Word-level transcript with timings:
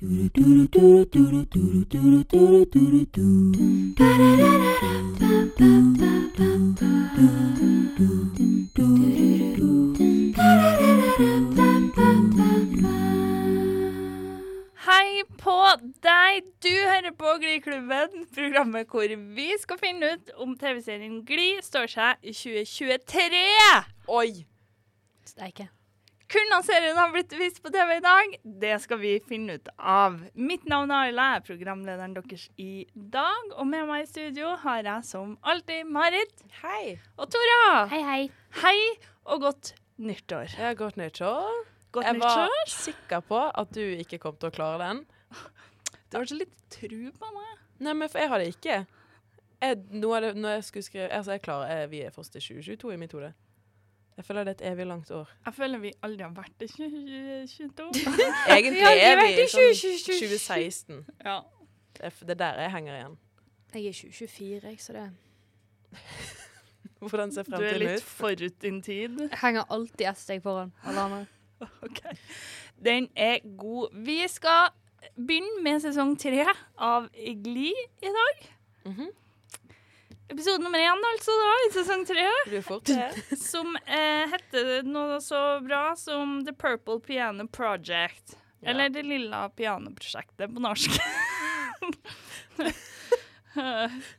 Hei 0.00 0.08
på 15.36 15.56
deg! 16.00 16.48
Du 16.64 16.72
hører 16.72 17.12
på 17.12 17.34
Gliklubben, 17.42 18.24
programmet 18.32 18.88
hvor 18.88 19.04
vi 19.36 19.50
skal 19.60 19.76
finne 19.82 20.14
ut 20.14 20.32
om 20.40 20.56
TV-serien 20.56 21.20
Gli 21.28 21.58
står 21.60 21.92
seg 21.92 22.24
i 22.24 22.32
2023. 22.32 23.44
Oi! 24.08 24.46
Steike. 25.28 25.68
Hvordan 26.30 26.62
serien 26.62 26.94
har 26.94 27.08
blitt 27.10 27.32
vist 27.34 27.56
på 27.58 27.72
TV 27.74 27.96
i 27.96 28.02
dag, 28.04 28.34
det 28.62 28.76
skal 28.84 29.00
vi 29.00 29.16
finne 29.26 29.56
ut 29.58 29.70
av. 29.76 30.20
Mitt 30.38 30.68
navn 30.70 30.92
er 30.94 31.08
Ayla, 31.08 31.24
jeg 31.32 31.40
er 31.40 31.46
programlederen 31.48 32.14
deres 32.14 32.44
i 32.54 32.84
dag. 32.94 33.48
Og 33.56 33.66
med 33.66 33.88
meg 33.88 34.04
i 34.04 34.06
studio 34.06 34.52
har 34.62 34.84
jeg 34.86 35.08
som 35.08 35.32
alltid 35.42 35.90
Marit 35.90 36.44
Hei. 36.60 37.00
og 37.18 37.32
Tora. 37.34 37.82
Hei, 37.90 38.00
hei. 38.06 38.20
Hei 38.60 38.76
og 39.26 39.42
godt 39.48 39.72
nyttår. 39.98 40.54
Ja, 40.54 40.68
har 40.68 40.78
godt 40.78 41.02
nyttår. 41.02 41.50
Godt 41.98 42.06
Jeg 42.06 42.22
var 42.22 42.54
sikker 42.76 43.26
på 43.26 43.42
at 43.50 43.74
du 43.74 43.82
ikke 43.82 44.22
kom 44.22 44.38
til 44.38 44.52
å 44.52 44.54
klare 44.54 44.78
den. 44.84 45.04
Du 46.06 46.20
har 46.20 46.30
ikke 46.30 46.42
litt 46.44 46.56
tru 46.70 47.10
på 47.10 47.34
meg. 47.34 47.52
Nei, 47.82 47.98
men 47.98 48.06
for 48.06 48.22
jeg 48.22 48.30
har 48.30 48.38
det 48.38 48.52
ikke. 48.54 48.80
Jeg, 49.66 49.82
noe 49.98 50.20
av 50.20 50.28
det, 50.28 50.34
når 50.38 50.60
jeg 50.60 50.70
skulle 50.70 50.86
skrive 50.86 51.10
Altså, 51.10 51.34
jeg 51.34 51.42
klarer 51.42 51.74
jeg, 51.74 51.90
Vi 51.90 52.06
er 52.06 52.14
først 52.14 52.38
i 52.38 52.46
2022 52.46 52.94
i 52.94 53.02
mitt 53.02 53.18
hode. 53.18 53.34
Jeg 54.20 54.24
føler 54.26 54.44
det 54.44 54.52
er 54.52 54.66
et 54.66 54.72
evig 54.72 54.84
langt 54.86 55.10
år. 55.16 55.28
Jeg 55.46 55.54
føler 55.56 55.78
vi 55.80 55.90
aldri 56.04 56.24
har 56.26 56.32
vært 56.36 56.64
i 56.64 56.66
2022. 56.68 57.86
Egentlig 58.52 58.82
er 58.84 59.20
vi 59.20 59.28
i 59.32 59.46
sånn 59.48 59.70
2016. 59.80 60.98
ja. 61.24 61.38
Det 61.96 62.10
er 62.10 62.30
er 62.34 62.34
der 62.42 62.60
jeg 62.60 62.72
henger 62.74 62.98
igjen. 62.98 63.14
Jeg 63.74 63.86
er 63.86 63.92
2024, 63.92 64.68
jeg, 64.68 64.80
så 64.80 64.92
det 64.92 65.06
Hvordan 67.00 67.32
ser 67.32 67.48
Du 67.48 67.56
er 67.56 67.78
litt 67.80 68.04
forut 68.04 68.60
din 68.62 68.82
tid. 68.82 69.16
Jeg 69.24 69.40
henger 69.40 69.64
alltid 69.72 70.06
ett 70.10 70.20
steg 70.20 70.42
foran 70.44 70.72
alle 70.84 71.00
andre. 71.00 71.26
Ok. 71.82 72.02
Den 72.84 73.08
er 73.16 73.38
god. 73.56 73.96
Vi 74.04 74.18
skal 74.28 74.68
begynne 75.16 75.62
med 75.64 75.80
sesong 75.80 76.12
tre 76.20 76.44
av 76.76 77.08
Gli 77.16 77.72
i 78.02 78.12
dag. 78.20 78.46
Mhm. 78.84 79.10
Episode 80.30 80.62
nummer 80.62 80.78
én, 80.78 81.06
altså, 81.12 81.34
da, 81.34 81.54
i 81.66 81.70
sesong 81.74 82.04
tre. 82.06 82.26
Som 83.38 83.74
eh, 83.82 84.30
heter 84.30 84.84
noe 84.86 85.18
så 85.24 85.40
bra 85.64 85.96
som 85.98 86.38
The 86.46 86.54
Purple 86.54 87.00
Piano 87.02 87.48
Project. 87.50 88.36
Ja. 88.60 88.70
Eller 88.70 88.88
Det 88.94 89.02
lilla 89.02 89.48
pianoprosjektet 89.48 90.54
på 90.54 90.62
norsk. 90.62 91.00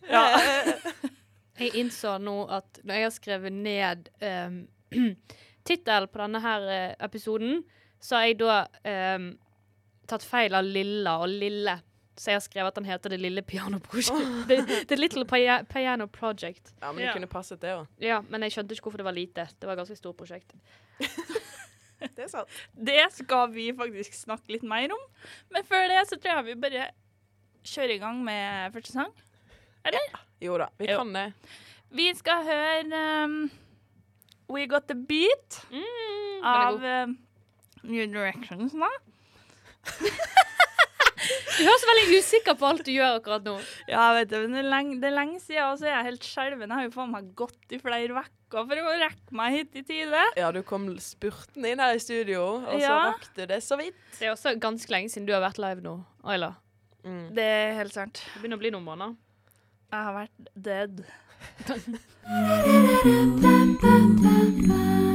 ja. 0.10 0.26
Jeg 1.62 1.76
innså 1.78 2.16
nå 2.18 2.36
at 2.50 2.80
når 2.82 2.96
jeg 2.98 3.06
har 3.06 3.12
skrevet 3.14 3.54
ned 3.54 4.08
um, 4.26 4.56
tittelen 5.68 6.10
på 6.10 6.22
denne 6.24 6.42
her 6.42 6.66
eh, 6.74 6.94
episoden, 7.06 7.62
så 8.02 8.18
har 8.18 8.32
jeg 8.32 8.40
da 8.40 8.56
um, 9.16 9.28
tatt 10.10 10.26
feil 10.26 10.58
av 10.58 10.66
Lilla 10.66 11.20
og 11.22 11.30
Lille. 11.30 11.76
Så 12.22 12.30
jeg 12.30 12.38
har 12.38 12.44
skrevet 12.46 12.70
at 12.70 12.76
den 12.78 12.86
heter 12.86 13.10
Det 13.10 13.18
lille 13.18 13.42
piano 13.42 13.80
project. 13.82 14.14
The, 14.48 14.58
the 14.86 14.96
Little 15.00 15.24
Pia- 15.26 15.64
Piano 15.66 16.06
Project. 16.06 16.74
Ja, 16.82 16.92
men 16.92 17.00
det 17.02 17.08
Ja. 17.08 17.14
kunne 17.16 17.28
passet, 17.32 17.58
det 17.64 17.72
òg. 17.74 17.88
Ja, 18.00 18.20
men 18.30 18.44
jeg 18.46 18.52
skjønte 18.54 18.76
ikke 18.78 18.84
hvorfor 18.92 19.02
det 19.02 19.08
var 19.08 19.16
lite. 19.18 19.48
Det 19.60 19.66
var 19.66 19.74
et 19.74 19.82
ganske 19.82 19.98
stort 19.98 20.18
prosjekt. 20.20 20.54
Det 22.02 22.24
er 22.26 22.30
sant. 22.32 22.50
Det 22.74 23.00
skal 23.14 23.52
vi 23.54 23.68
faktisk 23.78 24.14
snakke 24.18 24.50
litt 24.56 24.64
mer 24.66 24.90
om. 24.94 25.02
Men 25.54 25.64
før 25.70 25.84
det 25.92 26.00
så 26.10 26.18
tror 26.18 26.40
jeg 26.40 26.46
vi 26.48 26.56
bare 26.64 26.88
kjører 27.64 27.94
i 27.94 28.00
gang 28.02 28.24
med 28.26 28.74
første 28.74 28.96
sang. 28.96 29.12
Jo 30.42 30.58
da, 30.58 30.68
vi 30.80 30.88
Jo. 30.90 30.98
kan 30.98 31.14
det. 31.14 31.28
Vi 31.94 32.08
skal 32.18 32.42
høre 32.48 33.26
um, 33.26 33.36
We 34.50 34.66
Got 34.68 34.88
The 34.90 34.96
Beat 34.98 35.60
Mm, 35.70 36.42
av 36.44 36.82
um, 37.06 37.18
New 37.84 38.06
Directions. 38.08 38.74
da. 38.74 38.90
Du 41.22 41.62
høres 41.68 41.84
veldig 41.90 42.20
usikker 42.22 42.56
på 42.58 42.66
alt 42.72 42.84
du 42.88 42.92
gjør 42.94 43.18
akkurat 43.20 43.44
nå. 43.46 43.56
Ja, 43.90 44.06
vet 44.18 44.30
du, 44.32 44.38
men 44.42 44.56
det 44.56 44.62
er, 44.64 44.70
lenge, 44.72 44.96
det 45.02 45.08
er 45.12 45.16
lenge 45.18 45.40
siden, 45.44 45.64
og 45.68 45.76
så 45.80 45.86
er 45.88 45.94
jeg 45.96 46.08
helt 46.10 46.26
skjelven. 46.28 46.68
Jeg 46.70 46.78
har 46.80 46.88
jo 46.88 46.94
faen 46.96 47.12
meg 47.14 47.28
gått 47.38 47.76
i 47.76 47.80
flere 47.82 48.10
uker 48.16 48.66
for 48.68 48.76
å 48.82 48.96
rekke 49.00 49.38
meg 49.38 49.58
hit 49.60 49.78
i 49.80 49.84
tide. 49.88 50.24
Ja, 50.40 50.50
du 50.56 50.62
kom 50.68 50.90
spurten 51.04 51.68
inn 51.70 51.80
her 51.84 51.96
i 51.96 52.02
studio, 52.04 52.42
og 52.66 52.74
så 52.74 52.82
Ja. 52.82 52.98
rakk 53.12 53.26
du 53.38 53.46
det 53.46 53.62
så 53.64 53.78
vidt. 53.80 53.96
Det 54.20 54.28
er 54.28 54.34
også 54.34 54.56
ganske 54.60 54.90
lenge 54.92 55.10
siden 55.14 55.28
du 55.30 55.34
har 55.34 55.42
vært 55.46 55.62
live 55.62 55.82
nå, 55.86 55.96
Ayla. 56.26 56.56
Mm. 57.06 57.34
Det 57.36 57.44
er 57.44 57.74
helt 57.80 57.94
sant. 57.94 58.14
Det 58.34 58.42
begynner 58.42 58.58
å 58.58 58.64
bli 58.66 58.72
noen 58.72 58.86
måneder. 58.86 59.16
Jeg 59.92 60.02
har 60.06 60.14
vært 60.14 60.38
dead. 60.56 61.06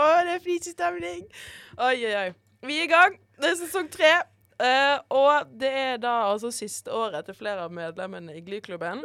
Å, 0.00 0.04
det 0.24 0.36
er 0.38 0.44
flisestemning. 0.44 1.24
Oi, 1.76 1.96
oi, 2.08 2.12
oi. 2.16 2.28
Vi 2.64 2.78
er 2.80 2.86
i 2.86 2.90
gang. 2.90 3.16
Det 3.40 3.50
er 3.52 3.58
sesong 3.60 3.88
tre. 3.92 4.12
eh, 4.60 4.96
og 5.16 5.50
det 5.60 5.70
er 5.72 6.00
da 6.00 6.14
altså 6.30 6.50
siste 6.52 6.92
året 6.92 7.24
til 7.28 7.36
flere 7.36 7.66
av 7.66 7.72
medlemmene 7.72 8.34
i 8.36 8.42
Glyklubben. 8.44 9.00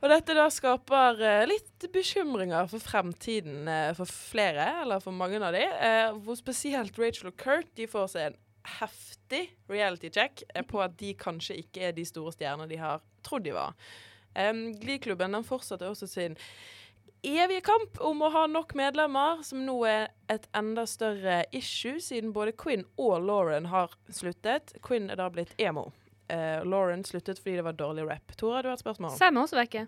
og 0.00 0.06
dette 0.08 0.36
da 0.36 0.46
skaper 0.52 1.20
eh, 1.20 1.46
litt 1.48 1.88
bekymringer 1.92 2.68
for 2.72 2.80
fremtiden 2.84 3.68
eh, 3.68 3.90
for 3.96 4.08
flere, 4.08 4.68
eller 4.84 5.02
for 5.04 5.16
mange 5.16 5.40
av 5.44 5.52
de. 5.56 5.64
eh, 5.64 6.12
hvor 6.24 6.38
spesielt 6.40 6.96
Rachel 7.00 7.32
og 7.32 7.36
Kurt 7.40 7.68
de 7.76 7.88
får 7.88 8.12
seg 8.14 8.30
en 8.30 8.38
heftig 8.80 9.46
reality 9.72 10.08
check 10.12 10.44
eh, 10.54 10.64
på 10.64 10.80
at 10.84 10.96
de 11.00 11.12
kanskje 11.20 11.60
ikke 11.64 11.90
er 11.90 11.96
de 11.96 12.04
store 12.08 12.32
stjernene 12.36 12.68
de 12.70 12.80
har 12.80 13.04
trodd 13.24 13.44
de 13.44 13.56
var. 13.56 13.76
Um, 14.30 14.70
Glyklubben 14.78 15.32
den 15.34 15.44
fortsetter 15.44 15.90
også 15.90 16.06
sin 16.06 16.36
evige 17.26 17.60
kamp 17.66 18.00
om 18.00 18.22
å 18.22 18.30
ha 18.32 18.46
nok 18.50 18.74
medlemmer, 18.78 19.42
som 19.46 19.62
nå 19.66 19.76
er 19.88 20.08
et 20.32 20.46
enda 20.56 20.86
større 20.86 21.44
issue, 21.52 22.00
siden 22.00 22.32
både 22.32 22.52
Quinn 22.56 22.84
og 22.98 23.22
Lauren 23.26 23.66
har 23.72 23.90
sluttet. 24.10 24.74
Quinn 24.86 25.10
er 25.10 25.16
da 25.20 25.28
blitt 25.30 25.54
emo. 25.58 25.88
Uh, 26.30 26.60
Lauren 26.64 27.02
sluttet 27.04 27.40
fordi 27.42 27.56
det 27.58 27.64
var 27.66 27.72
dårlig 27.74 28.04
rap. 28.08 28.36
Tora, 28.38 28.62
du 28.62 28.68
har 28.70 28.76
et 28.78 28.84
spørsmål? 28.84 29.16
Sam 29.18 29.36
er 29.36 29.42
også 29.48 29.58
vekke. 29.58 29.86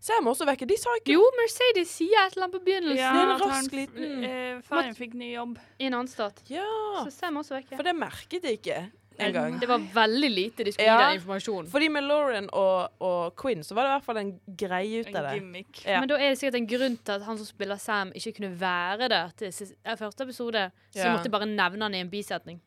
Sam 0.00 0.24
er 0.24 0.30
også 0.32 0.46
vekke. 0.48 0.68
De 0.70 0.76
sa 0.80 0.92
ikke 0.96 1.12
Jo, 1.16 1.24
Mercedes 1.36 1.90
sier 1.98 2.14
et 2.22 2.32
eller 2.36 2.46
annet 2.46 2.54
på 2.54 2.62
begynnelsen. 2.64 3.16
det 3.16 3.24
er 3.24 3.32
en 3.34 3.42
rask 3.42 3.74
liten- 3.76 4.24
uh, 4.24 4.62
Faren 4.64 4.94
fikk 4.96 5.14
ny 5.18 5.32
jobb. 5.34 5.58
I 5.78 5.88
en 5.90 5.94
annen 5.98 6.08
stat. 6.08 6.40
Ja, 6.48 6.64
Så 7.04 7.10
Sam 7.10 7.36
er 7.36 7.40
også 7.42 7.58
vekke. 7.58 7.76
for 7.76 7.82
det 7.82 7.96
merket 7.98 8.42
jeg 8.48 8.60
ikke 8.62 8.78
engang. 9.28 9.58
Det 9.60 9.68
var 9.68 9.78
veldig 9.94 10.30
lite 10.30 10.64
de 10.64 10.72
skulle 10.72 10.86
Ja. 10.86 10.98
gi 10.98 11.04
den 11.06 11.20
informasjonen. 11.20 11.70
Fordi 11.70 11.88
med 11.88 12.04
Lauren 12.04 12.48
og, 12.52 12.90
og 13.00 13.36
Quinn 13.36 13.62
så 13.66 13.74
var 13.74 13.82
det 13.84 13.90
i 13.90 13.94
hvert 13.98 14.04
fall 14.08 14.16
en 14.22 14.32
greie 14.56 15.00
ut 15.04 15.14
av 15.14 15.28
det. 15.30 15.64
Ja. 15.84 16.00
Men 16.00 16.08
da 16.08 16.14
er 16.16 16.28
det 16.30 16.38
sikkert 16.40 16.54
en 16.60 16.66
grunn 16.66 16.96
til 17.04 17.12
at 17.12 17.22
han 17.26 17.36
som 17.38 17.46
spiller 17.46 17.76
Sam, 17.78 18.12
ikke 18.14 18.32
kunne 18.40 18.52
være 18.60 19.08
der 19.08 19.30
til 19.36 19.52
eh, 19.84 19.96
første 19.96 20.22
episode. 20.24 20.70
Så 20.94 21.04
Ja. 21.04 21.16
måtte 21.16 21.30
bare 21.30 21.46
nevne 21.46 21.82
han 21.82 21.94
i 21.94 22.00
en 22.00 22.10
bisetning. 22.10 22.60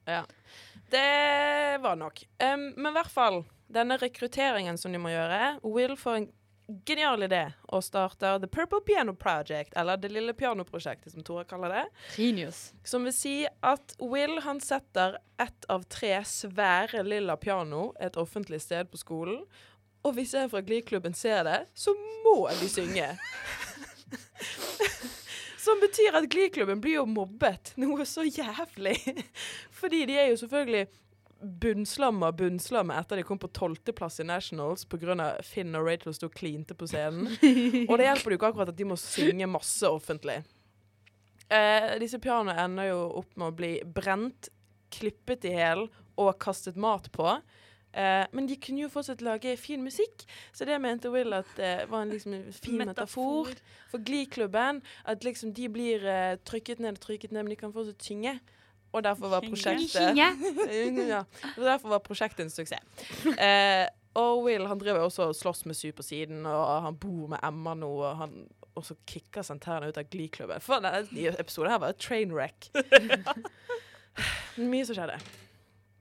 Det 0.91 1.81
var 1.81 1.95
nok. 1.95 2.19
Um, 2.43 2.73
men 2.77 2.91
i 2.91 2.95
hvert 2.97 3.09
fall, 3.11 3.43
denne 3.73 3.97
rekrutteringen 3.97 4.77
som 4.77 4.91
de 4.93 4.99
må 5.01 5.09
gjøre 5.09 5.59
Will 5.63 5.95
får 5.97 6.15
en 6.19 6.27
genial 6.85 7.23
idé 7.23 7.51
å 7.67 7.81
starte 7.81 8.39
The 8.39 8.47
Purple 8.47 8.81
Piano 8.85 9.13
Project, 9.13 9.73
eller 9.75 9.97
Det 9.97 10.09
lille 10.09 10.33
pianoprosjektet, 10.33 11.13
som 11.13 11.23
Tore 11.23 11.43
kaller 11.43 11.69
det. 11.69 11.85
Genius. 12.15 12.73
Som 12.83 13.03
vil 13.03 13.13
si 13.13 13.35
at 13.61 13.95
Will 13.99 14.39
han 14.45 14.61
setter 14.61 15.17
ett 15.41 15.65
av 15.69 15.83
tre 15.83 16.21
svære 16.25 17.03
lilla 17.03 17.37
piano 17.37 17.91
et 17.99 18.17
offentlig 18.17 18.61
sted 18.61 18.91
på 18.91 19.01
skolen. 19.01 19.43
Og 20.03 20.17
hvis 20.17 20.33
en 20.35 20.49
fra 20.51 20.61
Gliklubben 20.61 21.13
ser 21.15 21.43
det, 21.47 21.59
så 21.73 21.93
må 22.23 22.49
de 22.59 22.69
synge. 22.69 23.13
Som 25.63 25.79
betyr 25.79 26.17
at 26.19 26.25
Gliklubben 26.27 26.81
blir 26.83 26.97
jo 26.97 27.05
mobbet 27.07 27.71
noe 27.79 28.03
så 28.07 28.25
jævlig. 28.27 28.97
Fordi 29.79 30.01
de 30.09 30.17
er 30.19 30.27
jo 30.33 30.41
selvfølgelig 30.41 30.89
bunnslamma 31.43 32.31
bunnslamma 32.37 32.97
etter 32.99 33.19
de 33.19 33.25
kom 33.27 33.39
på 33.41 33.49
tolvteplass 33.55 34.21
i 34.23 34.27
Nationals 34.27 34.85
pga. 34.89 35.29
Finn 35.45 35.75
og 35.77 35.87
Rachel 35.87 36.15
sto 36.15 36.29
og 36.29 36.37
klinte 36.37 36.77
på 36.77 36.87
scenen. 36.89 37.29
Og 37.89 37.95
det 37.99 38.07
hjelper 38.07 38.33
jo 38.33 38.39
ikke 38.39 38.51
akkurat 38.53 38.73
at 38.73 38.79
de 38.79 38.87
må 38.87 38.97
synge 38.99 39.49
masse 39.51 39.87
offentlig. 39.89 40.41
Eh, 41.53 41.93
disse 42.01 42.19
pianoene 42.23 42.55
ender 42.63 42.89
jo 42.89 43.01
opp 43.21 43.35
med 43.37 43.51
å 43.51 43.57
bli 43.57 43.73
brent, 43.85 44.49
klippet 44.93 45.45
i 45.49 45.53
hæl 45.57 45.87
og 46.21 46.33
kastet 46.41 46.79
mat 46.79 47.09
på. 47.13 47.27
Eh, 47.93 48.25
men 48.33 48.47
de 48.49 48.57
kunne 48.57 48.85
jo 48.85 48.89
fortsatt 48.89 49.21
lage 49.21 49.53
fin 49.61 49.83
musikk, 49.85 50.25
så 50.53 50.65
det 50.65 50.79
mente 50.81 51.11
Will 51.13 51.35
at 51.37 51.49
det 51.59 51.73
var 51.91 52.05
en 52.05 52.13
liksom 52.15 52.39
fin 52.57 52.79
metafor, 52.81 53.51
for 53.91 54.01
Glee-klubben. 54.01 54.81
At 55.05 55.25
liksom 55.25 55.53
de 55.53 55.69
blir 55.69 56.05
eh, 56.09 56.39
trykket 56.45 56.81
ned 56.81 56.97
og 56.97 57.05
trykket 57.05 57.33
ned, 57.33 57.43
men 57.43 57.53
de 57.53 57.59
kan 57.59 57.75
fortsatt 57.75 58.01
synge. 58.01 58.39
Og 58.93 59.03
derfor 59.03 59.31
var 59.31 59.41
prosjektet 59.41 60.17
ja, 60.17 60.29
og 61.57 61.63
derfor 61.65 61.95
var 61.95 62.01
prosjektet 62.05 62.45
en 62.45 62.51
suksess. 62.53 63.05
Eh, 63.33 63.87
og 64.21 64.43
Will 64.45 64.67
han 64.69 64.77
driver 64.77 65.07
også 65.07 65.31
og 65.31 65.37
slåss 65.37 65.63
med 65.65 65.77
Sue 65.77 65.95
på 65.97 66.05
siden, 66.05 66.45
og 66.45 66.83
han 66.85 66.97
bor 67.01 67.31
med 67.33 67.41
Emma 67.43 67.73
nå, 67.73 67.89
og 67.89 68.19
han 68.19 68.35
og 68.75 68.85
så 68.85 68.95
kicker 69.05 69.45
Santana 69.45 69.89
ut 69.89 69.97
av 70.01 70.07
Glee-klubben. 70.09 70.61
For 70.63 70.81
denne 70.81 71.33
episoden 71.37 71.69
her 71.73 71.81
var 71.81 71.93
et 71.93 72.01
train 72.01 72.33
wreck. 72.33 72.71
Mye 74.57 74.85
som 74.85 74.97
skjedde. 74.97 75.19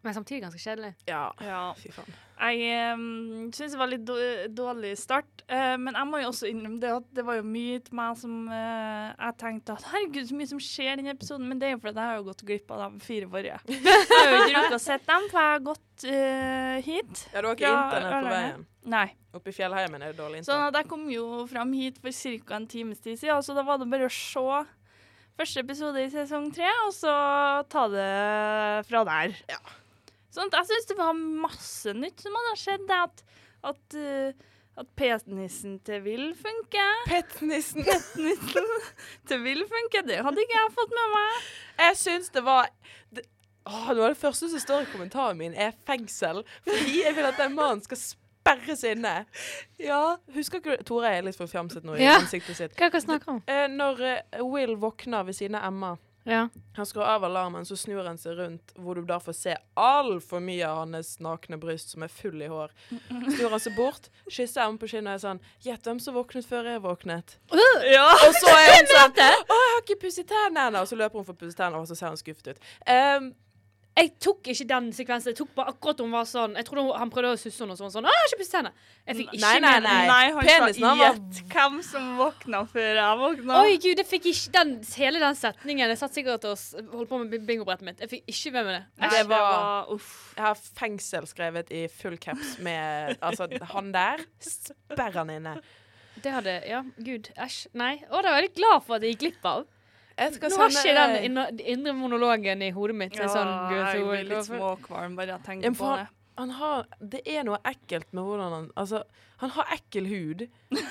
Men 0.03 0.15
samtidig 0.17 0.43
ganske 0.43 0.59
kjedelig. 0.59 0.95
Ja, 1.07 1.29
Ja. 1.41 1.73
fy 1.79 1.93
faen. 1.95 2.15
Jeg 2.43 2.95
um, 2.99 3.51
syns 3.55 3.71
det 3.71 3.79
var 3.79 3.87
litt 3.93 4.09
dårlig 4.57 4.97
start, 4.99 5.29
Uh, 5.53 5.75
men 5.77 5.93
jeg 5.93 6.09
må 6.09 6.19
jo 6.23 6.29
også 6.31 6.47
innrømme 6.49 6.79
det 6.81 6.89
at 6.95 7.09
det 7.13 7.23
var 7.27 7.37
jo 7.37 7.43
mye 7.45 7.81
til 7.85 7.97
meg 7.99 8.17
som 8.17 8.47
uh, 8.49 9.11
Jeg 9.19 9.35
tenkte 9.43 9.75
at 9.75 9.85
herregud, 9.91 10.29
så 10.31 10.37
mye 10.39 10.49
som 10.49 10.61
skjer 10.63 10.93
i 10.95 11.01
denne 11.03 11.13
episoden, 11.13 11.49
men 11.51 11.59
det 11.61 11.67
er 11.69 11.75
jo 11.75 11.81
fordi 11.83 12.01
jeg 12.01 12.09
har 12.09 12.21
jo 12.21 12.27
gått 12.31 12.45
glipp 12.49 12.71
av 12.73 12.81
de 12.85 13.03
fire 13.05 13.29
forrige. 13.29 13.59
Jeg 13.69 14.07
har 14.17 14.31
jo 14.31 14.39
ikke 14.39 14.55
rukket 14.63 14.77
å 14.79 14.81
sett 14.81 15.05
dem, 15.11 15.27
for 15.29 15.43
jeg 15.43 15.51
har 15.53 15.65
gått 15.67 16.07
uh, 16.07 16.77
hit. 16.87 17.25
Ja, 17.35 17.43
du 17.43 17.49
har 17.51 17.59
ikke 17.59 17.67
Ja, 17.69 17.75
internett 17.83 18.15
på 18.15 18.33
veien? 18.33 18.65
Nei. 18.95 19.05
Oppe 19.37 19.53
i 19.53 19.57
fjellheimen 19.59 20.07
er 20.07 20.15
det 20.15 20.19
dårlig 20.23 20.41
internett. 20.41 20.49
Sånn 20.55 20.65
at 20.71 20.79
jeg 20.81 20.89
kom 20.95 21.05
jo 21.13 21.27
fram 21.51 21.75
hit 21.77 22.01
for 22.01 22.23
ca. 22.49 22.57
en 22.63 22.67
times 22.71 23.03
tid 23.05 23.21
siden, 23.21 23.45
så 23.45 23.59
da 23.59 23.67
var 23.67 23.83
det 23.83 23.91
bare 23.93 24.09
å 24.09 24.15
se 24.15 24.47
første 25.43 25.67
episode 25.67 26.01
i 26.07 26.11
sesong 26.15 26.49
tre, 26.55 26.71
og 26.87 26.95
så 26.97 27.13
ta 27.69 27.87
det 27.93 28.09
fra 28.89 29.05
der. 29.11 29.37
Ja. 29.53 29.61
At 30.41 30.55
jeg 30.57 30.67
syns 30.71 30.87
det 30.89 30.97
var 30.99 31.13
masse 31.19 31.93
nytt 31.95 32.21
som 32.25 32.33
hadde 32.39 32.57
skjedd. 32.61 32.87
det 32.89 32.99
At, 33.03 33.23
at, 33.73 33.97
uh, 33.99 34.33
at 34.81 34.89
penisen 34.97 35.79
til 35.85 36.03
Will 36.07 36.31
funker. 36.39 37.03
Petnissen. 37.11 37.85
Petnissen 37.85 38.71
til 39.29 39.43
Will 39.45 39.65
funker, 39.69 40.07
det 40.09 40.23
hadde 40.25 40.41
ikke 40.47 40.57
jeg 40.57 40.73
fått 40.79 40.95
med 40.97 41.13
meg. 41.19 41.43
Jeg 41.83 41.97
syns 42.01 42.33
det 42.33 42.45
var 42.47 42.71
det, 43.13 43.27
å, 43.69 43.93
Noe 43.93 44.09
av 44.09 44.15
det 44.15 44.19
første 44.23 44.49
som 44.51 44.63
står 44.65 44.87
i 44.87 44.91
kommentaren 44.95 45.39
min, 45.39 45.55
er 45.55 45.77
fengsel. 45.87 46.43
Fordi 46.65 47.03
jeg 47.05 47.15
vil 47.19 47.29
at 47.29 47.39
den 47.39 47.55
mannen 47.55 47.83
skal 47.85 48.01
sperres 48.01 48.83
inne. 48.89 49.13
Ja, 49.79 50.17
Husker 50.35 50.59
ikke 50.63 50.79
du 50.81 50.83
Tore 50.89 51.13
er 51.15 51.23
litt 51.29 51.37
for 51.39 51.47
fjamset 51.51 51.85
nå 51.87 51.95
i 51.95 52.03
Ja. 52.03 52.17
ansiktet 52.19 52.57
sitt. 52.59 52.73
Hva 52.81 52.89
hva 52.91 53.01
snakker 53.05 53.37
om? 53.37 53.43
Eh, 53.47 53.69
når 53.71 54.01
eh, 54.09 54.41
Will 54.43 54.75
våkner 54.83 55.29
ved 55.29 55.37
siden 55.39 55.55
av 55.61 55.69
Emma 55.69 55.93
Ja. 56.25 56.49
Han 56.77 56.87
skrur 56.87 57.03
av 57.03 57.25
alarmen, 57.25 57.65
så 57.67 57.77
snur 57.77 58.05
han 58.07 58.19
seg 58.21 58.39
rundt, 58.39 58.73
hvor 58.79 58.95
du 58.99 59.03
da 59.07 59.19
får 59.21 59.37
se 59.37 59.57
altfor 59.79 60.43
mye 60.45 60.69
av 60.69 60.85
hans 60.85 61.17
nakne 61.25 61.59
bryst, 61.61 61.93
som 61.95 62.05
er 62.07 62.13
full 62.13 62.43
i 62.43 62.51
hår. 62.51 62.73
Snur 62.91 63.51
han 63.51 63.63
seg 63.63 63.77
bort, 63.77 64.09
kysser 64.29 64.65
ham 64.65 64.79
på 64.79 64.91
kinnet 64.93 65.11
og 65.11 65.19
er 65.19 65.23
sånn 65.25 65.43
Gjett 65.63 65.87
hvem 65.87 66.01
som 66.03 66.17
våknet 66.17 66.47
før 66.49 66.71
jeg 66.71 66.83
våknet. 66.85 67.39
Ja. 67.91 68.09
Og 68.13 68.37
så 68.39 68.51
er 68.55 68.69
hun 68.77 68.91
sånn 68.93 69.17
Å, 69.23 69.57
jeg 69.59 69.73
har 69.75 69.81
ikke 69.83 70.01
pusset 70.05 70.29
tennene. 70.31 70.83
Og 70.83 70.91
så 70.91 70.99
løper 70.99 71.19
hun 71.19 71.27
for 71.27 71.35
å 71.35 71.41
pusse 71.43 71.59
tennene, 71.59 71.83
og 71.83 71.91
så 71.91 71.99
ser 71.99 72.13
hun 72.15 72.21
skuffet 72.21 72.55
ut. 72.55 72.69
Um, 72.87 73.33
Jeg 73.93 74.09
tok 74.25 74.47
ikke 74.49 74.65
den 74.71 74.87
sekvensen. 74.97 75.35
Jeg 75.35 75.37
tok 75.37 75.51
bare 75.55 75.73
akkurat 75.75 75.99
hun 76.01 76.15
var 76.15 76.25
sånn 76.25 76.55
Jeg 76.57 76.65
trodde 76.65 76.95
han 76.97 77.11
prøvde 77.13 77.35
å 77.35 77.41
susse 77.41 77.61
henne 77.61 77.75
og 77.75 77.77
så 77.77 77.91
sånn 77.93 78.07
Å, 78.09 78.13
jeg 78.15 78.21
har 78.23 78.31
ikke 78.31 78.39
pusset 78.41 78.57
henne. 78.57 78.71
Jeg 79.05 79.19
fikk 79.19 79.35
ikke 79.35 79.41
Nei, 79.43 79.51
nei, 79.61 79.73
med 79.75 79.83
nei. 79.85 79.97
Nei, 80.09 80.23
han 80.33 80.49
Penisen, 80.49 80.87
sa 80.87 80.93
gjett 81.03 81.43
hvem 81.53 81.77
som 81.85 82.07
våkna 82.17 82.63
før 82.73 82.89
jeg 83.03 83.19
våkna. 83.21 83.59
Oi, 83.61 83.75
gud, 83.85 84.01
jeg 84.01 84.09
fikk 84.09 84.29
ikke 84.33 84.55
den, 84.57 84.73
hele 84.97 85.21
den 85.21 85.37
setningen. 85.43 85.93
Jeg 85.93 86.01
satt 86.01 86.17
sikkert 86.17 86.49
og 86.49 86.65
holdt 86.95 87.11
på 87.13 87.21
med 87.21 87.37
bingobrettet 87.51 87.85
mitt. 87.91 88.01
Jeg 88.01 88.13
fikk 88.15 88.33
ikke 88.33 88.55
med 88.57 88.71
meg 88.71 88.79
det. 88.79 88.83
Nei, 89.05 89.11
det 89.19 89.23
var- 89.35 89.93
uff. 89.93 90.09
Jeg 90.39 90.45
har 90.47 90.65
fengsel 90.81 91.29
skrevet 91.29 91.71
i 91.77 91.85
full 91.93 92.17
caps 92.17 92.57
med 92.65 93.19
Altså, 93.21 93.51
han 93.75 93.93
der 93.93 94.25
Sperr 94.41 95.21
han 95.21 95.37
inne. 95.37 95.59
Det 96.23 96.33
hadde 96.33 96.57
Ja, 96.69 96.81
gud. 96.97 97.29
Æsj. 97.37 97.67
Nei. 97.75 97.95
Å, 98.09 98.23
det 98.23 98.31
var 98.31 98.41
jeg 98.41 98.49
veldig 98.49 98.57
glad 98.57 98.83
for 98.87 98.97
at 98.97 99.03
jeg 99.05 99.17
gikk 99.19 99.23
glipp 99.27 99.45
av. 99.53 99.67
Jeg 100.19 100.35
skal 100.35 100.51
Nå 100.53 100.57
har 100.61 100.69
ikke 100.69 100.95
den 100.97 101.61
indre, 101.61 101.93
monologen 101.97 102.63
i 102.63 102.71
hodet 102.71 102.97
mitt. 102.97 103.17
Ja, 103.17 103.29
sånn, 103.33 103.53
jeg 103.73 104.05
blir 104.05 104.27
litt 104.29 104.49
småkvalm 104.49 105.17
bare 105.17 105.37
jeg 105.37 105.47
tenker 105.47 105.77
på 105.79 105.93
det. 105.97 106.07
han 106.41 106.51
har 106.59 106.87
Det 107.01 107.21
er 107.29 107.45
noe 107.49 107.59
ekkelt 107.69 108.09
med 108.13 108.25
hvordan 108.25 108.53
han 108.57 108.71
Altså, 108.77 109.03
han 109.43 109.51
har 109.57 109.73
ekkel 109.79 110.07
hud. 110.11 110.47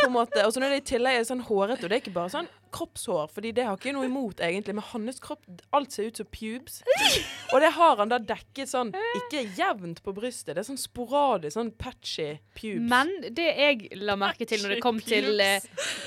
på 0.00 0.06
en 0.08 0.14
måte. 0.14 0.42
Og 0.46 0.52
så 0.54 0.60
når 0.62 0.74
det 0.74 0.78
i 0.82 0.86
tillegg 0.94 1.18
er 1.20 1.26
sånn 1.28 1.42
hårete, 1.48 1.84
og 1.84 1.90
det 1.90 1.96
er 1.98 2.02
ikke 2.04 2.14
bare 2.16 2.32
sånn 2.34 2.48
kroppshår, 2.76 3.30
fordi 3.32 3.52
det 3.56 3.64
har 3.64 3.78
ikke 3.78 3.92
noe 3.96 4.04
imot, 4.08 4.40
egentlig, 4.44 4.74
men 4.76 4.84
hans 4.90 5.20
kropp 5.22 5.44
Alt 5.72 5.94
ser 5.94 6.10
ut 6.10 6.18
som 6.20 6.26
pubes. 6.28 6.80
Og 7.54 7.60
det 7.62 7.70
har 7.76 7.96
han 8.02 8.10
da 8.12 8.18
dekket 8.18 8.68
sånn 8.68 8.90
Ikke 9.22 9.44
jevnt 9.56 10.02
på 10.04 10.12
brystet, 10.16 10.54
det 10.56 10.64
er 10.64 10.68
sånn 10.68 10.80
sporadisk, 10.80 11.54
sånn 11.56 11.70
patchy 11.80 12.34
pubes. 12.58 12.84
Men 12.90 13.12
det 13.32 13.48
jeg 13.56 13.88
la 14.02 14.16
merke 14.20 14.44
til 14.48 14.60
når 14.64 14.76
det 14.76 14.80
kom 14.84 15.00
til 15.00 15.40
eh, 15.40 15.60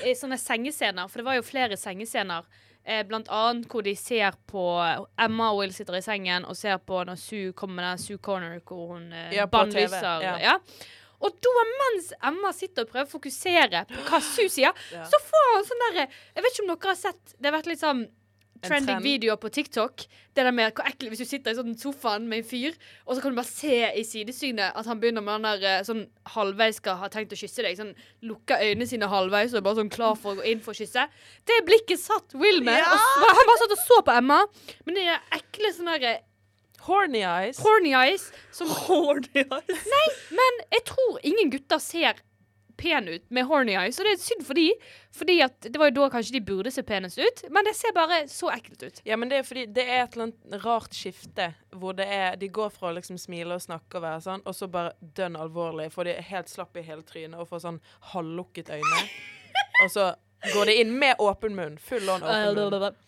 eh, 0.04 0.14
sånne 0.18 0.38
sengescener, 0.38 1.08
for 1.10 1.22
det 1.22 1.28
var 1.30 1.40
jo 1.40 1.46
flere 1.48 1.78
sengescener, 1.80 2.46
eh, 2.84 3.02
blant 3.08 3.28
annet 3.34 3.66
hvor 3.72 3.82
de 3.84 3.96
ser 3.98 4.36
på 4.50 4.62
Emma 5.18 5.50
og 5.52 5.58
Will 5.64 5.74
sitter 5.74 5.98
i 5.98 6.04
sengen 6.04 6.46
og 6.48 6.56
ser 6.56 6.78
på 6.78 7.02
når 7.08 7.18
Sue 7.20 7.52
kommer 7.56 7.80
med 7.82 7.88
den 7.90 8.04
Sue 8.06 8.18
Corner 8.22 8.60
hvor 8.62 8.94
hun 8.94 9.10
eh, 9.12 9.32
Ja, 9.40 9.46
bannlyser. 9.50 10.22
ja. 10.22 10.38
Ja. 10.40 10.58
Og 11.20 11.34
da, 11.44 11.66
mens 11.82 12.12
Emma 12.24 12.52
sitter 12.56 12.86
og 12.86 12.92
prøver 12.94 13.08
å 13.08 13.14
fokusere 13.16 13.84
på 13.90 14.06
hva 14.08 14.20
Sue 14.32 14.48
sier, 14.48 14.72
Ja. 14.94 15.04
så 15.04 15.20
får 15.26 15.50
han 15.54 15.68
sånn 15.68 15.84
derre 15.88 16.06
Jeg 16.08 16.42
vet 16.46 16.52
ikke 16.56 16.64
om 16.64 16.72
dere 16.74 16.94
har 16.94 16.96
sett 17.02 17.34
Det 17.36 17.50
har 17.50 17.58
vært 17.58 17.68
litt 17.74 17.82
sånn 17.84 18.06
trending 18.60 18.98
trend. 18.98 19.04
videoer 19.06 19.38
på 19.40 19.48
TikTok. 19.48 20.02
Det 20.36 20.42
der 20.44 20.52
med 20.52 20.74
hvor 20.76 20.84
ekkelt 20.84 21.08
hvis 21.14 21.22
du 21.22 21.24
sitter 21.24 21.54
i 21.54 21.56
sånn 21.56 21.70
sofaen 21.80 22.26
med 22.28 22.42
en 22.42 22.44
fyr, 22.44 22.74
og 23.06 23.14
så 23.16 23.22
kan 23.24 23.32
du 23.32 23.38
bare 23.38 23.48
se 23.48 23.78
i 23.96 24.02
sidesynet 24.04 24.76
at 24.76 24.84
han 24.84 25.00
begynner 25.00 25.24
med 25.24 25.38
den 25.40 25.46
der 25.62 25.78
eh, 25.78 25.84
sånn 25.88 26.02
halvveis 26.34 26.76
skal 26.76 26.98
ha 27.00 27.08
tenkt 27.08 27.32
å 27.32 27.38
kysse 27.40 27.64
deg. 27.64 27.78
Sånn 27.78 27.94
lukker 28.28 28.60
øynene 28.60 28.84
sine 28.90 29.08
halvveis 29.08 29.54
og 29.54 29.62
er 29.62 29.64
bare 29.64 29.80
sånn 29.80 29.88
klar 29.94 30.12
for 30.20 30.34
å 30.36 30.42
gå 30.42 30.44
inn 30.52 30.60
for 30.60 30.76
å 30.76 30.76
kysse. 30.76 31.06
Det 31.48 31.56
blikket 31.70 32.02
satt 32.04 32.36
Will 32.36 32.60
med. 32.68 32.84
Og 32.84 33.32
han 33.32 33.48
bare 33.48 33.62
satt 33.62 33.72
og 33.78 33.80
så 33.86 34.02
på 34.10 34.18
Emma, 34.20 34.42
men 34.84 34.98
det 35.00 35.06
er 35.08 35.24
ekle 35.40 35.72
sånn 35.78 35.88
der 35.94 36.04
eh, 36.10 36.20
Horny 36.86 37.22
eyes. 37.24 37.58
horny 37.60 37.92
eyes 37.94 38.32
som 38.50 38.68
Horny 38.68 39.44
eyes. 39.44 39.86
Nei, 39.94 40.06
Men 40.30 40.60
jeg 40.72 40.84
tror 40.88 41.20
ingen 41.22 41.50
gutter 41.52 41.78
ser 41.78 42.20
pen 42.80 43.08
ut 43.08 43.30
med 43.30 43.44
horny 43.44 43.74
eyes, 43.76 43.98
og 44.00 44.06
det 44.08 44.14
er 44.14 44.22
synd 44.22 44.44
for 44.46 44.56
de. 44.56 44.70
Fordi 45.12 45.36
at 45.44 45.66
det 45.66 45.76
var 45.80 45.90
jo 45.90 45.96
da 45.98 46.08
kanskje 46.14 46.38
de 46.38 46.40
burde 46.44 46.72
se 46.72 46.84
penest 46.86 47.20
ut, 47.20 47.42
men 47.52 47.66
det 47.66 47.74
ser 47.76 47.92
bare 47.96 48.22
så 48.30 48.48
ekkelt 48.54 48.86
ut. 48.86 49.02
Ja, 49.04 49.18
men 49.20 49.28
det 49.28 49.40
er 49.40 49.44
fordi 49.44 49.66
det 49.68 49.84
er 49.84 50.04
et 50.04 50.16
eller 50.16 50.30
annet 50.30 50.64
rart 50.64 50.96
skifte 50.96 51.50
hvor 51.76 51.96
det 51.98 52.06
er 52.08 52.38
De 52.40 52.48
går 52.48 52.72
fra 52.72 52.90
å 52.90 52.96
liksom 52.96 53.18
smile 53.20 53.58
og 53.58 53.62
snakke 53.64 54.00
og 54.00 54.06
være 54.06 54.24
sånn, 54.24 54.46
og 54.46 54.56
så 54.56 54.70
bare 54.72 54.94
dønn 55.00 55.36
alvorlig, 55.36 55.90
for 55.92 56.08
de 56.08 56.16
er 56.16 56.26
helt 56.30 56.48
slapp 56.48 56.80
i 56.80 56.86
hele 56.86 57.04
trynet 57.06 57.36
og 57.40 57.50
får 57.50 57.64
sånn 57.66 57.82
halvlukket 58.14 58.72
øyne. 58.72 59.04
Og 59.80 59.88
så 59.88 60.10
går 60.52 60.68
de 60.68 60.74
inn 60.82 60.90
med 61.00 61.20
åpen 61.24 61.54
munn. 61.56 61.78
Full 61.80 62.08
on 62.12 62.20
åpen 62.20 62.58
munn. 62.58 62.98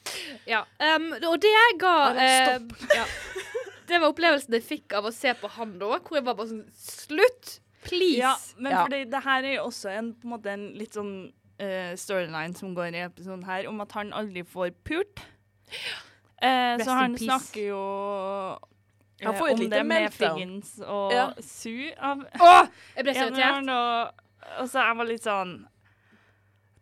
Ja, 0.48 0.62
um, 0.80 1.10
og 1.28 1.36
det 1.42 1.52
ga 1.80 1.96
Stopp. 2.16 2.72
Uh, 2.80 2.94
ja. 2.96 3.04
Det 3.92 4.00
var 4.00 4.08
opplevelsen 4.14 4.56
jeg 4.56 4.64
fikk 4.64 4.94
av 4.96 5.06
å 5.10 5.12
se 5.12 5.34
på 5.36 5.50
han 5.58 5.74
da, 5.80 5.98
hvor 6.00 6.16
jeg 6.18 6.24
var 6.24 6.36
bare 6.38 6.48
sånn 6.54 6.64
Slutt! 6.80 7.58
Please! 7.84 8.18
Ja, 8.22 8.32
men 8.62 8.72
Ja. 8.72 8.82
fordi 8.86 9.00
det 9.10 9.20
her 9.24 9.44
er 9.44 9.54
jo 9.58 9.64
også 9.68 9.90
en, 9.92 10.12
på 10.14 10.28
en 10.28 10.32
måte 10.36 10.52
en 10.54 10.68
litt 10.78 10.94
sånn 10.96 11.14
uh, 11.60 11.92
storyline 11.98 12.54
som 12.56 12.74
går 12.78 12.94
i 12.94 13.02
episoden 13.04 13.42
her, 13.48 13.66
om 13.70 13.80
at 13.82 13.92
han 13.98 14.12
aldri 14.14 14.44
får 14.46 14.70
pult. 14.86 15.22
Uh, 16.42 16.78
så 16.82 16.94
han 16.94 17.16
peace. 17.18 17.26
snakker 17.26 17.66
jo 17.68 17.80
uh, 17.82 18.56
Han 19.26 19.34
får 19.38 19.48
jo 19.48 19.52
et 19.52 19.58
om 19.58 19.60
lite 19.66 19.76
det 19.76 19.84
med. 19.86 20.14
Figgins 20.14 20.72
og 20.86 21.12
Ja. 21.14 21.26
Sue 21.42 21.92
av 21.98 22.24
Åh, 22.38 22.70
jeg 22.96 23.04
ble 23.06 23.14
så 23.18 23.26
irritert. 23.28 23.68
og, 23.70 24.24
og 24.62 24.70
så 24.72 24.86
jeg 24.88 24.96
var 25.02 25.10
litt 25.10 25.26
sånn 25.28 25.52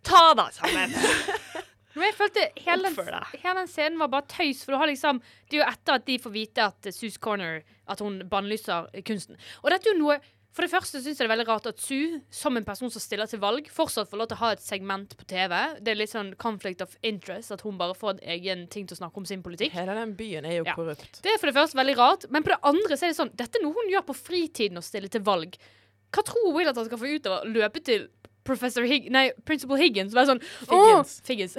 Ta 0.08 0.22
deg 0.38 0.54
sammen! 0.56 0.94
Men 1.94 2.04
jeg 2.06 2.14
følte 2.14 2.48
hele 2.62 2.90
hele 2.94 3.54
den 3.62 3.68
scenen 3.68 3.98
var 3.98 4.08
bare 4.12 4.26
tøys, 4.30 4.64
for 4.64 4.72
du 4.72 4.78
har 4.78 4.86
liksom 4.86 5.18
Det 5.50 5.58
er 5.58 5.64
jo 5.64 5.70
etter 5.72 5.94
at 5.98 6.04
de 6.06 6.18
får 6.22 6.30
vite 6.34 6.58
at 6.62 6.90
Sue's 6.94 7.18
Corner 7.18 7.62
At 7.88 8.00
hun 8.00 8.20
bannlyser 8.30 8.86
kunsten. 9.04 9.36
Og 9.64 9.70
dette 9.70 9.88
er 9.90 9.94
jo 9.96 10.04
noe 10.04 10.20
For 10.52 10.62
det 10.66 10.70
første 10.72 10.98
syns 10.98 11.18
jeg 11.18 11.22
det 11.22 11.26
er 11.28 11.36
veldig 11.36 11.46
rart 11.48 11.66
at 11.70 11.78
Sue, 11.78 12.20
som 12.34 12.56
en 12.58 12.64
person 12.66 12.90
som 12.90 13.00
stiller 13.02 13.26
til 13.30 13.38
valg, 13.38 13.68
fortsatt 13.70 14.08
får 14.10 14.18
lov 14.18 14.26
til 14.30 14.36
å 14.36 14.40
ha 14.40 14.48
et 14.56 14.62
segment 14.64 15.12
på 15.16 15.24
TV. 15.30 15.54
Det 15.78 15.92
er 15.92 15.98
litt 16.00 16.10
sånn 16.10 16.32
conflict 16.42 16.82
of 16.82 16.96
interest, 17.06 17.52
at 17.54 17.62
hun 17.62 17.78
bare 17.78 17.94
får 17.94 18.16
en 18.16 18.24
egen 18.34 18.64
ting 18.66 18.84
til 18.84 18.96
å 18.96 18.98
snakke 18.98 19.22
om 19.22 19.28
sin 19.30 19.44
politikk. 19.46 19.70
Hele 19.78 19.94
den 19.94 20.16
byen 20.18 20.44
er 20.44 20.56
jo 20.58 20.64
Ja. 20.66 20.74
korrupt. 20.74 21.22
Det 21.22 21.30
er 21.30 21.38
for 21.38 21.46
det 21.46 21.54
første 21.54 21.78
veldig 21.78 21.96
rart, 21.96 22.26
men 22.34 22.42
på 22.42 22.50
det 22.50 22.58
andre 22.66 22.96
så 22.98 23.06
er 23.06 23.12
det 23.14 23.18
sånn 23.20 23.30
Dette 23.36 23.60
er 23.60 23.62
noe 23.62 23.78
hun 23.78 23.92
gjør 23.94 24.02
på 24.10 24.16
fritiden 24.18 24.76
å 24.76 24.82
stille 24.82 25.08
til 25.08 25.22
valg. 25.22 25.54
Hva 26.10 26.24
tror 26.26 26.52
Will 26.52 26.68
at 26.68 26.76
han 26.82 26.90
skal 26.90 26.98
få 26.98 27.14
ut 27.14 27.26
av 27.30 27.38
å 27.38 27.46
løpe 27.46 27.84
til 27.86 28.08
Professor 28.50 28.86
Hig 28.88 29.06
nei, 29.14 29.28
Principal 29.48 29.78
Higgins 29.80 30.14
være 30.16 30.34
sånn 30.34 30.42
Figgins. 31.26 31.54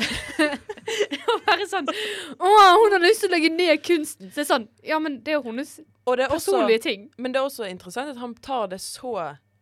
Og 1.31 1.45
være 1.47 1.67
sånn 1.71 1.87
Å, 1.87 2.49
hun 2.51 2.95
har 2.97 3.03
lyst 3.03 3.23
til 3.23 3.31
å 3.31 3.35
legge 3.35 3.51
ned 3.53 3.79
kunsten. 3.85 4.29
Så 4.31 4.41
det 4.41 4.43
er 4.45 4.49
sånn 4.49 4.67
Ja, 4.87 4.99
men 5.03 5.21
det 5.25 5.37
er 5.37 5.45
hennes 5.45 5.77
det 5.79 6.25
er 6.25 6.33
også, 6.33 6.51
personlige 6.51 6.83
ting. 6.83 7.07
men 7.21 7.31
det 7.31 7.39
er 7.39 7.47
også 7.47 7.67
interessant 7.69 8.11
at 8.11 8.19
han 8.19 8.33
tar 8.43 8.67
det 8.71 8.81
så 8.83 9.13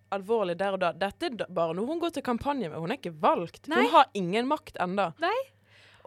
alvorlig 0.09 0.55
der 0.57 0.73
og 0.73 0.81
da. 0.81 0.93
Dette 0.97 1.27
er 1.29 1.49
bare 1.53 1.75
noe 1.77 1.85
hun 1.85 1.99
går 2.01 2.15
til 2.15 2.23
kampanje 2.25 2.69
med. 2.71 2.79
Hun 2.81 2.89
er 2.89 2.97
ikke 2.97 3.11
valgt. 3.21 3.67
Nei. 3.69 3.83
Hun 3.83 3.91
har 3.93 4.07
ingen 4.17 4.47
makt 4.49 4.79
enda. 4.81 5.11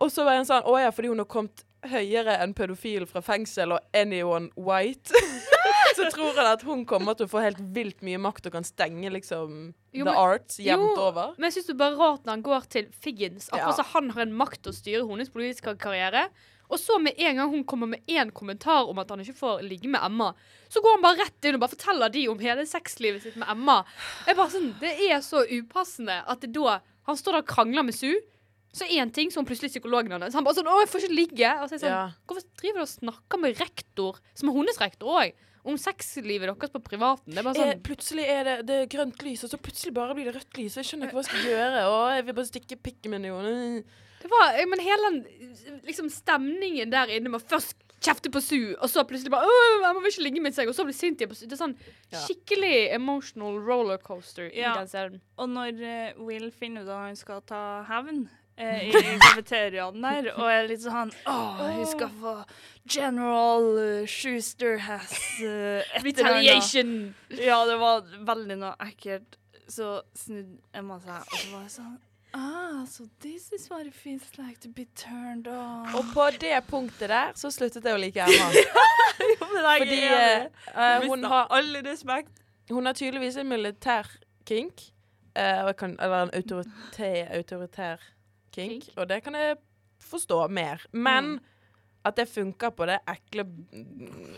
Og 0.02 0.10
så 0.10 0.24
var 0.26 0.40
han 0.40 0.48
sånn 0.48 0.66
Å 0.66 0.78
ja, 0.80 0.90
fordi 0.90 1.12
hun 1.12 1.22
har 1.22 1.28
kommet 1.30 1.62
høyere 1.92 2.38
enn 2.42 2.54
pedofil 2.54 3.06
fra 3.10 3.22
fengsel 3.22 3.76
og 3.76 3.94
anyone 3.94 4.50
white. 4.56 5.14
så 5.98 6.08
tror 6.12 6.36
han 6.36 6.46
at 6.52 6.62
hun 6.66 6.84
kommer 6.88 7.14
til 7.18 7.26
å 7.26 7.32
få 7.32 7.42
helt 7.44 7.60
vilt 7.74 8.00
mye 8.02 8.20
makt 8.22 8.46
og 8.46 8.52
kan 8.52 8.64
stenge 8.66 9.10
liksom 9.12 9.74
Jo, 9.92 10.04
the 10.08 10.14
arts 10.16 10.58
jevnt 10.62 10.98
over. 10.98 11.34
Men 11.38 11.50
jeg 11.50 11.58
syns 11.58 11.66
det 11.70 11.76
er 11.76 11.82
bare 11.84 11.98
rart 12.00 12.24
når 12.24 12.36
han 12.38 12.42
går 12.46 12.66
til 12.72 12.88
Figgins. 13.04 13.48
Akkurat 13.52 13.78
Ja. 13.78 13.90
han 13.92 14.10
har 14.10 14.22
en 14.22 14.34
makt 14.36 14.62
til 14.62 14.72
å 14.72 14.78
styre 14.78 15.06
hennes 15.08 15.30
politiske 15.30 15.76
karriere. 15.78 16.28
Og 16.72 16.78
så 16.80 16.96
med 17.02 17.18
en 17.20 17.36
gang 17.36 17.50
hun 17.52 17.64
kommer 17.68 17.86
med 17.86 18.00
én 18.08 18.30
kommentar 18.32 18.88
om 18.88 18.98
at 18.98 19.10
han 19.12 19.20
ikke 19.20 19.36
får 19.36 19.60
ligge 19.68 19.90
med 19.92 20.00
Emma, 20.02 20.30
så 20.72 20.80
går 20.80 20.94
han 20.96 21.02
bare 21.04 21.18
rett 21.20 21.44
inn 21.44 21.58
og 21.58 21.60
bare 21.60 21.74
forteller 21.74 22.08
de 22.14 22.22
om 22.32 22.38
hele 22.40 22.64
sexlivet 22.64 23.22
sitt 23.26 23.36
med 23.36 23.50
Emma. 23.52 23.82
Jeg 24.26 24.38
bare 24.38 24.54
sånn, 24.54 24.70
Det 24.80 24.94
er 25.10 25.20
så 25.20 25.44
upassende 25.44 26.22
at 26.26 26.40
det 26.40 26.52
da 26.56 26.80
Han 27.04 27.16
står 27.18 27.32
der 27.32 27.42
og 27.42 27.46
krangler 27.50 27.82
med 27.84 27.94
Sue. 27.94 28.14
Så 28.72 28.86
én 28.88 29.12
ting, 29.12 29.28
så 29.28 29.40
hun 29.42 29.44
plutselig 29.44 29.72
psykologen 29.74 30.12
hans. 30.22 30.34
Han 30.34 30.44
bare 30.44 30.54
sånn 30.54 30.64
'Å, 30.70 30.80
jeg 30.80 30.88
får 30.88 31.00
ikke 31.02 31.18
ligge'. 31.18 31.62
Og 31.62 31.68
så 31.68 31.74
er 31.74 31.78
jeg 31.78 31.80
sånn, 31.80 31.90
Ja. 31.90 32.10
Hvorfor 32.26 32.44
driver 32.56 32.78
du 32.78 32.80
og 32.80 32.88
snakker 32.88 33.40
med 33.40 33.58
rektor, 33.58 34.16
som 34.34 34.48
er 34.48 34.52
hennes 34.52 34.78
rektor 34.78 35.08
òg, 35.08 35.32
om 35.64 35.76
sexlivet 35.78 36.48
deres 36.50 36.72
på 36.74 36.80
privaten? 36.82 37.30
Det 37.32 37.38
er 37.38 37.46
bare 37.46 37.56
Eh, 37.62 37.72
sånn 37.72 37.82
plutselig 37.86 38.24
er 38.28 38.44
det, 38.44 38.56
det 38.66 38.76
er 38.82 38.86
grønt 38.96 39.22
lys, 39.22 39.44
og 39.44 39.50
så 39.52 39.58
plutselig 39.62 39.94
bare 39.94 40.14
blir 40.14 40.26
det 40.30 40.34
rødt 40.40 40.58
lys. 40.58 40.76
Jeg 40.76 40.84
skjønner 40.88 41.06
ikke 41.08 41.18
hva 41.20 41.22
jeg 41.22 41.30
skal 41.30 41.50
gjøre. 41.52 41.84
Og 41.92 42.16
jeg 42.16 42.24
vil 42.26 42.34
bare 42.40 42.50
stikke 42.50 42.80
pikken 42.82 43.10
min 43.14 43.24
i 43.24 43.30
henne. 43.30 43.84
Det 44.22 44.30
var, 44.30 44.54
eh, 44.58 44.66
Men 44.66 44.78
hele 44.80 45.10
den, 45.10 45.80
liksom 45.86 46.10
stemningen 46.10 46.90
der 46.90 47.06
inne 47.10 47.28
med 47.30 47.40
å 47.42 47.46
først 47.46 47.76
kjefte 48.02 48.30
på 48.34 48.40
Sue, 48.42 48.74
og 48.82 48.90
så 48.90 49.04
plutselig 49.06 49.30
bare 49.30 49.46
jeg 49.46 49.94
må 49.94 50.02
ikke 50.10 50.22
ligge 50.26 50.40
med 50.42 50.54
seg, 50.54 50.66
og 50.66 50.74
så 50.74 50.82
blir 50.84 50.94
Cynthia 50.94 51.28
på 51.30 51.36
Sue. 51.38 51.46
Det 51.46 51.54
er 51.54 51.60
sånn 51.62 51.76
skikkelig 52.10 52.92
emotional 52.96 53.60
rollercoaster 53.62 54.50
Ja. 54.54 54.72
i 54.74 54.78
den 54.80 54.88
serien. 54.90 55.20
Og 55.38 55.48
når 55.48 55.82
eh, 55.86 56.12
Will 56.18 56.50
finner 56.50 56.82
ut 56.82 56.88
at 56.88 57.06
han 57.06 57.16
skal 57.16 57.40
ta 57.46 57.84
hevn 57.86 58.28
eh, 58.56 58.88
i 58.88 59.18
kafeteriaen 59.22 60.04
der, 60.04 60.30
og 60.36 60.50
jeg 60.50 60.60
er 60.60 60.68
litt 60.70 60.84
sånn 60.84 61.12
Å, 61.28 61.36
vi 61.78 61.88
skal 61.90 62.12
få 62.20 62.36
General 62.84 63.68
eh, 63.78 64.06
Schuster 64.10 64.78
has 64.88 65.12
uh, 65.42 65.82
Retaliation! 66.02 67.12
Ja, 67.38 67.62
det 67.68 67.78
var 67.80 68.02
veldig 68.26 68.58
noe 68.58 68.72
ekkelt. 68.82 69.38
Så 69.70 70.00
snudde 70.18 70.58
Emma 70.76 70.98
seg, 71.00 71.20
og 71.22 71.36
så 71.38 71.52
var 71.52 71.68
jeg 71.68 71.76
sånn 71.78 72.00
Ah, 72.34 72.86
so 72.86 73.04
this 73.20 73.52
is 73.52 73.68
what 73.68 73.86
it 73.86 73.92
feels 73.92 74.38
like 74.38 74.58
to 74.60 74.68
be 74.68 74.86
turned 74.96 75.46
on. 75.46 75.86
Og 75.94 76.04
på 76.14 76.30
det 76.40 76.62
punktet 76.64 77.10
der 77.12 77.34
så 77.36 77.50
sluttet 77.52 77.84
jeg 77.84 77.92
å 77.92 78.00
like 78.00 78.24
Emma. 78.24 78.46
Fordi 79.82 79.98
eh, 80.06 80.46
eh, 80.72 81.04
hun, 81.04 81.24
har, 81.28 81.50
alle 81.52 81.82
respekt. 81.84 82.32
hun 82.70 82.88
har 82.88 82.96
tydeligvis 82.96 83.36
en 83.36 83.48
militær 83.48 84.08
kink. 84.48 84.88
Uh, 85.36 85.72
kan, 85.76 85.96
eller 86.00 86.26
en 86.26 86.34
autoritær, 86.36 87.28
autoritær 87.36 88.00
kink. 88.52 88.84
Kink? 88.84 88.98
Og 88.98 89.08
det 89.10 89.22
kan 89.24 89.34
jeg 89.38 89.56
forstå 90.02 90.48
mer. 90.50 90.80
Men 90.92 91.24
Mm. 91.36 91.40
at 92.04 92.16
det 92.16 92.28
funka 92.28 92.70
på 92.74 92.86
det 92.86 92.98
ekle 93.08 93.44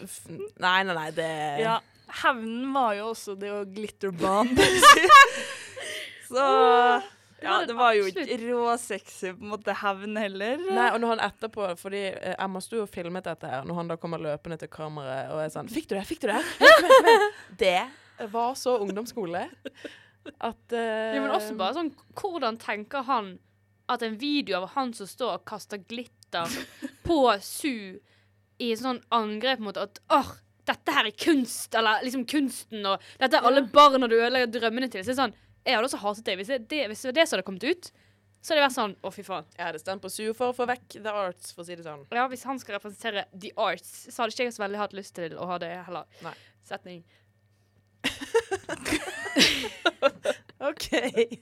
f- 0.05 0.29
Nei, 0.61 0.83
nei, 0.85 0.95
nei, 0.95 1.11
det 1.17 1.29
Ja, 1.65 1.79
hevnen 2.23 2.73
var 2.75 2.95
jo 2.99 3.11
også 3.15 3.35
det 3.41 3.51
å 3.51 3.65
glitterbomb. 3.65 4.59
Så 6.29 6.45
ja, 7.45 7.59
det 7.69 7.75
var 7.77 7.93
jo 7.93 8.07
ikke 8.09 8.25
råsexy 8.41 9.35
på 9.37 9.45
en 9.45 9.51
måte 9.53 9.75
hevn 9.77 10.17
heller. 10.17 10.57
Nei, 10.65 10.87
og 10.95 11.01
når 11.03 11.11
han 11.15 11.23
etterpå 11.27 11.67
Fordi 11.79 12.01
eh, 12.17 12.37
Emma 12.41 12.61
sto 12.65 12.81
og 12.85 12.89
filmet 12.89 13.27
dette 13.27 13.51
her, 13.51 13.67
når 13.69 13.75
han 13.83 13.91
da 13.93 13.99
kommer 14.01 14.23
løpende 14.23 14.57
til 14.63 14.71
kameraet 14.73 15.33
og 15.35 15.43
er 15.45 15.53
sånn 15.53 15.69
'Fikk 15.69 15.89
du 15.91 15.95
det? 15.99 16.07
Fikk 16.09 16.21
du 16.25 16.29
det?' 16.33 16.41
Kom 16.59 16.69
igjen, 16.69 16.95
kom 16.97 17.11
igjen. 17.11 17.33
Det 18.19 18.31
var 18.33 18.55
så 18.55 18.79
ungdomsskole 18.81 19.43
at 20.41 20.73
eh, 20.73 21.15
Ja, 21.15 21.21
men 21.21 21.31
også 21.37 21.57
bare 21.59 21.75
sånn 21.77 21.93
Hvordan 22.17 22.57
tenker 22.63 23.03
han 23.05 23.35
at 23.93 24.03
en 24.03 24.17
video 24.19 24.61
av 24.61 24.73
han 24.75 24.93
som 24.97 25.09
står 25.09 25.39
og 25.39 25.45
kaster 25.49 25.83
glitter 25.89 26.51
på 27.07 27.21
Sue 27.45 27.99
i 28.63 28.73
sånn 28.79 29.01
angrep 29.15 29.63
mot 29.65 29.79
at 29.81 30.01
åh, 30.15 30.31
dette 30.65 30.95
her 30.97 31.11
er 31.11 31.17
kunst, 31.21 31.75
eller 31.77 32.05
liksom 32.07 32.25
kunsten, 32.31 32.87
og 32.89 33.03
dette 33.21 33.37
er 33.37 33.45
alle 33.45 33.67
barna 33.69 34.09
du 34.09 34.17
ødelegger 34.17 34.53
drømmene 34.55 34.89
til. 34.89 35.05
Så 35.05 35.13
det 35.13 35.19
er 35.19 35.25
sånn, 35.27 35.41
Jeg 35.65 35.77
hadde 35.77 35.89
også 35.89 36.03
hatet 36.03 36.27
det. 36.29 36.35
Hvis 36.37 36.51
det, 36.53 36.59
det, 36.69 36.83
hvis 36.91 37.03
det 37.03 37.09
var 37.09 37.15
det 37.17 37.25
som 37.29 37.37
hadde 37.37 37.47
kommet 37.47 37.65
ut, 37.65 37.87
så 38.45 38.53
hadde 38.53 38.61
det 38.61 38.67
vært 38.67 38.77
sånn 38.77 38.95
Å, 39.01 39.11
fy 39.13 39.23
faen. 39.25 39.47
Jeg 39.57 39.65
hadde 39.65 39.81
stemt 39.81 40.03
på 40.05 40.11
Sue 40.13 40.35
for 40.37 40.53
å 40.53 40.57
få 40.57 40.67
vekk 40.69 40.99
The 40.99 41.13
Arts, 41.13 41.53
for 41.57 41.65
å 41.65 41.67
si 41.69 41.77
det 41.79 41.87
sånn. 41.87 42.03
Ja, 42.13 42.27
Hvis 42.29 42.45
han 42.45 42.61
skal 42.61 42.77
representere 42.77 43.25
the 43.33 43.53
arts, 43.57 43.93
så 44.13 44.23
hadde 44.23 44.37
ikke 44.37 44.49
jeg 44.49 44.57
så 44.57 44.65
veldig 44.65 44.81
hatt 44.83 44.97
lyst 44.97 45.15
til 45.17 45.37
å 45.41 45.49
ha 45.49 45.57
det 45.63 45.73
heller. 45.87 46.05
Nei. 46.25 46.35
Setning. 46.69 47.01
OK. 50.71 50.89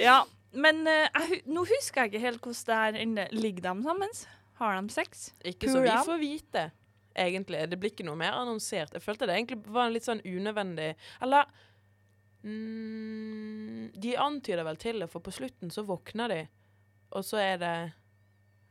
Ja, 0.00 0.22
men 0.58 0.82
eh, 0.90 1.06
jeg, 1.06 1.40
nå 1.50 1.62
husker 1.68 2.04
jeg 2.04 2.12
ikke 2.12 2.24
helt 2.24 2.42
hvordan 2.42 2.66
det 2.68 2.80
er 2.98 3.00
inne. 3.04 3.28
Ligger 3.36 3.68
de 3.68 3.86
sammen? 3.86 4.18
Har 4.58 4.74
de 4.74 4.92
sex? 4.92 5.30
Ikke 5.46 5.70
så 5.70 5.82
vi 5.84 5.94
får 6.08 6.20
vite, 6.20 6.64
egentlig. 7.14 7.62
Det 7.70 7.78
blir 7.78 7.94
ikke 7.94 8.06
noe 8.08 8.18
mer 8.18 8.34
annonsert. 8.40 8.96
Jeg 8.96 9.04
følte 9.04 9.28
det 9.30 9.36
egentlig 9.38 9.60
var 9.66 9.86
en 9.86 9.94
litt 9.94 10.06
sånn 10.08 10.22
unødvendig 10.24 10.90
Eller 11.22 11.46
mm, 12.42 13.94
De 13.94 14.16
antyder 14.18 14.66
vel 14.66 14.80
til 14.82 15.04
det, 15.04 15.10
for 15.12 15.22
på 15.24 15.34
slutten 15.34 15.70
så 15.74 15.86
våkner 15.86 16.34
de, 16.34 16.42
og 17.14 17.24
så 17.26 17.40
er 17.42 17.62
det 17.62 17.76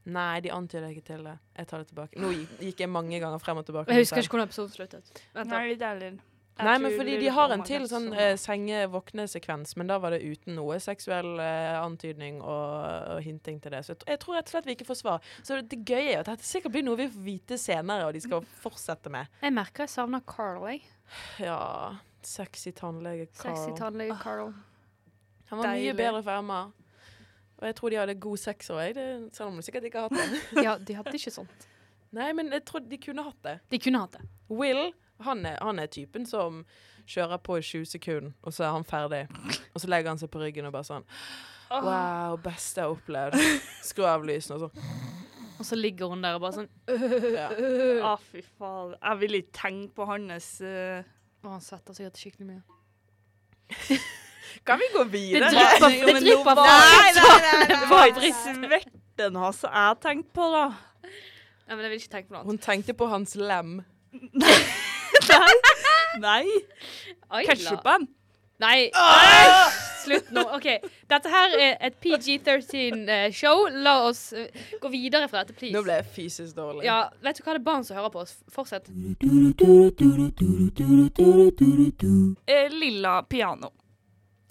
Nei, 0.08 0.39
de 0.39 0.51
antyder 0.56 0.94
ikke 0.94 1.03
til 1.03 1.25
det. 1.27 1.34
Jeg 1.60 1.67
tar 1.67 1.82
det 1.84 1.89
tilbake. 1.89 2.20
Nå 2.24 2.29
gikk, 2.32 2.51
gikk 2.63 2.84
jeg 2.86 2.88
mange 2.88 3.17
ganger 3.20 3.41
frem 3.44 3.60
og 3.60 3.65
tilbake. 3.67 3.91
Jeg 3.91 4.06
husker 4.06 4.24
ikke 4.24 4.38
hvordan 4.38 4.48
episoden 4.48 4.72
sluttet. 4.72 5.10
Nei, 5.36 5.44
det 5.75 5.84
er 5.84 6.06
Jeg 6.06 6.13
Nei, 6.64 6.78
men 6.82 6.94
fordi 6.98 7.18
de 7.22 7.28
har 7.34 7.52
en 7.54 7.64
til 7.68 7.86
sånn 7.90 8.08
eh, 8.16 8.34
senge-våkne-sekvens, 8.40 9.76
men 9.78 9.90
da 9.92 9.98
var 10.02 10.16
det 10.16 10.22
uten 10.26 10.56
noe 10.58 10.80
seksuell 10.82 11.38
eh, 11.44 11.76
antydning 11.80 12.40
og, 12.42 12.74
og 13.18 13.22
hinting 13.26 13.60
til 13.64 13.76
det. 13.76 13.84
Så 13.86 13.94
jeg, 13.94 14.04
jeg 14.14 14.22
tror 14.24 14.38
rett 14.40 14.50
og 14.50 14.56
slett 14.56 14.70
vi 14.70 14.78
ikke 14.78 14.88
får 14.90 15.00
svar. 15.02 15.30
Så 15.42 15.60
det, 15.60 15.68
det 15.74 15.82
gøye 15.86 16.08
er 16.08 16.16
jo 16.16 16.24
at 16.26 16.32
dette 16.34 16.48
sikkert 16.48 16.74
blir 16.78 16.88
noe 16.88 17.00
vi 17.00 17.10
får 17.14 17.28
vite 17.28 17.60
senere, 17.62 18.08
og 18.10 18.18
de 18.18 18.24
skal 18.26 18.48
fortsette 18.64 19.14
med. 19.14 19.30
Jeg 19.44 19.56
merker 19.58 19.86
jeg 19.86 19.94
savner 19.94 20.26
Carl, 20.28 20.66
jeg. 20.72 20.84
Ja, 21.44 21.60
sexy 22.26 22.74
tannlege 22.76 23.30
Carl. 23.38 23.54
Sexy 23.56 23.78
tannlege 23.78 24.18
Carl. 24.24 24.52
Han 25.52 25.62
var 25.62 25.78
mye 25.78 25.96
bedre 25.96 26.24
for 26.26 26.42
Emma. 26.42 26.62
Og 27.58 27.66
jeg 27.66 27.76
tror 27.78 27.90
de 27.90 27.98
hadde 27.98 28.16
god 28.22 28.38
sex 28.38 28.70
òg, 28.70 28.98
selv 29.34 29.50
om 29.50 29.58
de 29.58 29.66
sikkert 29.66 29.88
ikke 29.90 30.04
har 30.04 30.12
hatt 30.12 30.20
det. 30.34 30.42
Ja, 30.68 30.76
de 30.78 30.98
hadde 30.98 31.14
ikke 31.18 31.34
sånt. 31.34 31.68
Nei, 32.16 32.30
men 32.38 32.52
jeg 32.54 32.64
tror 32.68 32.84
de 32.86 33.00
kunne 33.02 33.24
hatt 33.26 33.40
det. 33.46 33.56
De 33.74 33.80
kunne 33.82 34.02
hatt 34.04 34.18
det. 34.20 34.28
Will, 34.54 34.92
han 35.26 35.46
er, 35.46 35.58
han 35.62 35.80
er 35.80 35.90
typen 35.92 36.26
som 36.30 36.64
kjører 37.08 37.40
på 37.44 37.58
i 37.58 37.64
20 37.64 37.86
sekunder, 37.86 38.34
og 38.44 38.54
så 38.54 38.68
er 38.68 38.74
han 38.76 38.86
ferdig. 38.88 39.24
Og 39.74 39.82
så 39.82 39.90
legger 39.92 40.12
han 40.12 40.20
seg 40.22 40.32
på 40.34 40.42
ryggen 40.42 40.68
og 40.68 40.76
bare 40.76 40.88
sånn 40.88 41.08
Wow, 41.68 42.38
beste 42.40 42.80
jeg 42.80 42.88
har 42.88 42.94
opplevd. 42.94 43.64
Skru 43.84 44.06
av 44.08 44.24
lysene, 44.28 44.56
og 44.56 44.68
sånn. 44.68 45.18
Og 45.58 45.66
så 45.68 45.76
ligger 45.76 46.12
hun 46.14 46.22
der 46.24 46.38
og 46.38 46.46
bare 46.46 46.62
sånn 46.62 46.70
ja. 47.34 47.48
Å, 48.08 48.14
fy 48.30 48.44
faen. 48.46 48.94
Jeg 49.02 49.22
vil 49.24 49.40
ikke 49.42 49.56
tenke 49.58 49.92
på 49.98 50.08
hans 50.08 50.52
uh... 50.64 51.02
Og 51.44 51.52
han 51.58 51.64
svetter 51.64 51.98
sikkert 51.98 52.22
skikkelig 52.22 52.48
mye. 52.54 54.00
Kan 54.68 54.80
vi 54.80 54.88
gå 54.94 55.04
Det 55.04 55.12
videre? 55.12 55.50
drypper, 55.52 55.92
Jo, 55.92 56.08
det 56.08 56.22
dripper 56.24 56.62
nei, 56.62 57.12
nei, 57.18 57.26
nei, 57.28 57.52
nei, 57.52 57.68
Det 57.68 57.90
var 57.92 58.08
ikke 58.08 58.32
svetten 59.18 59.40
hans 59.42 59.64
jeg 59.66 60.02
tenkte 60.02 60.34
på, 60.38 60.50
da. 60.54 60.66
Nei, 61.68 61.76
men 61.76 61.84
jeg 61.84 61.92
vil 61.92 62.02
ikke 62.02 62.14
tenke 62.16 62.30
på 62.30 62.36
noe 62.36 62.42
annet. 62.42 62.52
Hun 62.52 62.60
tenkte 62.64 62.94
på 62.98 63.08
hans 63.12 63.36
lem. 63.36 63.80
Nei. 64.34 64.60
Ayla. 67.30 67.50
Ketchupen. 67.50 68.08
Nei. 68.60 68.90
Slutt 70.04 70.32
nå. 70.34 70.42
OK. 70.56 70.68
Dette 71.12 71.32
her 71.32 71.56
er 71.62 71.76
et 71.90 71.98
PG-13-show. 72.02 73.68
La 73.86 73.98
oss 74.08 74.32
eh, 74.34 74.48
gå 74.82 74.90
videre 74.94 75.28
fra 75.30 75.44
dette, 75.44 75.58
please. 75.58 75.76
Nå 75.76 75.84
ble 75.86 76.00
jeg 76.00 76.08
fysisk 76.16 76.58
dårlig. 76.58 76.86
Ja, 76.88 77.04
vet 77.24 77.38
du 77.38 77.44
hva 77.46 77.58
det 77.58 77.62
er 77.62 77.68
barn 77.68 77.86
som 77.88 78.00
hører 78.00 78.14
på 78.14 78.24
oss? 78.24 78.38
Fortsett. 78.54 78.90
Eh, 82.48 82.70
lilla 82.74 83.20
piano. 83.30 83.74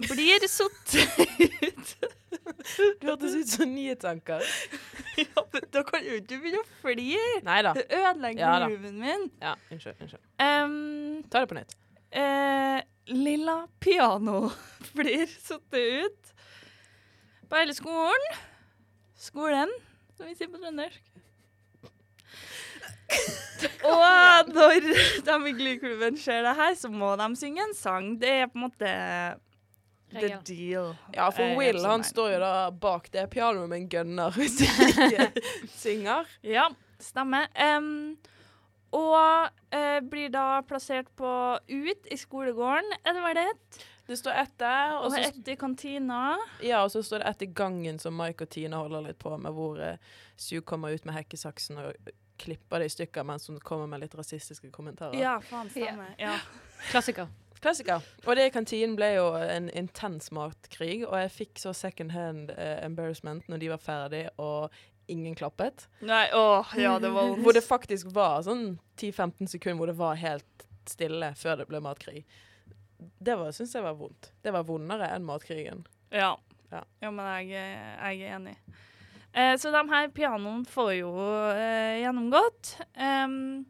Blir 0.07 0.47
satt 0.47 0.95
ut. 0.95 2.16
Du 2.29 3.07
hørtes 3.07 3.35
ut 3.35 3.49
som 3.49 3.69
nyhetsanker. 3.71 4.43
ja, 5.23 5.43
men 5.53 5.67
da 5.73 5.83
kan 5.87 6.03
du 6.03 6.09
ikke 6.17 6.39
begynne 6.43 6.59
å 6.61 6.67
flire. 6.81 7.41
Nei 7.47 7.59
da. 7.65 7.73
Det 7.77 7.85
ødelegger 7.87 8.43
Ja 8.43 8.53
da. 8.59 8.67
grooven 8.67 8.97
min. 9.01 9.27
Ja, 9.41 9.53
unnskyld. 9.71 10.01
unnskyld. 10.03 10.23
Um, 10.43 11.23
Ta 11.31 11.43
det 11.43 11.51
på 11.53 11.59
nytt. 11.59 11.77
Uh, 12.17 12.79
lilla 13.15 13.57
piano 13.83 14.49
blir 14.97 15.25
satt 15.31 15.79
ut 15.79 16.33
på 17.47 17.61
hele 17.61 17.75
skolen. 17.77 18.27
Skolen, 19.17 19.71
som 20.17 20.27
vi 20.27 20.35
sier 20.37 20.51
på 20.51 20.59
trøndersk. 20.61 21.01
Og 23.87 24.49
når 24.51 24.83
de 25.25 25.35
i 25.47 25.53
Glyklubben 25.55 26.17
ser 26.19 26.43
det 26.45 26.55
her, 26.59 26.75
så 26.75 26.89
må 26.91 27.13
de 27.19 27.27
synge 27.39 27.63
en 27.63 27.75
sang. 27.77 28.09
Det 28.19 28.33
er 28.43 28.49
på 28.51 28.59
en 28.59 28.65
måte 28.67 28.91
the 30.11 30.37
deal. 30.45 30.93
Ja, 31.13 31.29
for 31.31 31.43
Eh, 31.43 31.57
Will 31.57 31.83
han 31.85 32.03
står 32.03 32.31
jo 32.33 32.39
da 32.39 32.71
bak 32.71 33.09
det 33.11 33.29
pianoet 33.33 33.69
med 33.69 33.77
en 33.81 33.89
gunner 33.89 34.31
hvis 34.37 34.57
de 34.57 34.69
ikke 34.87 35.43
synger. 35.83 36.25
Ja, 36.41 36.69
stemmer. 36.99 37.47
Um, 37.77 38.17
og 38.95 39.49
uh, 39.75 39.99
blir 40.09 40.29
da 40.31 40.61
plassert 40.63 41.09
på 41.19 41.29
ut 41.69 42.07
i 42.11 42.17
skolegården, 42.17 42.93
er 43.03 43.13
det 43.17 43.23
vel 43.25 43.35
det? 43.41 43.47
Det 44.07 44.15
står 44.15 44.37
ett 44.39 44.53
der, 44.59 44.93
og 44.95 45.09
Og 45.11 45.17
ett 45.19 45.47
i 45.51 45.55
kantina. 45.59 46.37
ja, 46.63 46.79
og 46.85 46.91
så 46.91 47.01
står 47.03 47.19
det 47.19 47.27
ett 47.33 47.41
i 47.41 47.45
gangen 47.51 47.99
som 47.99 48.15
Mike 48.15 48.45
og 48.45 48.49
Tina 48.49 48.77
holder 48.79 49.01
litt 49.09 49.19
på 49.19 49.33
med, 49.37 49.51
hvor 49.51 49.75
uh, 49.83 49.97
Sue 50.39 50.61
kommer 50.61 50.95
ut 50.95 51.03
med 51.05 51.13
hekkesaksen 51.17 51.77
og 51.83 52.13
klipper 52.39 52.79
det 52.79 52.85
i 52.85 52.93
stykker 52.93 53.25
mens 53.27 53.47
hun 53.49 53.59
kommer 53.59 53.87
med 53.91 53.99
litt 54.05 54.15
rasistiske 54.15 54.71
kommentarer. 54.71 55.17
Ja, 55.19 55.39
faen, 55.41 55.67
stemmer. 55.69 56.13
Ja. 56.21 56.37
Klassiker. 56.91 57.27
Klassiker. 57.63 58.03
Og 58.25 58.35
det 58.37 58.45
i 58.47 58.53
kantinen 58.53 58.95
ble 58.97 59.13
jo 59.15 59.29
en 59.39 59.69
intens 59.73 60.29
matkrig, 60.35 61.01
og 61.07 61.15
jeg 61.23 61.33
fikk 61.33 61.61
så 61.61 61.73
second 61.75 62.13
hand 62.13 62.51
eh, 62.53 62.77
embarrassment 62.85 63.47
når 63.49 63.63
de 63.63 63.71
var 63.73 63.81
ferdig 63.81 64.23
og 64.37 64.69
ingen 65.07 65.35
klappet. 65.39 65.87
Nei, 66.05 66.25
åh, 66.35 66.73
ja, 66.77 66.97
det 66.99 67.09
var. 67.15 67.33
Hvor 67.41 67.55
det 67.55 67.63
faktisk 67.65 68.09
var 68.15 68.41
sånn 68.45 68.75
10-15 68.99 69.47
sekunder 69.55 69.79
hvor 69.79 69.91
det 69.93 69.97
var 70.01 70.19
helt 70.19 70.67
stille 70.87 71.31
før 71.39 71.61
det 71.61 71.67
ble 71.71 71.79
matkrig. 71.83 72.25
Det 72.97 73.37
var- 73.37 73.51
syns 73.55 73.73
jeg 73.75 73.83
var 73.85 73.95
vondt. 73.95 74.31
Det 74.43 74.51
var 74.53 74.63
vondere 74.67 75.09
enn 75.15 75.25
matkrigen. 75.25 75.85
Ja. 76.11 76.35
Ja, 76.71 76.83
men 77.09 77.23
jeg, 77.23 77.55
jeg 77.55 78.21
er 78.27 78.35
enig. 78.35 78.57
Eh, 79.33 79.53
så 79.55 79.71
de 79.71 79.81
her 79.87 80.09
pianoene 80.11 80.65
får 80.67 80.89
jo 80.97 81.11
eh, 81.53 82.01
gjennomgått. 82.01 82.73
Um, 82.99 83.65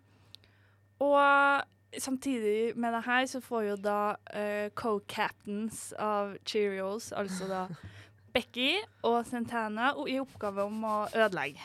og 1.03 1.61
samtidig 1.97 2.73
med 2.75 2.93
det 2.93 3.03
her 3.05 3.25
så 3.25 3.41
får 3.43 3.61
jo 3.69 3.75
da 3.81 3.99
uh, 4.15 4.67
co-captains 4.75 5.93
av 5.99 6.35
Cheerios, 6.45 7.11
altså 7.11 7.47
da 7.49 7.61
Becky 8.35 8.75
og 9.07 9.23
Santana, 9.25 9.93
i 10.07 10.19
oppgave 10.21 10.67
om 10.67 10.83
å 10.85 10.97
ødelegge. 11.15 11.63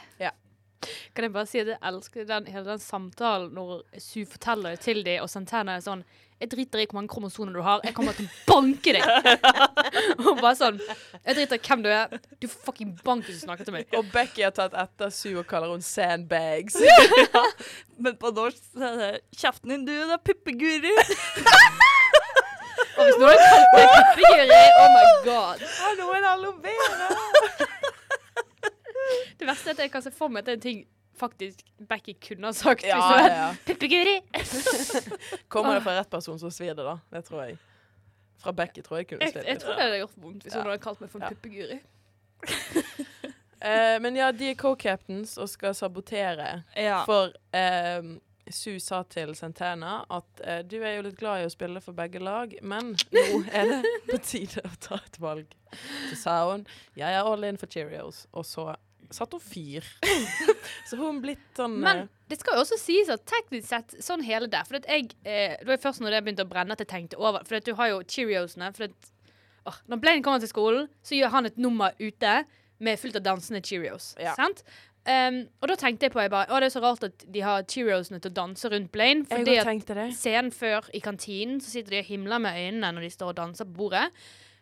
Kan 1.12 1.26
jeg 1.26 1.32
bare 1.34 1.48
si 1.48 1.60
at 1.60 1.68
jeg 1.68 1.76
elsker 1.84 2.24
den, 2.24 2.46
hele 2.48 2.64
den 2.64 2.80
samtalen 2.80 3.50
når 3.52 3.82
Sue 4.00 4.24
forteller 4.24 4.72
det 4.72 4.80
til 4.80 5.02
dem, 5.04 5.20
og 5.20 5.28
Santana 5.28 5.74
er 5.76 5.82
sånn 5.84 6.04
Jeg 6.40 6.48
driter 6.54 6.80
i 6.80 6.86
hvor 6.88 6.96
mange 6.96 7.12
kromosoner 7.12 7.52
du 7.52 7.60
har, 7.62 7.82
jeg 7.84 7.92
kommer 7.94 8.16
til 8.16 8.24
å 8.24 8.32
banke 8.48 8.94
deg! 8.96 9.04
og 10.24 10.40
bare 10.40 10.54
sånn 10.56 10.80
Jeg 10.80 11.36
driter 11.36 11.60
i 11.60 11.64
hvem 11.66 11.84
du 11.84 11.90
er, 11.92 12.16
du 12.40 12.46
fucking 12.48 12.94
bank 13.04 13.26
hvis 13.28 13.42
du 13.42 13.44
snakker 13.44 13.68
til 13.68 13.76
meg. 13.76 13.92
Og 13.98 14.08
Becky 14.14 14.46
har 14.46 14.54
tatt 14.56 14.72
etter 14.72 15.12
Sue 15.12 15.36
og 15.42 15.46
kaller 15.50 15.74
hun 15.74 15.84
sandbags. 15.84 16.80
Men 18.02 18.16
på 18.16 18.32
norsk 18.32 18.62
så 18.72 18.88
er 18.88 18.96
det 19.02 19.12
'kjeften 19.36 19.74
din, 19.74 19.84
du, 19.86 19.92
da, 20.08 20.16
puppeguri'. 20.16 20.96
Og 22.96 23.04
hvis 23.04 23.20
noen 23.20 23.36
kaller 23.36 23.52
kalt 23.52 23.76
meg 23.76 23.86
puppeguri, 23.92 24.64
oh 24.80 24.88
my 24.96 25.04
god. 25.28 25.62
Har 25.76 25.94
noen 26.00 26.26
aloe 26.32 26.56
vera? 26.64 27.12
Det 29.38 29.48
verste 29.48 29.70
er 29.70 29.76
at 29.76 29.84
jeg 29.84 29.92
kan 29.92 30.02
se 30.04 30.12
for 30.14 30.32
meg 30.32 30.42
at 30.42 30.48
det 30.48 30.52
er 30.52 30.60
en 30.60 30.66
ting 30.66 30.82
faktisk 31.18 31.64
Becky 31.88 32.14
kunne 32.14 32.46
ha 32.46 32.52
sagt. 32.52 32.86
Ja, 32.86 32.98
var 32.98 33.28
ja. 33.28 33.54
puppeguri! 33.66 34.20
Kommer 35.48 35.74
det 35.74 35.84
fra 35.84 35.98
rett 35.98 36.10
person, 36.10 36.38
så 36.38 36.50
svir 36.50 36.74
det, 36.74 36.84
da. 36.84 36.98
Det 37.10 37.24
tror 37.26 37.44
jeg. 37.44 37.58
Fra 38.42 38.52
Becky 38.52 38.82
tror 38.82 39.02
jeg 39.02 39.12
kunne 39.12 39.30
svidd 39.30 39.44
jeg 39.44 39.54
jeg 39.54 39.62
tror 39.62 39.78
det 39.78 39.86
hadde 39.86 40.02
gjort 40.02 40.18
vondt 40.18 40.44
hvis 40.46 40.56
hun 40.56 40.66
hadde 40.66 40.82
kalt 40.82 41.02
meg 41.02 41.12
for 41.12 41.22
en 41.22 41.36
puppeguri. 41.36 41.78
uh, 43.62 43.96
men 44.04 44.18
ja, 44.18 44.32
de 44.34 44.50
er 44.50 44.58
co-captains 44.58 45.36
og 45.38 45.50
skal 45.52 45.76
sabotere. 45.78 46.50
For 47.06 47.30
eh, 47.54 48.14
Sue 48.50 48.80
sa 48.80 49.02
til 49.06 49.34
Santana 49.38 50.02
at 50.10 50.42
eh, 50.44 50.62
du 50.66 50.80
er 50.82 50.96
jo 50.96 51.04
litt 51.06 51.18
glad 51.20 51.42
i 51.42 51.46
å 51.46 51.52
spille 51.52 51.80
for 51.84 51.96
begge 51.96 52.20
lag, 52.22 52.54
men 52.62 52.94
nå 53.14 53.42
er 53.54 53.70
det 53.70 53.92
på 54.10 54.18
tide 54.18 54.64
å 54.66 54.72
ta 54.82 54.98
et 54.98 55.18
valg. 55.22 55.54
Så 56.10 56.18
sa 56.24 56.38
hun 56.50 56.66
jeg 56.98 57.08
er 57.08 57.22
all 57.22 57.46
in 57.46 57.60
for 57.60 57.70
Cheerios, 57.70 58.26
og 58.32 58.46
så 58.48 58.72
satte 59.16 59.38
hun 59.38 59.44
fyr. 59.44 59.86
så 60.88 60.98
hun 61.00 61.20
blitt 61.24 61.42
sånn 61.58 61.78
Men 61.82 62.04
eh, 62.04 62.10
det 62.32 62.38
skal 62.40 62.56
jo 62.56 62.64
også 62.64 62.78
sies 62.80 63.10
at 63.12 63.24
teknisk 63.28 63.68
sett, 63.68 63.96
sånn 64.00 64.24
hele 64.24 64.48
der 64.50 64.64
For 64.68 64.80
at 64.80 64.88
jeg, 64.88 65.10
eh, 65.24 65.58
det 65.60 65.68
var 65.68 65.82
først 65.82 66.04
når 66.04 66.16
det 66.16 66.22
begynte 66.26 66.46
å 66.46 66.52
brenne 66.52 66.76
at 66.76 66.84
jeg 66.84 66.90
tenkte 66.92 67.20
over. 67.20 67.44
For 67.48 67.58
at 67.58 67.68
du 67.68 67.74
har 67.78 67.92
jo 67.92 68.00
Cheeriosene. 68.08 68.70
For 68.76 68.88
at, 68.88 69.10
åh, 69.68 69.82
når 69.92 70.00
Blaine 70.04 70.24
kommer 70.24 70.42
til 70.42 70.50
skolen, 70.52 70.88
så 71.04 71.18
gjør 71.18 71.34
han 71.36 71.50
et 71.50 71.60
nummer 71.60 71.92
ute 72.00 72.38
med 72.82 72.98
fullt 72.98 73.20
av 73.20 73.26
dansende 73.26 73.62
Cheerios. 73.64 74.12
Ja. 74.20 74.34
Sant? 74.38 74.64
Um, 75.02 75.40
og 75.58 75.66
da 75.66 75.74
tenkte 75.80 76.06
jeg 76.06 76.14
på 76.14 76.20
jeg 76.22 76.30
bare, 76.30 76.46
å, 76.46 76.60
det 76.62 76.68
er 76.68 76.74
så 76.76 76.80
rart 76.84 77.02
at 77.08 77.24
de 77.34 77.40
har 77.42 77.64
Cheeriosene 77.66 78.20
til 78.22 78.30
å 78.30 78.36
danse 78.36 78.70
rundt 78.70 78.92
Blaine. 78.94 79.26
Fordi 79.26 79.58
at 79.58 79.92
scenen 80.14 80.54
før 80.54 80.86
i 80.94 81.02
kantinen 81.02 81.58
så 81.62 81.74
sitter 81.74 81.96
de 81.96 82.02
og 82.04 82.10
himler 82.10 82.42
med 82.42 82.58
øynene 82.58 82.92
når 82.94 83.08
de 83.08 83.12
står 83.16 83.34
og 83.34 83.38
danser 83.40 83.68
på 83.68 83.80
bordet. 83.82 84.08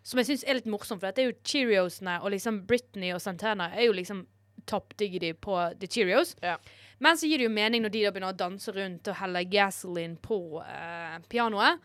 Som 0.07 0.21
jeg 0.21 0.31
syns 0.31 0.45
er 0.49 0.57
litt 0.57 0.69
morsomt, 0.71 1.03
for 1.03 1.13
det 1.13 1.23
er 1.23 1.29
jo 1.29 1.39
Cheeriosene 1.45 2.17
og 2.25 2.33
liksom 2.33 2.63
Britney 2.69 3.13
og 3.13 3.21
Santana 3.21 3.69
er 3.77 3.91
jo 3.91 3.97
liksom 3.97 4.25
top 4.67 4.97
diggity 5.01 5.33
på 5.33 5.57
The 5.81 5.89
Cheerios. 5.91 6.37
Ja. 6.43 6.57
Men 7.01 7.17
så 7.17 7.29
gir 7.31 7.41
det 7.41 7.49
jo 7.49 7.55
mening 7.55 7.85
når 7.85 7.95
de 7.95 8.05
da 8.05 8.13
begynner 8.13 8.35
å 8.35 8.41
danse 8.43 8.75
rundt 8.77 9.09
og 9.09 9.19
helle 9.23 9.45
gasoline 9.49 10.21
på 10.21 10.61
eh, 10.65 11.17
pianoet. 11.33 11.81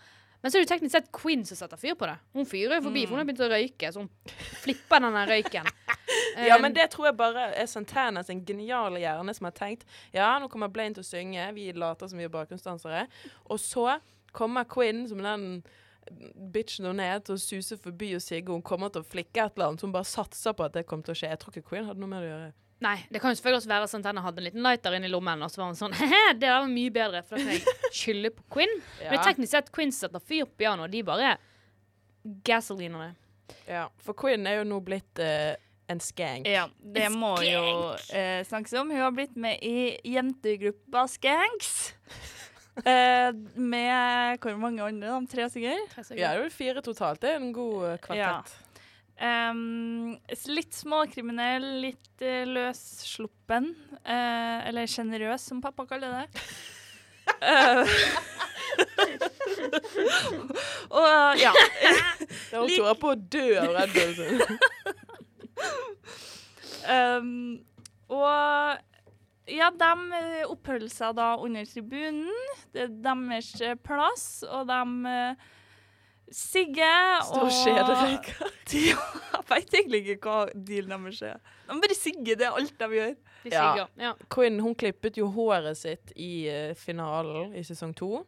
Men 0.45 0.51
så 0.51 0.59
er 0.59 0.65
det 0.65 0.69
teknisk 0.69 0.93
sett 0.93 1.07
Quinn 1.15 1.41
som 1.47 1.57
setter 1.57 1.79
fyr 1.81 1.95
på 1.97 2.05
det. 2.05 2.19
Hun 2.37 2.45
fyrer 2.45 2.77
jo 2.77 2.83
forbi, 2.85 3.05
for 3.07 3.15
hun 3.15 3.23
har 3.23 3.25
begynt 3.25 3.39
å 3.41 3.47
røyke. 3.49 3.89
Så 3.89 4.03
hun 4.03 4.11
flipper 4.61 5.01
den 5.01 5.21
røyken. 5.31 5.71
Ja, 6.35 6.57
Um, 6.57 6.61
men 6.65 6.73
det 6.75 6.89
tror 6.91 7.07
jeg 7.07 7.15
bare 7.17 7.45
er 7.55 7.67
Santana 7.71 8.19
sin 8.23 8.41
geniale 8.45 8.99
hjerne 8.99 9.33
som 9.33 9.47
har 9.47 9.53
tenkt 9.55 9.85
Ja, 10.13 10.33
nå 10.39 10.49
kommer 10.51 10.67
Blaine 10.71 10.93
til 10.97 11.05
å 11.05 11.07
synge, 11.07 11.45
vi 11.55 11.69
later 11.71 12.09
som 12.11 12.19
vi 12.19 12.27
er 12.27 12.33
bakgrunnsdansere. 12.33 13.05
Og 13.47 13.59
så 13.63 13.85
kommer 14.35 14.67
Quinn, 14.67 15.05
som 15.07 15.23
den 15.23 15.63
bitchen 16.53 16.85
hun 16.89 16.99
er, 16.99 17.21
til 17.25 17.37
å 17.37 17.41
suse 17.41 17.77
forbi 17.81 18.11
og 18.17 18.23
sigge. 18.23 18.51
Hun 18.51 18.65
kommer 18.65 18.91
til 18.93 19.01
å 19.01 19.07
flikke 19.07 19.47
et 19.47 19.55
eller 19.55 19.71
annet, 19.71 19.81
så 19.81 19.87
hun 19.87 19.95
bare 19.95 20.09
satser 20.11 20.55
på 20.57 20.67
at 20.67 20.75
det 20.75 20.85
kommer 20.89 21.07
til 21.07 21.15
å 21.15 21.19
skje. 21.21 21.31
Jeg 21.31 21.41
tror 21.41 21.55
ikke 21.55 21.69
Quinn 21.71 21.87
hadde 21.89 22.03
noe 22.03 22.11
med 22.11 22.21
det 22.21 22.29
å 22.29 22.33
gjøre. 22.33 22.51
Nei, 22.83 22.97
det 23.07 23.21
kan 23.23 23.31
jo 23.31 23.39
selvfølgelig 23.39 23.61
også 23.61 23.71
være 23.71 23.87
sånn 23.87 24.03
at 24.03 24.09
han 24.11 24.17
hadde 24.25 24.41
en 24.41 24.47
liten 24.49 24.65
lighter 24.65 24.95
inni 24.97 25.09
lommen, 25.09 25.43
og 25.45 25.51
så 25.51 25.61
var 25.61 25.69
han 25.69 25.77
sånn 25.79 25.93
He-he, 25.99 26.23
det 26.33 26.43
der 26.43 26.57
var 26.59 26.71
mye 26.71 26.91
bedre, 26.93 27.21
for 27.23 27.39
da 27.39 27.45
kan 27.45 27.55
jeg 27.55 27.91
skylde 27.95 28.31
på 28.35 28.43
Quinn. 28.57 28.73
Men 28.99 29.21
teknisk 29.23 29.53
sett, 29.55 29.71
Quinn 29.75 29.93
setter 29.95 30.19
fyr 30.23 30.43
på 30.49 30.65
pianoet, 30.65 30.91
de 30.91 31.03
bare 31.07 31.35
gasolinerne. 32.45 33.13
ja. 33.69 33.85
For 34.03 34.17
Quinn 34.17 34.47
er 34.49 34.59
jo 34.59 34.67
nå 34.67 34.81
blitt 34.83 35.21
uh, 35.23 35.53
en 35.87 36.01
skank. 36.01 36.47
Ja, 36.49 36.65
det 36.81 37.11
må 37.13 37.35
jo 37.45 37.93
eh, 38.09 38.41
snakkes 38.47 38.73
om. 38.81 38.89
Hun 38.89 39.03
har 39.03 39.11
blitt 39.13 39.35
med 39.37 39.61
i 39.61 39.95
jentegruppa 40.15 41.07
Skanks. 41.11 41.75
Eh, 42.75 43.29
med 43.55 44.41
hvor 44.43 44.57
mange 44.59 44.83
andre? 44.83 45.07
De 45.07 45.29
tre 45.31 45.45
stykker? 45.47 45.77
Ja, 45.95 46.03
det 46.09 46.25
er 46.27 46.41
vel 46.41 46.49
fire 46.51 46.81
totalt. 46.83 47.21
Det 47.23 47.29
er 47.31 47.37
en 47.39 47.53
god 47.55 48.01
kvartett. 48.03 48.51
Em, 48.51 48.64
s- 49.19 50.47
litt 50.51 50.73
småkriminell, 50.75 51.65
litt 51.85 52.23
uh, 52.23 52.43
løssluppen. 52.51 53.71
Uh, 54.03 54.67
eller 54.67 54.89
sjenerøs, 54.91 55.45
som 55.49 55.61
pappa 55.63 55.85
kaller 55.89 56.11
det. 56.19 56.25
uh, 57.45 57.87
og 60.89 61.39
ja. 61.39 61.53
Da 62.51 62.59
hun 62.61 62.69
tror 62.69 62.97
på 62.99 63.13
å 63.13 63.15
dø 63.15 63.47
av 63.61 63.95
Red 63.95 64.19
Um, 66.85 67.57
og 68.13 68.77
ja, 69.49 69.69
de 69.73 70.19
oppholder 70.49 70.89
seg 70.91 71.15
da 71.17 71.31
under 71.41 71.65
tribunen. 71.69 72.29
Det 72.73 72.83
er 72.85 72.93
deres 73.05 73.49
eh, 73.61 73.73
plass, 73.81 74.43
og 74.45 74.67
de 74.69 74.81
uh, 76.27 76.33
sigger 76.33 77.23
Står 77.29 77.47
og 77.47 77.55
skjederøyker. 77.61 78.51
Ja, 78.75 78.97
Jeg 79.35 79.43
veit 79.49 79.75
egentlig 79.77 79.99
ikke 80.15 80.31
hva 80.31 80.37
dealen 80.67 81.05
deres 81.05 81.19
er. 81.21 81.41
De 81.67 81.75
bare 81.83 81.95
Sigge, 81.97 82.33
det 82.33 82.47
er 82.47 82.55
alt 82.57 82.79
de 82.79 82.87
gjør. 82.97 83.11
De 83.43 83.51
Ja. 83.53 83.87
Ja. 84.01 84.13
Quinn 84.33 84.57
hun 84.59 84.73
klippet 84.75 85.19
jo 85.21 85.27
håret 85.31 85.77
sitt 85.77 86.15
i 86.17 86.47
uh, 86.49 86.73
finalen 86.75 87.53
i 87.53 87.61
sesong 87.63 87.93
to. 87.93 88.25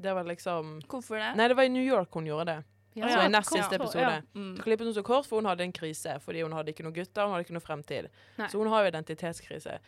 Det 0.00 0.14
var 0.14 0.24
liksom 0.24 0.78
Hvorfor 0.88 1.20
det? 1.20 1.34
Nei, 1.36 1.48
det 1.48 1.56
var 1.56 1.68
i 1.68 1.72
New 1.72 1.84
York 1.84 2.16
hun 2.16 2.26
gjorde 2.26 2.46
det. 2.54 2.62
Ja, 2.94 3.08
Så 3.08 3.26
i 3.26 3.28
nest 3.28 3.50
siste 3.50 3.74
ja. 3.74 3.80
episode. 3.82 4.22
Mm. 4.34 4.56
Klippet 4.62 4.86
hun 4.86 4.94
så 4.94 5.02
kort, 5.02 5.26
for 5.26 5.36
hun 5.42 5.48
hadde 5.50 5.64
en 5.66 5.72
krise. 5.74 6.16
Fordi 6.22 6.42
hun 6.42 6.52
hadde 6.54 6.70
ikke 6.70 6.86
noen 6.86 6.94
gutter, 6.94 7.26
hun 7.26 7.34
hadde 7.34 7.46
ikke 7.46 7.56
noe 7.56 7.64
fremtid. 7.64 8.08
Nei. 8.38 8.48
Så 8.48 8.60
hun 8.60 8.70
har 8.70 8.84
jo 8.84 8.92
identitetskrise. 8.92 9.78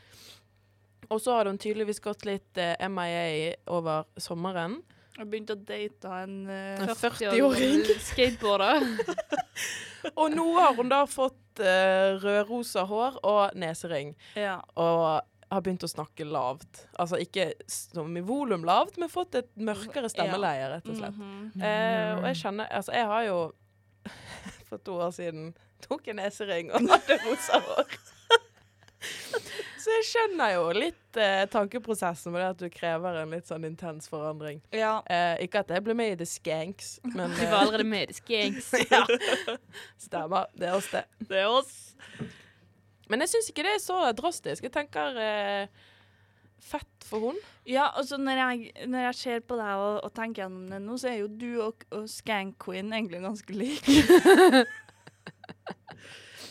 Og 1.06 1.20
så 1.22 1.36
hadde 1.38 1.52
hun 1.54 1.60
tydeligvis 1.62 2.02
gått 2.02 2.26
litt 2.26 2.58
uh, 2.58 2.74
MIA 2.90 3.54
over 3.70 4.08
sommeren. 4.18 4.80
Jeg 5.16 5.28
begynte 5.30 5.54
å 5.56 5.60
date 5.68 6.16
en 6.22 6.34
uh, 6.50 6.82
40-åring 6.92 7.38
40-åring. 7.40 8.00
skateboarder. 8.04 8.84
Og 10.20 10.34
nå 10.34 10.44
har 10.58 10.76
hun 10.76 10.90
da 10.92 11.00
fått 11.08 11.62
uh, 11.62 12.18
rødrosa 12.20 12.84
hår 12.86 13.16
og 13.24 13.56
nesering. 13.58 14.12
Ja. 14.36 14.58
Og 14.76 15.24
har 15.46 15.62
begynt 15.62 15.86
å 15.86 15.90
snakke 15.90 16.26
lavt. 16.28 16.84
Altså 16.98 17.20
ikke 17.22 17.52
som 17.70 18.16
i 18.18 18.24
volum 18.26 18.66
lavt, 18.66 18.98
men 19.00 19.10
fått 19.12 19.38
et 19.40 19.50
mørkere 19.56 20.10
stemmeleie, 20.12 20.68
rett 20.74 20.90
og 20.90 20.98
slett. 20.98 21.16
Mm 21.16 21.52
-hmm. 21.54 21.62
uh, 21.62 22.18
og 22.18 22.28
jeg 22.28 22.36
kjenner 22.42 22.66
Altså, 22.70 22.92
jeg 22.92 23.06
har 23.06 23.22
jo 23.22 23.52
for 24.68 24.76
to 24.76 24.92
år 25.00 25.10
siden 25.10 25.54
tok 25.88 26.08
en 26.08 26.16
nesering 26.16 26.72
og 26.72 26.80
hadde 26.80 27.18
rosa 27.24 27.60
hår. 27.60 28.15
Så 29.86 29.92
jeg 29.94 30.06
skjønner 30.08 30.50
jo 30.56 30.62
litt 30.74 31.18
eh, 31.22 31.44
tankeprosessen 31.46 32.32
med 32.34 32.40
det 32.42 32.46
at 32.48 32.62
du 32.64 32.66
krever 32.74 33.20
en 33.20 33.30
litt 33.30 33.46
sånn 33.46 33.62
intens 33.68 34.08
forandring. 34.10 34.58
ja. 34.74 34.96
Eh, 35.06 35.44
ikke 35.44 35.60
at 35.62 35.70
jeg 35.70 35.84
ble 35.86 35.94
med 35.94 36.16
i 36.16 36.16
The 36.18 36.26
Skanks, 36.26 36.88
men 37.12 37.30
Du 37.36 37.44
var 37.44 37.60
allerede 37.60 37.86
med 37.86 38.08
i 38.08 38.08
The 38.10 38.16
Skanks. 38.18 38.72
ja. 38.90 39.04
Stemmer. 40.02 40.50
Det 40.58 40.66
er 40.72 40.74
oss, 40.74 40.88
det. 40.90 41.04
Det 41.22 41.38
er 41.44 41.52
oss. 41.52 41.76
Men 43.06 43.22
jeg 43.22 43.30
syns 43.36 43.52
ikke 43.52 43.62
det 43.68 43.76
er 43.76 43.84
så 43.84 44.00
drastisk. 44.18 44.66
Jeg 44.66 44.74
tenker 44.74 45.20
eh, 45.22 45.86
fett 46.66 47.06
for 47.06 47.28
hun. 47.28 47.38
Ja, 47.70 47.86
altså 47.94 48.18
når 48.18 48.42
jeg, 48.42 48.72
når 48.90 49.06
jeg 49.06 49.20
ser 49.20 49.46
på 49.46 49.60
deg 49.60 49.84
og, 49.84 50.00
og 50.02 50.10
tenker 50.18 50.42
gjennom 50.48 50.66
det 50.72 50.82
nå, 50.82 50.98
så 50.98 51.12
er 51.12 51.20
jo 51.20 51.30
du 51.30 51.50
og, 51.68 51.86
og 51.94 52.10
Skank 52.10 52.58
Queen 52.66 52.90
egentlig 52.90 53.22
ganske 53.22 53.54
like. 53.54 53.86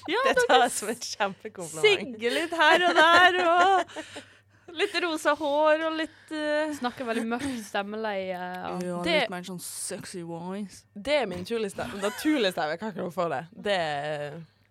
ja, 0.14 0.22
Det 0.28 0.36
tar 0.48 0.62
jeg 0.66 0.72
som 0.76 0.90
et 0.94 1.06
kjempekompliment. 1.16 1.86
sigge 1.86 2.32
litt 2.36 2.54
her 2.60 2.86
og 2.90 2.96
der, 3.00 3.38
og 3.50 4.74
litt 4.76 4.96
rosa 5.06 5.34
hår 5.40 5.84
og 5.88 5.94
litt 6.02 6.32
uh, 6.36 6.74
Snakker 6.80 7.08
veldig 7.08 7.26
mørkt 7.32 7.62
stemmeleie. 7.68 8.40
Ja. 8.84 8.98
Det- 9.06 9.22
litt 9.22 9.30
mer 9.34 9.46
sånn 9.48 9.62
sexy 9.64 10.22
voice. 10.28 10.84
Det 10.94 11.22
er 11.22 11.26
min 11.32 11.46
naturlige 11.46 11.72
stemme. 11.72 12.74
Jeg 12.76 12.80
kan 12.82 12.92
ikke 12.92 13.04
noe 13.06 13.14
for 13.16 13.30
det. 13.32 13.44
Det, 13.56 13.80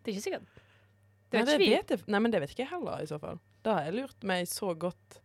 Det 0.04 0.12
er 0.12 0.14
ikke 0.16 0.26
sikkert. 0.28 0.48
nei, 1.32 1.40
Det 1.40 1.46
vet 1.46 1.54
ikke 1.54 1.64
vi. 1.64 1.74
vet 1.96 2.08
nei, 2.08 2.20
men 2.20 2.30
det 2.34 2.40
vet 2.44 2.50
ikke 2.54 2.64
jeg 2.66 2.72
heller, 2.74 3.02
i 3.02 3.06
så 3.10 3.18
fall. 3.22 3.38
Da 3.64 3.78
har 3.78 3.82
jeg 3.88 3.94
lurt 4.02 4.20
meg 4.28 4.46
så 4.50 4.74
godt 4.76 5.20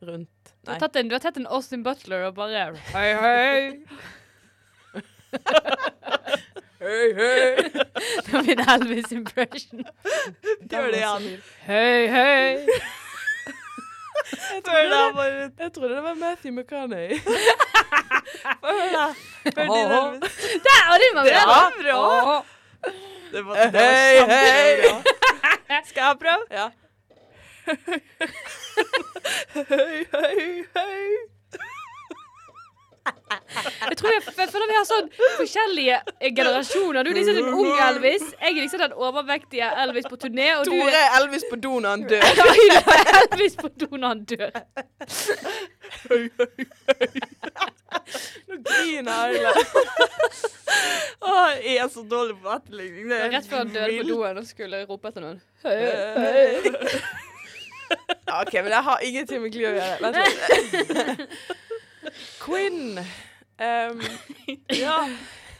rundt 0.00 0.54
Du 0.64 0.70
har, 0.70 0.78
tatt 0.80 0.94
en, 0.96 1.08
du 1.10 1.14
har 1.16 1.20
tatt 1.20 1.36
en 1.36 1.46
Austin 1.50 1.82
Butler 1.84 2.22
og 2.30 2.34
bare 2.38 2.70
Hei, 2.94 3.10
hei. 3.20 3.84
Hei, 6.80 7.12
hei. 7.14 7.56
Det 8.24 8.32
var 8.32 8.42
min 8.46 8.60
Elvis-impression. 8.74 9.80
Gjør 10.70 10.86
det 10.94 11.00
igjen. 11.00 11.24
Hei, 11.66 12.00
hei. 12.08 12.56
Jeg 14.30 14.62
trodde, 14.64 15.12
bare 15.16 15.32
jeg 15.58 15.72
trodde 15.74 15.94
det 15.94 16.02
var 16.04 16.14
Matthew 16.14 16.52
McCarney. 16.54 17.08
hør 18.62 18.90
da. 18.94 19.06
Hør 19.44 19.50
din 19.50 19.70
Elvis. 19.96 20.36
Der, 20.66 20.80
og 20.92 20.96
den 21.02 21.12
var 21.16 21.22
Det 21.24 21.32
bra. 21.32 21.40
var 21.50 21.70
bra. 21.82 22.00
Det 23.32 23.40
var, 23.46 23.54
det 23.56 23.64
var 23.74 23.80
Hei, 23.80 24.20
kjempebra. 24.20 24.96
Skal 25.88 26.02
jeg 26.04 26.16
prøve? 26.22 26.44
Ja. 26.50 26.66
Hei, 29.70 29.96
hei, 30.14 30.40
hei. 30.76 31.06
Jeg 33.90 33.96
tror 33.98 34.12
jeg, 34.12 34.22
jeg 34.38 34.48
føler 34.52 34.68
vi 34.70 34.74
har 34.76 34.86
sånn 34.88 35.08
forskjellige 35.38 35.96
eh, 36.20 36.32
generasjoner. 36.36 37.04
Du 37.06 37.10
er 37.10 37.16
liksom 37.18 37.38
en 37.40 37.54
ung 37.60 37.80
Elvis. 37.86 38.24
Jeg 38.36 38.50
er 38.50 38.58
liksom 38.60 38.82
den 38.82 38.94
overvektige 38.96 39.70
Elvis 39.84 40.06
på 40.10 40.18
turné. 40.20 40.48
Og 40.58 40.68
Tore 40.68 40.98
er 40.98 41.16
Elvis 41.20 41.46
på 41.50 41.58
do 41.62 41.72
når 41.82 41.96
han 41.96 42.04
dør. 42.10 42.22
Elvis 43.22 43.56
på 43.60 43.70
do 43.80 43.88
når 43.94 44.08
han 44.08 44.22
dør. 44.30 44.50
Nå 48.48 48.60
griner 48.66 49.34
jeg 49.34 49.54
Å, 51.20 51.32
jeg 51.60 51.76
er 51.82 51.88
så 51.92 52.04
dårlig 52.06 52.36
på 52.42 52.52
etterligning. 52.54 53.08
Det 53.10 53.18
er 53.18 53.34
Rett 53.34 53.48
før 53.50 53.64
han 53.64 53.74
døde 53.74 53.96
på 53.96 54.08
doen 54.12 54.42
og 54.42 54.46
skulle 54.48 54.84
rope 54.88 55.10
etter 55.10 55.24
noen. 55.24 55.40
Høy, 55.64 55.82
høy. 56.20 56.54
OK, 58.40 58.54
men 58.62 58.70
jeg 58.70 58.84
har 58.86 59.02
ingenting 59.08 59.42
med 59.42 59.50
Gli 59.54 59.66
å 59.66 59.74
gjøre. 59.74 59.96
Vent 60.04 60.16
litt. 60.20 61.34
Quinn. 62.40 62.98
Um, 63.60 64.00
Ja. 64.72 65.08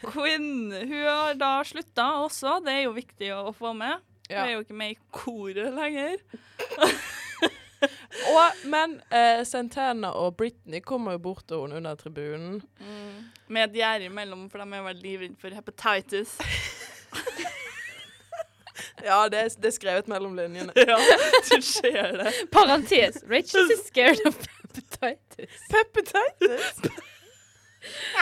Quinn 0.00 0.72
hun 0.72 1.04
har 1.04 1.34
da 1.36 1.58
slutta 1.64 2.06
også. 2.24 2.58
Det 2.64 2.72
er 2.72 2.84
jo 2.86 2.94
viktig 2.96 3.32
å 3.36 3.50
få 3.56 3.74
med. 3.76 4.00
Hun 4.30 4.36
ja. 4.36 4.46
er 4.46 4.54
jo 4.54 4.62
ikke 4.64 4.78
med 4.78 4.94
i 4.94 4.98
koret 5.12 5.74
lenger. 5.76 6.22
Og, 8.30 8.64
men 8.68 8.98
eh, 9.08 9.40
Santana 9.48 10.10
og 10.20 10.34
Britney 10.36 10.82
kommer 10.84 11.16
jo 11.16 11.22
bort 11.30 11.46
til 11.48 11.62
henne 11.62 11.78
under 11.80 11.96
tribunen. 11.96 12.58
Med 13.48 13.70
et 13.70 13.78
gjerde 13.80 14.10
imellom, 14.10 14.50
for 14.52 14.60
de 14.60 14.76
er 14.76 14.84
vel 14.84 15.00
livredde 15.00 15.40
for 15.40 15.56
hepatitis. 15.56 16.36
Ja, 19.04 19.28
det 19.32 19.38
er, 19.38 19.48
det 19.56 19.70
er 19.70 19.72
skrevet 19.72 20.08
mellom 20.08 20.34
linjene. 20.36 20.72
ja, 20.90 20.98
du 21.48 21.62
ser 21.64 22.16
det. 22.20 22.32
Parentes. 22.52 23.22
Rachel 23.30 23.70
is 23.72 23.86
scared 23.86 24.20
of 24.26 24.36
hepatitis. 24.70 25.60
Peppetitis? 25.70 26.82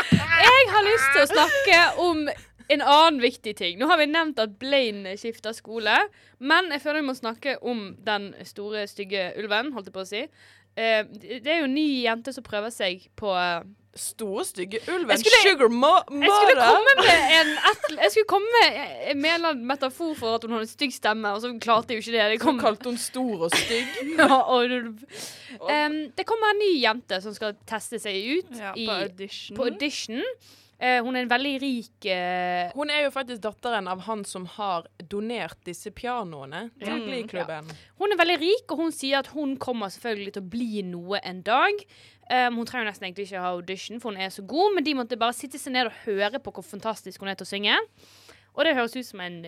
Jeg 0.01 0.69
har 0.73 0.87
lyst 0.87 1.09
til 1.15 1.25
å 1.25 1.31
snakke 1.33 1.81
om 2.03 2.29
en 2.69 2.85
annen 2.85 3.21
viktig 3.23 3.57
ting. 3.57 3.79
Nå 3.81 3.89
har 3.89 3.99
vi 4.01 4.07
nevnt 4.11 4.41
at 4.43 4.59
Blaine 4.61 5.17
skifter 5.19 5.57
skole, 5.57 5.97
men 6.39 6.71
jeg 6.73 6.85
føler 6.85 7.03
vi 7.03 7.09
må 7.09 7.17
snakke 7.17 7.57
om 7.65 7.97
den 8.05 8.31
store, 8.47 8.87
stygge 8.91 9.33
ulven, 9.41 9.73
holdt 9.73 9.89
jeg 9.89 9.97
på 9.97 10.05
å 10.05 10.09
si. 10.09 10.25
Eh, 10.79 11.03
det 11.43 11.47
er 11.51 11.59
jo 11.65 11.67
en 11.69 11.75
ny 11.75 11.89
jente 12.05 12.33
som 12.37 12.45
prøver 12.47 12.71
seg 12.75 13.09
på 13.19 13.33
eh, 13.35 13.67
Store, 13.99 14.45
stygge 14.47 14.79
ulven. 14.93 15.19
Skulle- 15.19 15.39
Sugar 15.43 15.71
Mara. 15.75 16.05
Jeg 16.13 16.29
skulle 16.31 16.67
komme 16.69 16.93
med 17.01 17.33
en 17.35 17.49
et, 17.71 17.87
Jeg 17.97 18.11
skulle 18.13 18.29
komme 18.31 18.47
med 18.61 19.17
med 19.17 19.31
en 19.33 19.35
eller 19.41 19.55
metafor 19.73 20.13
for 20.15 20.37
at 20.37 20.45
hun 20.47 20.53
hadde 20.55 20.69
stygg 20.71 20.93
stemme, 20.95 21.33
og 21.35 21.41
så 21.43 21.51
klarte 21.59 21.91
jeg 21.97 21.99
jo 21.99 22.05
ikke 22.05 22.15
det. 22.15 22.29
Det 22.37 22.43
Så 22.45 22.55
kalte 22.61 22.85
hun 22.93 22.99
stor 23.03 23.43
og 23.49 23.57
stygg. 23.57 23.99
ja, 24.21 24.29
og, 24.39 24.71
Um, 25.59 25.95
det 26.15 26.25
kommer 26.29 26.53
en 26.53 26.61
ny 26.61 26.69
jente 26.85 27.19
som 27.25 27.33
skal 27.35 27.57
teste 27.67 27.99
seg 27.99 28.15
ut 28.39 28.51
Ja, 28.61 28.71
i, 28.79 28.85
på 28.87 28.93
audition. 29.03 29.57
på 29.57 29.65
audition. 29.67 30.23
Eh, 30.81 31.01
hun 31.03 31.17
er 31.17 31.25
en 31.25 31.31
veldig 31.33 31.53
rik 31.61 32.07
eh, 32.07 32.69
Hun 32.77 32.91
er 32.95 33.01
jo 33.03 33.11
faktisk 33.11 33.41
datteren 33.43 33.89
av 33.91 34.05
han 34.07 34.21
som 34.25 34.45
har 34.47 34.85
donert 35.11 35.59
disse 35.67 35.91
pianoene 35.91 36.69
til 36.79 36.93
Mm, 36.93 37.01
Glee-klubben. 37.09 37.73
Hun 37.99 38.13
er 38.15 38.21
veldig 38.21 38.37
rik, 38.39 38.71
og 38.71 38.85
hun 38.85 38.93
sier 38.95 39.19
at 39.19 39.27
hun 39.35 39.57
kommer 39.59 39.91
selvfølgelig 39.91 40.33
til 40.37 40.43
å 40.45 40.51
bli 40.53 40.83
noe 40.87 41.19
en 41.27 41.43
dag. 41.43 41.83
Um, 42.31 42.61
hun 42.61 42.67
trenger 42.69 42.93
nesten 42.93 43.09
egentlig 43.09 43.27
ikke 43.27 43.41
ha 43.43 43.51
audition, 43.57 43.99
for 43.99 44.13
hun 44.13 44.21
er 44.21 44.31
så 44.31 44.45
god, 44.47 44.75
men 44.77 44.85
de 44.87 44.95
måtte 44.95 45.19
bare 45.19 45.35
sitte 45.35 45.59
seg 45.59 45.73
ned 45.75 45.87
og 45.91 45.99
høre 46.05 46.39
på 46.39 46.53
hvor 46.55 46.63
fantastisk 46.63 47.21
hun 47.25 47.29
er 47.33 47.35
til 47.41 47.49
å 47.49 47.51
synge. 47.51 47.75
Og 48.55 48.63
det 48.69 48.77
høres 48.79 48.95
ut 48.95 49.07
som 49.09 49.21
en 49.25 49.41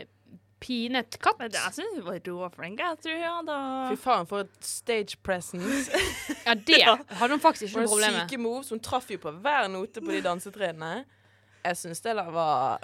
pinet 0.60 1.16
katt. 1.22 1.38
Men 1.38 1.50
det- 1.50 1.60
Jeg 1.62 1.72
syns 1.78 1.94
hun 1.94 2.04
var 2.04 2.18
råflink, 2.26 2.78
jeg 2.82 2.98
tror. 3.04 3.20
Ja, 3.20 3.42
da. 3.42 3.88
Fy 3.90 3.96
faen, 3.96 4.26
for 4.26 4.40
et 4.40 4.64
stage 4.64 5.16
presence. 5.22 5.90
Ja, 6.46 6.54
det 6.54 6.82
hadde 6.82 7.30
hun 7.36 7.40
faktisk 7.40 7.68
ikke 7.70 7.80
noe 7.84 7.88
problem 7.88 8.12
med. 8.18 8.28
syke 8.28 8.38
moves. 8.40 8.70
Hun 8.70 8.80
traff 8.80 9.08
jo 9.10 9.18
på 9.18 9.30
hver 9.40 9.68
note 9.70 10.00
på 10.02 10.10
de 10.10 10.20
dansetrinnene. 10.22 11.04
Jeg 11.64 11.78
syns 11.80 12.02
det 12.04 12.16
var 12.16 12.80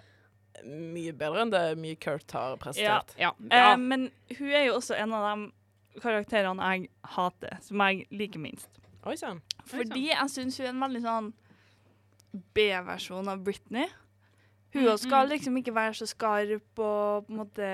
mye 0.64 1.12
bedre 1.16 1.44
enn 1.44 1.52
det 1.52 1.62
mye 1.80 1.98
Kurt 2.00 2.32
har 2.36 2.56
prestert. 2.60 3.14
Ja, 3.18 3.32
ja. 3.50 3.58
ja. 3.58 3.76
men 3.76 4.08
hun 4.38 4.50
er 4.50 4.68
jo 4.68 4.78
også 4.78 4.96
en 4.98 5.14
av 5.16 5.26
de 5.28 6.00
karakterene 6.02 6.72
jeg 6.72 6.88
hater, 7.16 7.58
som 7.64 7.82
jeg 7.86 8.06
liker 8.14 8.42
minst. 8.42 8.70
Oi 9.06 9.14
sann. 9.20 9.42
Fordi 9.70 10.08
jeg 10.08 10.32
syns 10.32 10.58
hun 10.60 10.66
er 10.66 10.72
en 10.74 10.82
veldig 10.82 11.02
sånn 11.04 11.30
B-versjon 12.56 13.30
av 13.32 13.44
Britney. 13.46 13.86
Hun 14.74 14.88
mm, 14.88 14.98
skal 15.00 15.30
liksom 15.30 15.56
ikke 15.60 15.74
være 15.76 15.94
så 15.96 16.08
skarp 16.10 16.82
og 16.82 17.28
på 17.28 17.32
en 17.32 17.40
måte 17.40 17.68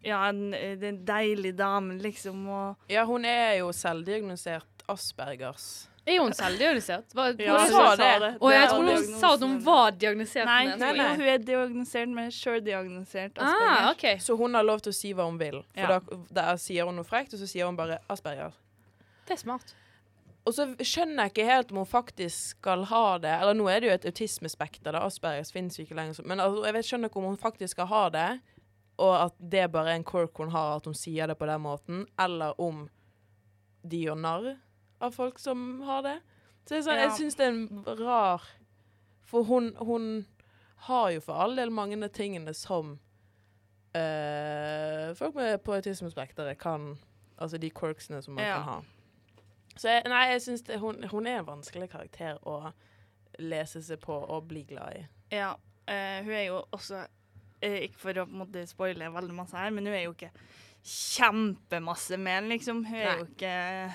Ja, 0.00 0.22
en, 0.30 0.54
en 0.56 1.02
deilig 1.04 1.54
dame, 1.58 1.98
liksom. 2.00 2.42
Og 2.48 2.90
Ja, 2.90 3.04
hun 3.08 3.24
er 3.28 3.60
jo 3.60 3.70
selvdiagnosert 3.76 4.84
Aspergers. 4.90 5.89
Er 6.06 6.18
hun 6.22 6.32
selvdiagnosert? 6.32 7.12
Hva- 7.14 7.34
Ja, 7.38 7.58
hun 7.60 7.68
sa 7.70 7.96
det. 7.96 8.30
Å, 8.40 8.50
jeg 8.50 8.62
er 8.62 8.68
tror 8.72 8.86
hun 8.88 9.04
sa 9.20 9.32
at 9.34 9.40
hun 9.44 9.58
var 9.64 9.90
diagnosert 9.92 10.46
Nei, 10.48 10.64
nei, 10.76 10.92
nei. 10.96 11.08
Hun 11.16 11.26
er 11.28 11.38
diagnosert 11.38 12.08
men 12.08 12.30
sjøldiagnosert 12.30 13.36
Ah, 13.38 13.90
okay. 13.92 14.16
Så 14.18 14.36
hun 14.38 14.54
har 14.54 14.64
lov 14.64 14.80
til 14.80 14.90
å 14.92 14.96
si 14.96 15.12
hva 15.12 15.26
hun 15.28 15.38
vil. 15.38 15.60
For 15.74 15.80
Ja. 15.80 15.98
da, 16.00 16.16
da 16.32 16.56
sier 16.56 16.86
hun 16.88 16.96
noe 16.96 17.04
frekt, 17.04 17.34
og 17.34 17.40
så 17.40 17.46
sier 17.46 17.66
hun 17.66 17.76
bare 17.76 17.98
Asperger. 18.08 18.52
Det 19.26 19.36
er 19.36 19.42
smart. 19.44 19.74
Og 20.46 20.54
så 20.56 20.64
skjønner 20.80 21.28
jeg 21.28 21.34
ikke 21.34 21.44
helt 21.50 21.70
om 21.70 21.76
hun 21.84 21.86
faktisk 21.86 22.56
skal 22.56 22.84
ha 22.88 23.18
det. 23.18 23.34
Eller 23.42 23.54
nå 23.54 23.68
er 23.70 23.80
det 23.80 23.88
jo 23.90 23.94
et 23.94 24.06
autismespekter, 24.14 24.92
da. 24.96 25.04
Aspergers 25.06 25.52
finnes 25.52 25.76
jo 25.76 25.84
ikke 25.84 25.94
lenger. 26.00 26.24
Men 26.26 26.40
altså, 26.40 26.64
jeg 26.64 26.72
vet, 26.74 26.84
skjønner 26.88 27.08
ikke 27.12 27.20
om 27.20 27.28
hun 27.28 27.36
faktisk 27.36 27.76
skal 27.76 27.86
ha 27.92 28.08
det, 28.08 28.40
og 28.98 29.14
at 29.26 29.34
det 29.38 29.70
bare 29.70 29.92
er 29.92 30.00
en 30.00 30.04
cork 30.04 30.32
hun 30.40 30.50
har, 30.50 30.76
at 30.80 30.84
hun 30.88 30.94
sier 30.96 31.26
det 31.28 31.36
på 31.38 31.46
den 31.46 31.60
måten, 31.60 32.06
eller 32.18 32.56
om 32.58 32.88
de 33.86 34.02
gjør 34.06 34.16
narr 34.18 34.56
av 35.00 35.12
folk 35.16 35.38
som 35.38 35.80
har 35.86 36.02
det. 36.02 36.16
Så 36.68 36.74
jeg, 36.74 36.84
sånn, 36.84 36.96
Ja. 37.00 37.08
syns 37.16 37.36
det 37.36 37.46
er 37.46 37.50
en 37.50 37.84
rar 38.06 38.42
For 39.24 39.42
hun, 39.44 39.72
hun 39.78 40.26
har 40.86 41.10
jo 41.10 41.20
for 41.20 41.32
all 41.34 41.56
del 41.56 41.70
mange 41.70 41.96
av 42.04 42.10
tingene 42.10 42.54
som 42.54 42.98
øh, 43.96 45.14
folk 45.16 45.34
med 45.34 45.58
på 45.64 45.74
autismespekteret 45.74 46.58
kan 46.58 46.98
Altså 47.40 47.58
de 47.58 47.70
quirksene 47.70 48.22
som 48.22 48.34
man 48.34 48.44
Ja. 48.44 48.54
kan 48.54 48.62
ha. 48.62 48.80
Så 49.76 49.88
jeg, 49.88 50.02
nei, 50.06 50.26
jeg 50.32 50.42
syns 50.42 50.62
hun, 50.78 51.02
hun 51.08 51.26
er 51.26 51.38
en 51.38 51.46
vanskelig 51.46 51.88
karakter 51.90 52.36
å 52.46 52.72
lese 53.38 53.80
seg 53.82 53.98
på 54.00 54.12
og 54.28 54.48
bli 54.48 54.62
glad 54.68 54.96
i. 54.96 55.06
Ja, 55.32 55.54
Øh, 55.88 56.22
hun 56.24 56.32
er 56.32 56.44
jo 56.44 56.62
også 56.72 57.06
eh, 57.62 57.80
Ikke 57.88 57.98
for 57.98 58.10
å 58.12 58.26
på 58.26 58.30
en 58.30 58.38
måte 58.38 58.66
spoile 58.68 59.08
veldig 59.12 59.34
masse 59.34 59.56
her, 59.56 59.70
men 59.70 59.86
hun 59.86 59.94
er 59.94 60.02
jo 60.04 60.12
ikke 60.12 60.30
kjempemasse 60.84 62.16
med, 62.18 62.44
liksom. 62.48 62.84
Hun 62.84 62.94
er 62.94 63.04
Nei. 63.04 63.16
jo 63.18 63.24
ikke 63.24 63.94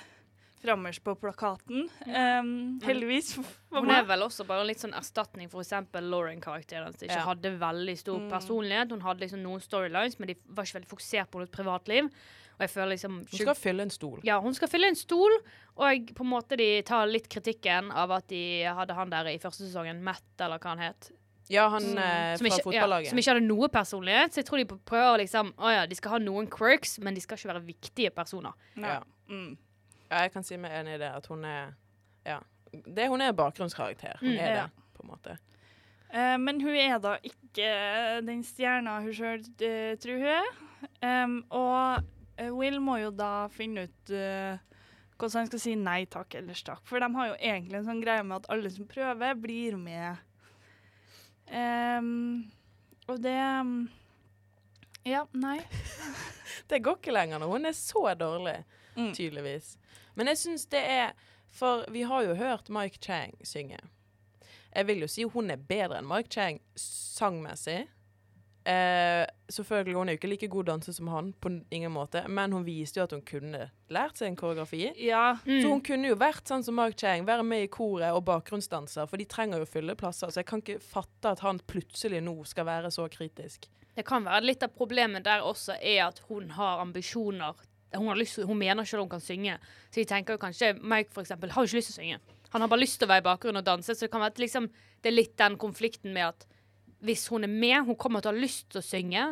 frammers 0.65 0.99
på 1.05 1.15
plakaten. 1.21 1.85
Um, 2.09 2.79
heldigvis. 2.83 3.35
Hun 3.71 3.89
er 3.97 4.03
vel 4.09 4.25
også 4.25 4.45
bare 4.49 4.65
litt 4.67 4.81
sånn 4.81 4.93
erstatning 4.97 5.49
for 5.51 5.61
eksempel 5.63 6.03
Lauren-karakteren, 6.11 6.91
som 6.97 7.07
ikke 7.07 7.19
Ja. 7.21 7.25
hadde 7.29 7.53
veldig 7.61 7.97
stor 7.97 8.19
Mm. 8.19 8.29
personlighet. 8.31 8.91
Hun 8.91 9.01
hadde 9.01 9.19
liksom 9.27 9.43
noen 9.45 9.61
storylines, 9.61 10.17
men 10.19 10.27
de 10.33 10.35
var 10.49 10.65
ikke 10.65 10.79
veldig 10.81 10.91
fokusert 10.91 11.29
på 11.31 11.39
hennes 11.39 11.49
privatliv. 11.53 12.09
Og 12.55 12.61
jeg 12.63 12.69
føler 12.71 12.91
liksom 12.95 13.17
Hun 13.19 13.39
skal 13.41 13.55
fylle 13.59 13.81
en 13.83 13.89
stol. 13.91 14.19
Ja, 14.23 14.39
hun 14.39 14.53
skal 14.55 14.69
fylle 14.71 14.87
en 14.87 14.95
stol, 14.95 15.33
og 15.77 16.07
på 16.15 16.23
en 16.23 16.29
måte 16.31 16.55
de 16.57 16.81
tar 16.87 17.05
litt 17.07 17.27
kritikken 17.29 17.91
av 17.91 18.11
at 18.11 18.27
de 18.31 18.63
hadde 18.63 18.95
han 18.95 19.09
der 19.09 19.25
i 19.27 19.37
første 19.37 19.67
sesongen, 19.67 20.01
Matt, 20.01 20.23
eller 20.39 20.57
hva 20.59 20.69
han 20.75 20.79
het. 20.79 21.11
Ja, 21.49 21.67
han 21.69 21.83
Mm. 21.83 21.97
eh, 21.99 22.37
Som 22.37 22.47
fra 22.47 22.57
ikke, 22.57 22.73
ja, 22.73 22.81
fotballaget. 22.81 23.09
som 23.09 23.17
ikke 23.19 23.33
hadde 23.33 23.45
noe 23.47 23.67
personlighet. 23.67 24.31
Så 24.31 24.35
jeg 24.41 24.45
tror 24.45 24.57
de 24.57 24.65
prøver 24.65 25.13
å 25.13 25.19
liksom 25.19 25.53
Å 25.59 25.69
ja, 25.75 25.85
de 25.85 25.95
skal 25.95 26.11
ha 26.11 26.17
noen 26.17 26.47
quirks, 26.49 26.97
men 26.99 27.13
de 27.13 27.21
skal 27.21 27.37
ikke 27.37 27.53
være 27.53 27.65
viktige 27.67 28.09
personer. 28.15 28.53
Ja. 28.77 29.01
Mm. 29.29 29.57
Ja, 30.11 30.21
jeg 30.25 30.31
kan 30.35 30.43
si 30.45 30.57
meg 30.61 30.71
enig 30.79 30.95
i 30.95 31.01
det, 31.01 31.11
at 31.17 31.27
hun 31.31 31.45
er 31.45 31.73
Ja. 32.25 32.39
Det, 32.73 33.07
hun 33.07 33.21
er 33.21 33.31
bakgrunnskarakter. 33.31 34.17
Hun 34.19 34.29
Mm, 34.33 34.39
er 34.39 34.55
ja. 34.55 34.63
det, 34.65 34.83
på 34.93 35.03
en 35.05 35.09
måte. 35.13 35.37
Uh, 36.13 36.35
men 36.39 36.59
hun 36.61 36.75
er 36.75 36.97
da 36.99 37.15
ikke 37.23 37.69
den 38.25 38.43
stjerna 38.43 38.97
hun 39.01 39.13
sjøl 39.15 39.41
tror 39.99 40.19
hun 40.19 40.27
er. 40.33 40.49
Um, 41.23 41.35
og 41.49 42.03
eh, 42.37 42.51
Will 42.51 42.79
må 42.83 42.97
jo 43.01 43.11
da 43.15 43.47
finne 43.49 43.87
ut 43.87 44.11
uh, 44.11 44.57
hvordan 45.17 45.39
han 45.39 45.47
skal 45.47 45.59
si 45.63 45.75
nei 45.79 46.01
takk 46.11 46.35
eller 46.35 46.53
takk. 46.67 46.83
For 46.85 46.99
de 46.99 47.07
har 47.15 47.27
jo 47.31 47.35
egentlig 47.39 47.79
en 47.79 47.87
sånn 47.87 48.03
greie 48.03 48.23
med 48.27 48.41
at 48.43 48.49
alle 48.51 48.69
som 48.69 48.87
prøver, 48.91 49.35
blir 49.39 49.77
med. 49.79 50.17
Um, 51.47 52.45
og 53.07 53.19
det 53.21 53.37
um, 53.61 53.75
Ja, 55.05 55.25
nei. 55.37 55.59
Det 56.69 56.79
går 56.83 56.97
ikke 56.97 57.13
lenger 57.13 57.39
når 57.39 57.51
hun 57.51 57.65
er 57.69 57.75
så 57.77 58.07
dårlig, 58.17 58.57
Mm. 58.95 59.13
tydeligvis. 59.13 59.77
Men 60.15 60.27
jeg 60.31 60.37
syns 60.37 60.65
det 60.71 60.83
er 60.83 61.11
For 61.55 61.85
vi 61.91 62.01
har 62.01 62.23
jo 62.23 62.33
hørt 62.35 62.69
Mike 62.69 62.97
Chang 63.01 63.33
synge. 63.43 63.79
Jeg 64.75 64.87
vil 64.87 65.05
jo 65.05 65.07
si 65.07 65.23
hun 65.23 65.51
er 65.51 65.55
bedre 65.55 66.01
enn 66.01 66.07
Mike 66.07 66.29
Chang 66.29 66.59
sangmessig. 66.75 67.85
Eh, 68.65 69.25
selvfølgelig, 69.49 69.93
Hun 69.95 70.09
er 70.09 70.13
jo 70.13 70.17
ikke 70.17 70.27
like 70.27 70.47
god 70.47 70.63
danser 70.63 70.93
som 70.93 71.07
han, 71.07 71.33
på 71.33 71.49
ingen 71.71 71.91
måte, 71.91 72.27
men 72.27 72.51
hun 72.51 72.65
viste 72.65 72.97
jo 72.97 73.03
at 73.03 73.11
hun 73.13 73.21
kunne 73.21 73.69
lært 73.93 74.17
seg 74.17 74.31
en 74.31 74.35
koreografi. 74.35 74.87
Ja. 74.97 75.37
Mm. 75.45 75.61
Så 75.61 75.69
hun 75.69 75.83
kunne 75.85 76.09
jo 76.09 76.17
vært 76.17 76.49
sånn 76.49 76.65
som 76.65 76.75
Mark 76.75 76.97
Chang, 76.97 77.27
være 77.27 77.45
med 77.45 77.67
i 77.67 77.69
koret 77.69 78.09
og 78.11 78.25
bakgrunnsdanser, 78.25 79.05
for 79.07 79.21
de 79.21 79.27
trenger 79.29 79.61
jo 79.61 79.69
fylle 79.69 79.95
plasser. 79.95 80.33
Så 80.33 80.41
jeg 80.41 80.49
kan 80.49 80.65
ikke 80.65 80.81
fatte 80.81 81.35
at 81.35 81.45
han 81.45 81.61
plutselig 81.69 82.23
nå 82.25 82.39
skal 82.49 82.65
være 82.65 82.91
så 82.91 83.05
kritisk. 83.07 83.69
Det 83.95 84.03
kan 84.05 84.25
være 84.25 84.49
litt 84.49 84.65
av 84.65 84.73
problemet 84.75 85.23
der 85.23 85.45
også 85.45 85.77
er 85.77 86.07
at 86.07 86.19
hun 86.27 86.49
har 86.57 86.81
ambisjoner. 86.81 87.53
Hun, 87.97 88.17
lyst, 88.19 88.41
hun 88.43 88.57
mener 88.59 88.87
selv 88.87 89.05
hun 89.05 89.11
kan 89.11 89.23
synge. 89.23 89.57
Så 89.91 90.01
jeg 90.01 90.09
tenker 90.11 90.35
jo 90.35 90.41
kanskje 90.41 90.73
Mike 90.81 91.13
for 91.13 91.25
eksempel 91.25 91.53
har 91.53 91.63
jo 91.63 91.71
ikke 91.71 91.79
lyst 91.81 91.93
til 91.93 91.97
å 91.97 92.01
synge. 92.01 92.19
Han 92.55 92.63
har 92.63 92.71
bare 92.71 92.83
lyst 92.83 92.99
til 93.01 93.07
å 93.07 93.11
være 93.11 93.23
i 93.23 93.27
bakgrunnen 93.29 93.61
og 93.61 93.67
danse. 93.67 93.95
Så 93.95 94.05
det 94.05 94.11
kan 94.13 94.23
være 94.23 94.35
at 94.35 94.43
liksom, 94.43 94.69
det 95.03 95.11
er 95.11 95.17
litt 95.17 95.33
den 95.39 95.57
konflikten 95.61 96.13
med 96.15 96.29
at 96.33 96.45
hvis 97.05 97.27
hun 97.29 97.45
er 97.45 97.51
med, 97.51 97.83
hun 97.85 97.97
kommer 97.99 98.23
til 98.23 98.31
å 98.31 98.35
ha 98.35 98.41
lyst 98.41 98.69
til 98.71 98.81
å 98.81 98.85
synge. 98.85 99.25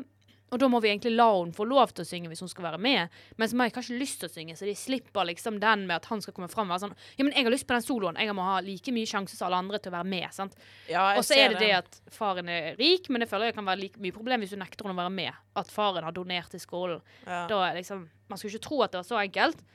Og 0.53 0.59
da 0.61 0.67
må 0.69 0.79
vi 0.83 0.91
egentlig 0.91 1.15
la 1.15 1.25
hun 1.33 1.51
få 1.55 1.65
lov 1.65 1.91
til 1.97 2.05
å 2.05 2.07
synge 2.07 2.29
hvis 2.29 2.43
hun 2.45 2.51
skal 2.51 2.67
være 2.67 2.79
med. 2.85 3.13
Mens 3.41 3.55
Mike 3.57 3.79
har 3.79 3.85
ikke 3.87 3.97
lyst 3.99 4.19
til 4.21 4.29
å 4.29 4.33
synge, 4.33 4.55
så 4.59 4.67
de 4.69 4.75
slipper 4.77 5.25
liksom 5.31 5.57
den 5.63 5.87
med 5.89 5.95
at 5.97 6.05
han 6.11 6.21
skal 6.21 6.35
komme 6.37 6.49
fram 6.51 6.69
og 6.69 6.75
være 6.75 6.83
sånn 6.85 6.95
Ja, 7.17 7.25
men 7.25 7.33
jeg 7.33 7.47
har 7.47 7.55
lyst 7.55 7.65
på 7.69 7.73
den 7.73 7.85
soloen. 7.85 8.19
Jeg 8.21 8.35
må 8.37 8.45
ha 8.45 8.59
like 8.61 8.93
mye 8.93 9.09
sjanse 9.09 9.37
som 9.39 9.49
alle 9.49 9.63
andre 9.63 9.81
til 9.81 9.89
å 9.89 9.97
være 9.97 10.11
med. 10.13 10.27
sant? 10.35 10.53
Ja, 10.91 11.07
Og 11.17 11.25
så 11.25 11.39
er 11.39 11.55
det 11.55 11.63
det 11.63 11.71
at 11.79 11.99
faren 12.13 12.51
er 12.53 12.75
rik, 12.77 13.09
men 13.09 13.25
det 13.25 13.29
føler 13.31 13.49
jeg 13.49 13.57
kan 13.57 13.65
være 13.65 13.81
like 13.81 14.03
mye 14.03 14.13
problem 14.15 14.45
hvis 14.45 14.53
du 14.53 14.59
nekter 14.61 14.85
henne 14.85 14.95
å 14.95 15.01
være 15.03 15.15
med. 15.17 15.41
At 15.57 15.73
faren 15.73 16.05
har 16.05 16.13
donert 16.15 16.53
til 16.53 16.61
skolen. 16.61 17.01
ja. 17.25 17.47
Da 17.49 17.65
liksom, 17.73 18.05
Man 18.29 18.37
skulle 18.37 18.55
ikke 18.55 18.67
tro 18.69 18.81
at 18.85 18.93
det 18.93 19.01
var 19.01 19.09
så 19.09 19.19
enkelt. 19.23 19.65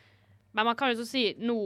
Men 0.52 0.64
man 0.70 0.76
kan 0.78 0.90
jo 0.94 1.02
så 1.02 1.06
si 1.06 1.34
nå 1.38 1.58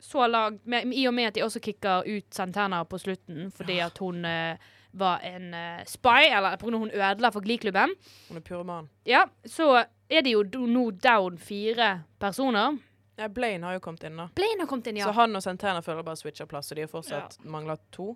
så 0.00 0.26
langt, 0.28 0.64
med, 0.66 0.92
I 0.92 1.06
og 1.08 1.14
med 1.14 1.28
at 1.30 1.34
de 1.34 1.42
også 1.44 1.60
kicker 1.64 2.04
ut 2.04 2.34
Santana 2.34 2.82
på 2.84 2.98
slutten 3.00 3.50
fordi 3.54 3.78
at 3.80 3.96
hun 4.02 4.24
eh, 4.28 4.58
var 4.98 5.22
en 5.26 5.52
uh, 5.54 5.84
spy, 5.88 6.26
eller 6.30 6.56
pga. 6.60 6.72
hun 6.76 6.90
ødela 6.90 7.30
for 7.34 7.44
Glee-klubben, 7.44 7.94
Hun 8.28 8.40
er 8.40 8.44
pyroman. 8.44 8.88
ja, 9.06 9.24
så 9.44 9.84
er 10.10 10.22
det 10.22 10.32
jo 10.32 10.42
do, 10.42 10.66
no 10.66 10.90
down 10.90 11.38
fire 11.38 12.04
personer. 12.22 12.78
Ja, 13.16 13.28
Blaine 13.32 13.64
har 13.64 13.72
jo 13.78 13.80
kommet 13.80 14.04
inn, 14.04 14.16
da. 14.20 14.28
Blaine 14.36 14.60
har 14.60 14.68
kommet 14.68 14.86
inn, 14.90 14.98
ja. 15.00 15.08
Så 15.08 15.16
han 15.16 15.34
og 15.36 15.42
Santana 15.42 15.80
føler 15.82 16.04
bare 16.04 16.20
switcher 16.20 16.46
plass, 16.46 16.70
og 16.70 16.76
de 16.76 16.84
har 16.84 16.92
fortsatt 16.92 17.38
mangler 17.48 17.80
to. 17.90 18.14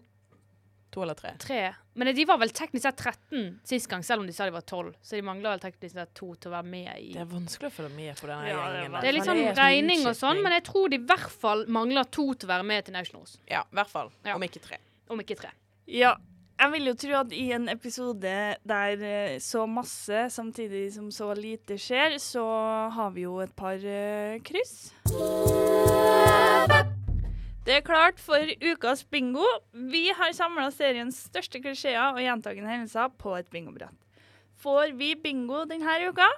To 0.91 1.05
eller 1.05 1.15
tre. 1.15 1.31
Tre. 1.39 1.61
Men 1.95 2.11
de 2.17 2.25
var 2.27 2.39
vel 2.41 2.51
teknisk 2.51 2.83
sett 2.83 2.99
13 2.99 3.61
sist 3.65 3.87
gang, 3.89 4.03
selv 4.03 4.25
om 4.25 4.27
de 4.27 4.33
sa 4.35 4.49
de 4.49 4.55
var 4.57 4.65
12. 4.67 4.91
Så 5.07 5.15
de 5.15 5.23
mangler 5.23 5.55
vel 5.55 5.63
teknisk 5.63 5.95
sett 5.95 6.11
to 6.19 6.33
til 6.35 6.51
å 6.51 6.55
være 6.57 6.67
med 6.67 6.89
i 6.99 7.13
Det 7.15 7.23
er 7.23 7.29
vanskelig 7.31 7.71
å 7.71 7.75
følge 7.77 7.93
med 7.95 8.19
på 8.19 8.27
denne 8.27 8.49
Ja, 8.49 8.65
gjengen. 8.75 8.97
Det 8.99 9.09
er 9.13 9.15
litt 9.15 9.29
sånn 9.29 9.43
regning 9.55 10.03
og 10.11 10.17
sånn, 10.19 10.43
men 10.43 10.57
jeg 10.59 10.65
tror 10.67 10.91
de 10.91 10.99
i 10.99 11.05
hvert 11.13 11.31
fall 11.45 11.63
mangler 11.71 12.11
to 12.11 12.27
til 12.35 12.51
å 12.51 12.53
være 12.57 12.67
med 12.73 12.89
til 12.89 12.97
Nationals. 12.99 13.39
Ja, 13.47 13.63
i 13.71 13.79
hvert 13.79 13.93
fall. 13.93 14.11
Ja. 14.27 14.35
Om 14.35 14.47
ikke 14.49 14.65
tre. 14.67 14.81
Om 15.09 15.23
ikke 15.23 15.39
tre. 15.39 15.53
Ja. 15.87 16.17
Jeg 16.61 16.69
vil 16.75 16.91
jo 16.91 16.93
tro 17.01 17.13
at 17.23 17.31
i 17.33 17.47
en 17.57 17.71
episode 17.73 18.33
der 18.69 19.05
eh, 19.09 19.39
så 19.41 19.63
masse 19.65 20.27
samtidig 20.29 20.91
som 20.93 21.07
så 21.09 21.31
lite 21.33 21.79
skjer, 21.81 22.19
så 22.21 22.45
har 22.93 23.15
vi 23.15 23.25
jo 23.25 23.39
et 23.41 23.55
par 23.57 23.81
uh, 23.81 24.37
kryss. 24.45 24.93
Det 27.65 27.79
er 27.79 27.87
klart 27.87 28.21
for 28.21 28.53
ukas 28.61 29.07
bingo. 29.09 29.47
Vi 29.73 30.11
har 30.13 30.37
samla 30.37 30.69
seriens 30.75 31.23
største 31.31 31.63
klisjeer 31.65 32.13
og 32.13 32.21
gjentagende 32.21 32.69
hendelser 32.69 33.09
på 33.17 33.39
et 33.39 33.49
bingobrett. 33.49 33.97
Får 34.61 34.93
vi 35.01 35.15
bingo 35.17 35.65
denne 35.65 35.97
uka? 36.13 36.29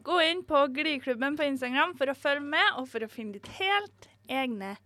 Gå 0.00 0.22
inn 0.24 0.40
på 0.48 0.64
Gliklubben 0.72 1.36
på 1.36 1.44
Instagram 1.52 1.92
for 2.00 2.08
å 2.08 2.16
følge 2.16 2.48
med 2.48 2.80
og 2.80 2.88
for 2.88 3.04
å 3.04 3.12
finne 3.12 3.36
ditt 3.36 3.52
helt 3.60 4.08
egne 4.24 4.78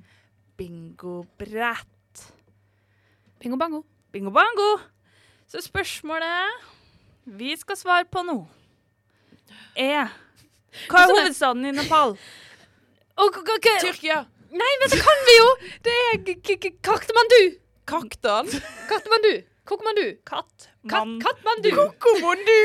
bingobrett. 0.59 2.31
Bingo 3.39 3.61
bango. 3.61 3.85
Bingo 4.15 4.31
bango. 4.31 4.79
Så 5.51 5.61
spørsmålet 5.61 6.63
vi 7.25 7.57
skal 7.57 7.77
svare 7.77 8.05
på 8.07 8.23
nå, 8.23 8.37
er 9.75 10.13
Hva 10.91 11.01
er 11.03 11.11
hovedstaden 11.11 11.65
i 11.67 11.73
Nepal? 11.75 12.15
Tyrkia! 13.17 14.21
nei, 14.55 14.73
men 14.83 14.93
det 14.93 15.01
kan 15.03 15.25
vi 15.27 15.35
jo! 15.39 15.49
Det 15.87 15.95
er 16.11 16.21
Kaktemandu. 16.87 17.41
Kaktan! 17.91 18.51
Kaktemandu. 18.91 19.33
Kokomandu. 19.65 20.07
Katt. 20.29 20.69
Kat 20.89 21.07
Mann. 21.07 21.21
Katmandu. 21.25 21.71
Kokomondu! 21.75 22.59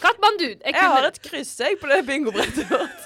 Katmandu. 0.00 0.46
Jeg 0.64 0.74
har 0.78 1.08
et 1.10 1.20
kryss 1.24 1.58
jeg 1.60 1.76
på 1.80 1.90
det 1.90 2.04
bingobrettet 2.06 2.70
vårt. 2.70 3.04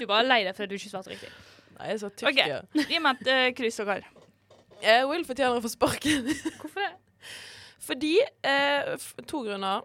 du 0.00 0.04
er 0.04 0.26
lei 0.26 0.42
deg 0.44 0.52
fordi 0.56 0.74
du 0.74 0.80
ikke 0.82 0.92
svarte 0.92 1.14
riktig. 1.14 1.30
Nei, 1.78 1.94
jeg 1.94 2.02
sa 2.02 2.10
Tyrkia. 2.10 2.60
Gi 2.74 3.00
meg 3.00 3.22
et 3.22 3.32
eh, 3.36 3.46
kryss 3.56 3.80
og 3.84 3.92
kar. 3.92 4.04
Jeg 4.82 5.08
Will 5.08 5.24
fortjener 5.26 5.58
å 5.58 5.64
få 5.64 5.70
sparken. 5.72 6.30
Hvorfor 6.60 6.82
det? 6.82 6.92
Fordi 7.84 8.14
eh, 8.42 8.94
To 9.28 9.42
grunner. 9.44 9.84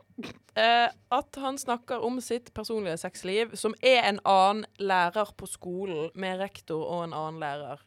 Eh, 0.56 0.88
at 1.12 1.39
han 1.41 1.58
snakker 1.60 2.04
om 2.06 2.21
sitt 2.23 2.54
personlige 2.54 2.97
sexliv, 2.97 3.56
som 3.60 3.75
er 3.82 4.06
en 4.08 4.21
annen 4.23 4.65
lærer 4.80 5.34
på 5.38 5.47
skolen, 5.49 6.10
med 6.15 6.39
rektor 6.39 6.86
og 6.86 7.10
en 7.10 7.15
annen 7.15 7.41
lærer. 7.43 7.84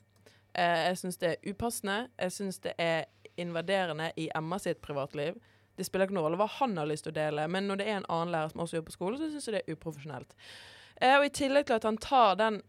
Eh, 0.52 0.82
jeg 0.90 1.00
syns 1.00 1.20
det 1.22 1.30
er 1.32 1.48
upassende. 1.48 1.96
Jeg 2.20 2.36
syns 2.36 2.60
det 2.64 2.74
er 2.78 3.08
invaderende 3.40 4.10
i 4.20 4.28
Emma 4.36 4.60
sitt 4.60 4.82
privatliv. 4.84 5.40
Det 5.76 5.86
spiller 5.88 6.08
ikke 6.08 6.18
noen 6.18 6.28
rolle 6.28 6.40
hva 6.42 6.50
han 6.58 6.76
har 6.76 6.88
lyst 6.90 7.06
til 7.06 7.14
å 7.14 7.16
dele, 7.16 7.46
men 7.48 7.64
når 7.68 7.80
det 7.80 7.88
er 7.88 8.02
en 8.02 8.10
annen 8.12 8.34
lærer 8.34 8.52
som 8.52 8.60
også 8.64 8.78
jobber 8.78 8.92
på 8.92 8.98
skolen, 8.98 9.20
så 9.20 9.30
syns 9.32 9.48
jeg 9.48 9.56
det 9.56 9.62
er 9.64 9.78
uprofesjonelt. 9.78 10.36
Eh, 11.00 11.16
og 11.16 11.24
i 11.26 11.32
tillegg 11.32 11.70
til 11.70 11.78
at 11.78 11.88
han 11.88 12.00
tar 12.02 12.36
den 12.40 12.60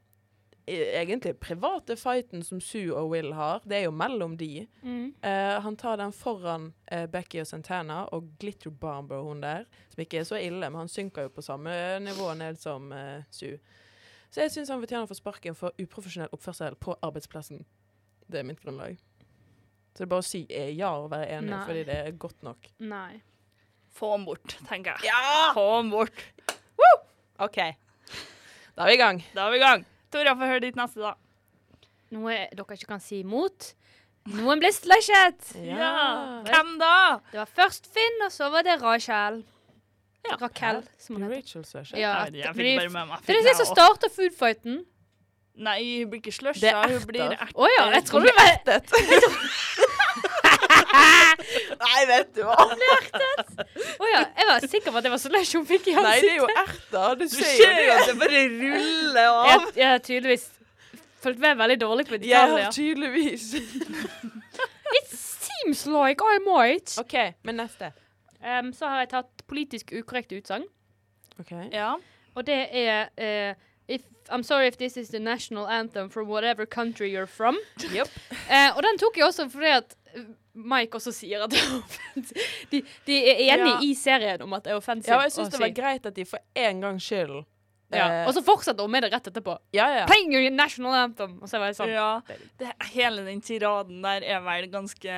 egentlig 0.68 1.40
private 1.40 1.96
fighten 2.00 2.44
som 2.44 2.62
Sue 2.62 2.94
og 2.96 3.10
Will 3.12 3.34
har, 3.34 3.62
det 3.68 3.78
er 3.78 3.86
jo 3.88 3.92
mellom 3.96 4.38
de. 4.40 4.66
Mm. 4.82 5.14
Uh, 5.24 5.60
han 5.66 5.78
tar 5.78 5.98
den 6.00 6.14
foran 6.16 6.70
uh, 6.92 7.06
Becky 7.12 7.42
og 7.42 7.48
Santana 7.48 8.04
og 8.16 8.30
Glitter 8.40 8.72
Bomber, 8.72 9.22
hun 9.22 9.44
der. 9.44 9.66
Som 9.92 10.06
ikke 10.06 10.22
er 10.22 10.28
så 10.30 10.40
ille, 10.40 10.70
men 10.70 10.84
han 10.86 10.92
synker 10.92 11.28
jo 11.28 11.34
på 11.36 11.44
samme 11.44 11.74
nivå 12.00 12.32
ned 12.40 12.60
som 12.62 12.92
uh, 12.92 13.24
Sue. 13.32 13.60
Så 14.32 14.42
jeg 14.42 14.54
syns 14.56 14.72
han 14.74 14.82
fortjener 14.82 15.06
å 15.06 15.12
få 15.12 15.20
sparken 15.20 15.58
for 15.58 15.76
uprofesjonell 15.78 16.32
oppførsel 16.34 16.80
på 16.82 16.96
arbeidsplassen. 17.06 17.66
Det 18.32 18.40
er 18.40 18.48
mitt 18.48 18.64
grunnlag. 18.64 18.98
Så 19.94 20.02
det 20.02 20.08
er 20.08 20.14
bare 20.16 20.24
å 20.24 20.26
si 20.26 20.42
ja 20.74 20.90
og 20.98 21.12
være 21.12 21.30
enig, 21.36 21.52
Nei. 21.54 21.62
fordi 21.68 21.84
det 21.86 22.00
er 22.08 22.18
godt 22.18 22.42
nok. 22.46 22.72
Nei. 22.82 23.22
Få 23.94 24.16
ham 24.16 24.26
bort, 24.26 24.56
tenker 24.66 24.96
jeg. 24.96 25.12
Ja! 25.12 25.52
Få 25.54 25.68
ham 25.76 25.94
bort. 25.94 26.24
OK. 27.44 27.60
Da 28.74 28.86
er 28.86 28.90
vi 28.90 28.96
i 28.98 29.02
gang. 29.02 29.22
Da 29.36 29.46
er 29.46 29.54
vi 29.54 29.60
i 29.60 29.62
gang. 29.62 29.86
Tora, 30.14 30.36
få 30.38 30.50
høre 30.50 30.64
ditt 30.68 30.78
neste, 30.80 31.02
da. 31.02 31.16
Noe 32.14 32.36
dere 32.54 32.78
ikke 32.78 32.92
kan 32.92 33.02
si 33.02 33.24
imot. 33.24 33.72
Noen 34.32 34.62
ble 34.62 34.70
slashet! 34.72 35.50
Hvem 35.58 36.70
da? 36.80 36.94
Det 37.34 37.42
var 37.42 37.50
først 37.58 37.90
Finn, 37.92 38.22
og 38.24 38.32
så 38.32 38.48
var 38.54 38.64
det 38.68 38.78
Rachel. 38.84 39.42
Ja. 40.24 40.38
Raquel, 40.40 40.80
som 41.02 41.18
hun. 41.20 41.26
Rachel 41.28 41.66
Slasher? 41.68 41.98
Ja, 42.00 42.14
Jeg, 42.30 42.46
jeg 42.46 42.56
fikk 42.56 42.78
bare 42.80 42.92
med 42.94 43.10
meg 43.10 43.26
Det 43.28 43.36
er 43.36 43.48
det 43.50 43.56
som 43.60 43.68
starter 43.68 44.12
foodfighten. 44.14 44.78
Nei, 45.60 45.76
hun 46.00 46.14
blir 46.14 46.22
ikke 46.22 46.32
Det 46.32 46.38
slusha. 46.38 46.86
Hun 46.88 47.04
blir 47.10 47.26
ertet. 47.28 47.52
Å 47.60 47.68
ja, 47.74 47.84
jeg 47.98 48.06
trodde 48.08 48.32
det 48.32 48.38
var 48.40 49.83
Nei, 50.94 52.02
vet 52.08 52.34
du 52.36 52.42
hva! 52.46 52.56
Å 52.64 54.10
ja, 54.12 54.20
jeg 54.38 54.48
var 54.50 54.66
sikker 54.70 54.92
på 54.94 55.00
at 55.00 55.06
det 55.08 55.12
var 55.14 55.22
slush 55.22 55.56
hun 55.58 55.66
fikk 55.70 55.88
i 55.92 55.96
Nei, 55.98 56.14
det 56.22 56.30
er 56.34 56.38
jo 56.38 56.48
ansiktet. 56.50 56.84
erter. 56.94 57.16
Du 57.16 57.24
Du 57.24 57.36
ser 57.38 57.74
jo 57.74 57.88
det. 57.88 57.96
at 57.96 58.12
det 58.12 58.16
bare 58.22 58.44
ruller 58.54 59.30
av. 59.32 59.48
Jeg, 59.50 59.74
jeg 59.82 59.90
har 59.94 60.04
tydeligvis 60.06 60.46
fulgt 61.24 61.40
med 61.40 61.58
veldig 61.64 61.80
dårlig 61.82 62.06
på 62.10 62.18
detaljer. 62.22 62.64
Ja, 62.66 62.72
tydeligvis 62.76 63.50
It 65.00 65.10
seems 65.10 65.86
like 65.88 66.22
I 66.22 66.38
might. 66.46 66.94
OK, 67.02 67.16
men 67.44 67.56
neste. 67.64 67.92
Um, 68.44 68.74
så 68.76 68.90
har 68.92 69.00
jeg 69.06 69.10
tatt 69.16 69.44
politisk 69.50 69.94
ukorrekte 69.96 70.38
utsagn. 70.38 70.66
OK. 71.40 71.54
Ja. 71.74 71.94
Og 72.36 72.46
det 72.46 72.60
er 72.76 73.08
uh, 73.18 73.56
if, 73.88 74.02
I'm 74.30 74.44
sorry 74.44 74.68
if 74.68 74.78
this 74.78 74.98
is 74.98 75.10
the 75.10 75.20
national 75.20 75.66
anthem 75.68 76.10
from 76.10 76.28
whatever 76.30 76.66
country 76.66 77.10
you're 77.16 77.26
from. 77.28 77.58
Yep. 77.80 78.12
Uh, 78.50 78.76
og 78.76 78.84
den 78.84 79.00
tok 79.02 79.18
jeg 79.18 79.26
også 79.32 79.48
fordi 79.50 79.72
at 79.80 79.96
Mike 80.54 81.00
også 81.00 81.12
sier 81.16 81.42
at 81.46 81.50
det 81.50 81.58
er 81.64 81.72
offensivt. 81.80 82.70
De, 82.72 82.82
de 83.08 83.16
er 83.32 83.40
enige 83.56 83.72
Ja. 83.74 83.80
i 83.82 83.94
serien 83.98 84.42
om 84.46 84.54
at 84.54 84.64
det 84.68 84.72
er 84.74 84.78
offensivt. 84.78 85.10
Ja, 85.10 85.18
og 85.18 85.24
jeg 85.26 85.32
syns 85.38 85.50
det 85.56 85.60
var 85.64 85.74
greit 85.80 86.06
at 86.06 86.14
de 86.16 86.26
for 86.30 86.40
en 86.56 86.82
gangs 86.82 87.04
skyld 87.10 87.40
Ja. 87.94 88.06
eh, 88.22 88.28
Og 88.28 88.34
så 88.34 88.42
fortsetter 88.46 88.82
hun 88.86 88.92
med 88.92 89.04
det 89.04 89.12
rett 89.14 89.28
etterpå. 89.32 89.58
Ja, 89.74 89.88
ja. 90.00 90.06
Playing 90.10 90.34
your 90.34 90.50
national 90.54 90.94
anthem. 90.98 91.40
Og 91.42 91.50
så 91.50 91.60
var 91.62 91.68
jeg 91.72 91.76
sånn. 91.78 91.92
ja. 91.94 92.22
Det, 92.58 92.72
hele 92.94 93.26
den 93.26 93.42
tiraden 93.42 94.02
der 94.02 94.22
er 94.26 94.40
vel 94.46 94.68
ganske 94.74 95.18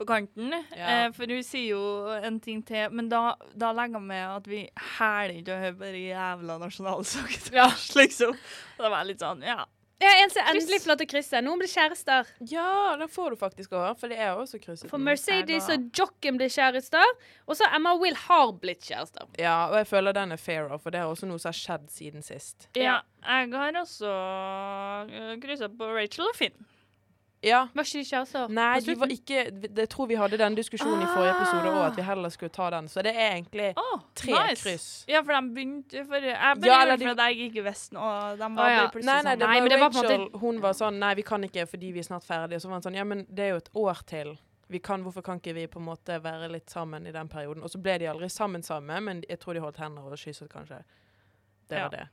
på 0.00 0.06
kanten. 0.08 0.48
Ja. 0.74 0.86
Eh, 1.06 1.10
for 1.12 1.26
hun 1.28 1.42
sier 1.44 1.74
jo 1.74 1.82
en 2.24 2.38
ting 2.40 2.62
til, 2.66 2.88
men 2.90 3.08
da, 3.12 3.34
da 3.54 3.70
legger 3.76 3.98
hun 4.00 4.06
med 4.08 4.24
at 4.26 4.46
vi 4.48 4.62
hæler 4.96 5.34
ikke 5.42 5.52
å 5.54 5.60
høre 5.60 5.76
på 5.82 5.90
de 5.92 6.06
jævla 6.08 6.56
nasjonalsangen. 6.62 7.52
Ja. 7.58 7.66
liksom. 8.00 8.32
Og 8.78 8.86
det 8.86 8.90
var 8.90 9.04
litt 9.04 9.20
sånn, 9.20 9.42
ja. 9.44 9.66
Ja, 10.00 10.10
en 10.22 10.30
som 10.32 10.46
endelig 10.48 10.80
får 10.80 10.90
lov 10.90 11.00
til 11.02 11.08
å 11.08 11.10
krysse. 11.10 11.40
Noen 11.44 11.60
blir 11.60 11.68
kjærester. 11.68 12.28
Ja, 12.48 12.96
den 12.96 13.10
får 13.12 13.34
du 13.34 13.40
faktisk 13.40 13.74
over, 13.76 13.92
for 14.00 14.12
det 14.12 14.16
er 14.16 14.32
også 14.32 14.60
krysset. 14.62 14.88
For. 14.88 15.02
Mercedes 15.02 15.68
og 15.72 15.90
Jocken 15.96 16.40
blir 16.40 16.48
kjærester. 16.52 17.14
Og 17.44 17.58
så 17.60 17.68
Emma 17.76 17.92
Will 18.00 18.16
har 18.16 18.54
blitt 18.62 18.86
kjærester. 18.88 19.28
Ja, 19.40 19.68
og 19.68 19.76
jeg 19.82 19.90
føler 19.92 20.16
den 20.16 20.32
er 20.32 20.40
fair, 20.40 20.72
for 20.80 20.94
det 20.94 21.02
er 21.02 21.12
også 21.12 21.28
noe 21.28 21.42
som 21.42 21.52
har 21.52 21.60
skjedd 21.60 21.88
siden 21.92 22.26
sist. 22.26 22.70
ja. 22.78 23.00
Jeg 23.20 23.50
har 23.52 23.76
også 23.76 24.08
uh, 24.08 25.32
kryssa 25.42 25.66
på 25.68 25.90
Rachel 25.92 26.24
og 26.24 26.36
Finn. 26.38 26.54
Ja. 27.42 27.68
Var 27.74 27.82
ikke 27.86 27.98
de 28.02 28.04
kjærester? 28.04 28.48
Nei, 28.52 28.80
de 28.84 28.94
var 29.00 29.06
ikke 29.08 29.44
Jeg 29.76 29.88
tror 29.88 30.06
vi 30.10 30.14
hadde 30.20 30.36
den 30.36 30.54
diskusjonen 30.58 31.00
i 31.02 31.06
forrige 31.08 31.30
episode 31.38 31.70
òg, 31.70 31.78
Ah. 31.80 31.86
at 31.86 31.96
vi 31.96 32.02
heller 32.02 32.28
skulle 32.28 32.50
ta 32.52 32.66
den. 32.70 32.88
Så 32.88 33.02
det 33.02 33.14
er 33.16 33.30
egentlig 33.38 33.72
oh, 33.80 34.00
tre 34.14 34.32
nice. 34.50 34.62
kryss. 34.62 34.88
Ja, 35.08 35.22
for 35.22 35.32
de 35.32 35.54
begynte 35.54 36.04
for 36.06 36.14
Jeg 36.16 36.36
Ja, 36.36 36.82
eller 36.82 36.96
de- 36.96 37.04
for 37.04 37.10
at 37.10 37.22
jeg 37.30 37.36
gikk 37.52 37.56
i 37.56 37.64
Vesten, 37.64 37.96
og 37.96 38.36
De 38.38 38.44
var 38.44 38.64
ah, 38.64 38.70
ja. 38.70 38.80
bare 38.82 38.90
plutselig 38.92 39.04
Nei, 39.06 39.22
nei, 39.22 39.32
sånn 39.36 39.38
Nei, 39.48 39.60
men 39.60 39.70
det 39.70 39.80
var 39.80 39.90
på 39.90 40.04
en 40.04 40.20
måte 40.20 40.40
Hun 40.40 40.60
var 40.60 40.72
sånn 40.72 40.98
Nei, 40.98 41.14
vi 41.14 41.22
kan 41.22 41.42
ikke 41.42 41.66
fordi 41.66 41.92
vi 41.92 41.98
er 41.98 42.02
snart 42.10 42.24
ferdige. 42.24 42.56
Og 42.56 42.60
så 42.62 42.68
var 42.68 42.74
han 42.74 42.82
sånn 42.82 42.94
Ja, 42.96 43.04
men 43.04 43.26
det 43.30 43.38
er 43.44 43.48
jo 43.48 43.56
et 43.56 43.70
år 43.74 44.02
til. 44.06 44.38
Vi 44.68 44.78
kan, 44.78 45.02
hvorfor 45.02 45.22
kan 45.22 45.40
ikke 45.40 45.54
vi 45.54 45.66
på 45.66 45.78
en 45.80 45.86
måte 45.86 46.20
være 46.22 46.48
litt 46.52 46.68
sammen 46.70 47.06
i 47.06 47.10
den 47.10 47.28
perioden? 47.28 47.62
Og 47.64 47.70
så 47.70 47.80
ble 47.82 47.98
de 47.98 48.04
aldri 48.06 48.28
sammen 48.30 48.62
sammen, 48.62 49.02
men 49.02 49.24
jeg 49.28 49.40
tror 49.40 49.54
de 49.54 49.60
holdt 49.60 49.78
hender 49.78 50.02
og 50.02 50.12
kysset, 50.18 50.48
kanskje. 50.52 50.84
Det 51.70 51.78
Ja. 51.78 51.88
det. 51.88 52.06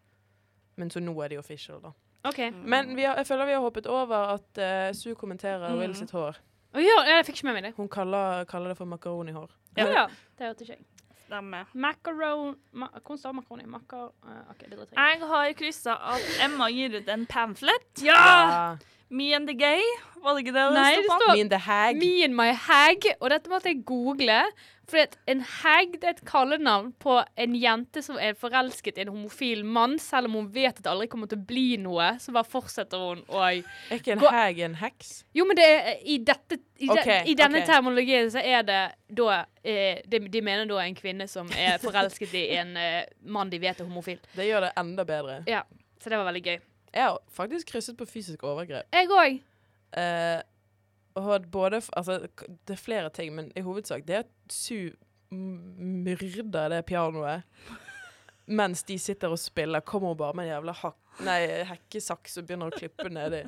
Men 0.78 0.90
så 0.90 1.00
nå 1.04 1.14
er 1.24 1.28
de 1.28 1.38
official, 1.38 1.80
da. 1.82 1.92
OK. 2.24 2.40
Mm. 2.40 2.64
Men 2.70 2.96
vi 2.96 3.04
har, 3.04 3.16
jeg 3.16 3.28
føler 3.28 3.46
vi 3.46 3.52
har 3.52 3.64
hoppet 3.64 3.88
over 3.88 4.34
at 4.36 4.62
uh, 4.62 4.96
Sue 4.96 5.16
kommenterer 5.16 5.70
Mm. 5.70 5.80
Will 5.80 5.96
sitt 5.96 6.12
hår. 6.12 6.38
Oh, 6.76 6.82
ja, 6.84 6.98
jeg 7.08 7.26
fikk 7.26 7.40
ikke 7.40 7.48
med 7.48 7.54
meg 7.58 7.64
det. 7.70 7.74
Hun 7.78 7.88
kaller, 7.90 8.44
kaller 8.46 8.74
det 8.74 8.78
for 8.78 8.86
makaronihår. 8.86 9.50
Ja, 9.78 9.88
ja. 9.88 10.06
Det 10.38 10.46
hørte 10.50 10.66
ikke 10.66 10.76
jeg. 10.78 10.86
Stemmer. 11.28 11.66
Macaron... 11.74 12.56
Ma 12.72 12.88
hvordan 12.94 13.18
står 13.18 13.32
makaroni? 13.32 13.66
Makar... 13.68 14.12
Uh, 14.24 14.44
okay, 14.52 14.70
det 14.70 14.78
driter 14.78 14.94
jeg. 14.96 15.20
Jeg 15.20 15.28
har 15.32 15.56
kryssa 15.60 15.96
at 16.14 16.30
Emma 16.46 16.70
gir 16.72 17.00
ut 17.00 17.10
en 17.10 17.26
pamflet. 17.26 18.04
Ja! 18.04 18.78
Me 19.10 19.32
and 19.36 19.48
the 19.48 19.56
gay. 19.56 19.84
Var 20.24 20.34
det 20.36 20.44
ikke 20.44 20.54
det 20.56 20.64
det 20.68 20.74
Nei, 20.76 20.96
det 20.96 21.06
står 21.08 21.34
Me 21.34 21.42
and 21.42 21.52
the 21.52 21.60
hag. 21.64 22.00
Me 22.00 22.24
and 22.24 22.36
my 22.36 22.50
hag. 22.52 23.08
Og 23.22 23.30
dette 23.32 23.52
måtte 23.52 23.72
jeg 23.72 23.84
google. 23.88 24.40
Fordi 24.88 25.18
en 25.28 25.42
hag 25.44 25.98
det 26.00 26.08
er 26.08 26.14
et 26.16 26.22
kallenavn 26.30 26.94
på 27.04 27.18
en 27.44 27.56
jente 27.60 28.00
som 28.06 28.16
er 28.24 28.38
forelsket 28.40 28.96
i 28.98 29.04
en 29.04 29.10
homofil 29.12 29.66
mann, 29.68 29.98
selv 30.00 30.30
om 30.30 30.38
hun 30.40 30.46
vet 30.56 30.78
at 30.78 30.80
det 30.86 30.92
aldri 30.94 31.10
kommer 31.12 31.28
til 31.28 31.42
å 31.42 31.48
bli 31.50 31.66
noe. 31.84 32.14
Så 32.24 32.32
bare 32.32 32.48
fortsetter 32.48 33.02
hun 33.04 33.20
å 33.28 33.42
Er 33.50 33.60
ikke 33.98 34.14
en 34.16 34.22
Gå- 34.24 34.32
hag 34.32 34.62
en 34.64 34.78
heks? 34.80 35.12
Jo, 35.36 35.44
men 35.50 35.60
det 35.60 35.66
er, 35.68 35.90
i, 36.08 36.18
dette, 36.24 36.62
i, 36.80 36.88
de, 36.88 36.94
Ok, 36.96 37.12
i 37.28 37.36
denne 37.36 37.60
okay. 37.60 37.68
terminologien 37.68 38.32
så 38.32 38.40
er 38.40 38.64
det 38.64 38.80
da 39.20 39.42
eh, 39.64 40.00
de, 40.08 40.24
de 40.32 40.42
mener 40.42 40.66
da 40.72 40.80
en 40.86 40.96
kvinne 40.96 41.28
som 41.28 41.52
er 41.52 41.82
forelsket 41.84 42.34
i 42.40 42.46
en 42.62 42.76
eh, 42.80 43.02
mann 43.28 43.52
de 43.52 43.60
vet 43.60 43.82
er 43.84 43.90
homofil. 43.92 44.24
Det 44.40 44.48
gjør 44.48 44.70
det 44.70 44.74
enda 44.80 45.04
bedre. 45.10 45.42
Ja, 45.52 45.66
Så 46.00 46.10
det 46.14 46.18
var 46.22 46.30
veldig 46.32 46.46
gøy. 46.48 46.60
Jeg 46.96 47.04
har 47.12 47.20
faktisk 47.36 47.74
krysset 47.76 47.98
på 48.00 48.08
fysisk 48.08 48.44
overgrep. 48.48 48.88
Jeg 48.96 49.12
òg. 49.12 49.42
Eh, 50.00 50.40
både 51.52 51.82
Altså, 51.94 52.20
det 52.66 52.74
er 52.74 52.82
flere 52.82 53.10
ting, 53.10 53.36
men 53.36 53.52
i 53.56 53.62
hovedsak 53.66 54.06
det 54.08 54.16
er 54.16 54.26
at 54.26 54.32
Su 54.54 54.92
myrder 55.32 56.70
det 56.70 56.86
pianoet. 56.88 57.44
Mens 58.48 58.84
de 58.88 58.96
sitter 59.00 59.34
og 59.34 59.40
spiller, 59.40 59.84
kommer 59.84 60.14
hun 60.14 60.18
bare 60.18 60.34
med 60.34 60.48
en 60.48 60.54
jævla 60.54 60.76
hak 60.84 60.96
nei, 61.26 61.42
hekkesaks 61.68 62.40
og 62.40 62.48
begynner 62.48 62.72
å 62.72 62.78
klippe 62.78 63.10
nedi. 63.12 63.44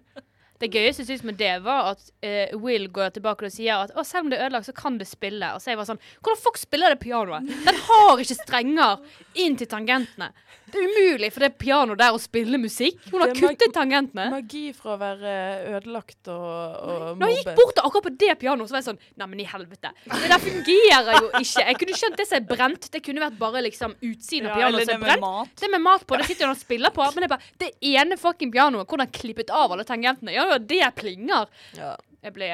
Det 0.60 0.68
gøyeste 0.74 1.06
synes 1.08 1.22
med 1.24 1.38
det, 1.40 1.54
var 1.64 1.94
at 1.94 2.02
uh, 2.26 2.58
Will 2.60 2.90
går 2.92 3.14
tilbake 3.16 3.48
og 3.48 3.54
sier 3.54 3.86
at 3.86 3.94
selv 4.04 4.26
om 4.26 4.32
det 4.34 4.40
er 4.40 4.50
ødelagt, 4.50 4.68
så 4.68 4.76
kan 4.76 4.98
det 5.00 5.08
spille. 5.08 5.54
Og 5.56 5.64
så 5.64 5.72
jeg 5.72 5.80
var 5.80 5.88
sånn 5.88 6.02
Hvordan 6.20 6.42
fuck 6.42 6.60
spiller 6.60 6.92
det 6.92 7.00
pianoet? 7.00 7.48
Den 7.64 7.80
har 7.86 8.20
ikke 8.20 8.40
strenger 8.42 9.00
inn 9.40 9.56
til 9.60 9.70
tangentene. 9.72 10.34
Det 10.74 10.80
er 10.82 10.88
umulig 10.90 11.30
for 11.36 11.46
det 11.46 11.50
pianoet 11.62 12.00
der 12.02 12.16
å 12.16 12.22
spille 12.22 12.60
musikk. 12.62 12.98
Hun 13.12 13.22
har 13.24 13.34
er 13.34 13.40
kuttet 13.40 13.74
tangentene. 13.76 14.30
Magi 14.34 14.64
fra 14.78 14.96
å 14.96 15.00
være 15.02 15.34
ødelagt 15.76 16.32
og, 16.34 16.80
og 16.90 17.20
Når 17.20 17.34
jeg 17.34 17.38
gikk 17.38 17.52
mobbet. 17.52 17.62
bort 17.62 17.84
akkurat 17.84 18.08
på 18.10 18.14
det 18.24 18.38
pianoet, 18.42 18.70
så 18.72 18.78
var 18.78 18.84
jeg 18.84 18.90
sånn 18.90 19.02
Nei, 19.20 19.28
men 19.34 19.44
i 19.44 19.48
helvete. 19.50 19.94
Det 20.10 20.32
der 20.34 20.44
fungerer 20.46 21.12
jo 21.20 21.30
ikke. 21.44 21.68
Jeg 21.70 21.80
kunne 21.84 22.00
skjønt 22.02 22.18
det 22.20 22.28
som 22.30 22.40
er 22.40 22.48
brent. 22.50 22.90
Det 22.94 23.04
kunne 23.06 23.26
vært 23.26 23.38
bare 23.40 23.64
liksom 23.68 23.96
utsiden 24.00 24.50
av 24.50 24.58
pianoet 24.58 24.80
ja, 24.80 24.86
det 24.86 24.90
som 24.90 25.04
er 25.04 25.06
brent. 25.06 25.26
mat. 25.28 25.54
Det 25.60 25.72
med 25.76 25.86
mat 25.86 26.08
på, 26.08 26.18
det 26.18 26.30
sitter 26.32 26.50
hun 26.50 26.56
og 26.56 26.62
spiller 26.64 26.96
på. 26.96 27.06
Men 27.14 27.26
det 27.26 27.30
er 27.30 27.36
bare 27.36 27.54
Det 27.66 27.72
ene 27.94 28.18
fucking 28.18 28.52
pianoet, 28.52 28.88
hvordan 28.90 29.14
klippet 29.14 29.54
av 29.54 29.76
alle 29.76 29.86
tangentene. 29.88 30.34
Ja, 30.34 30.48
det 30.58 30.68
det 30.80 30.92
plinger. 30.96 31.48
Ja. 31.78 31.96
Jeg 32.24 32.36
ble 32.36 32.50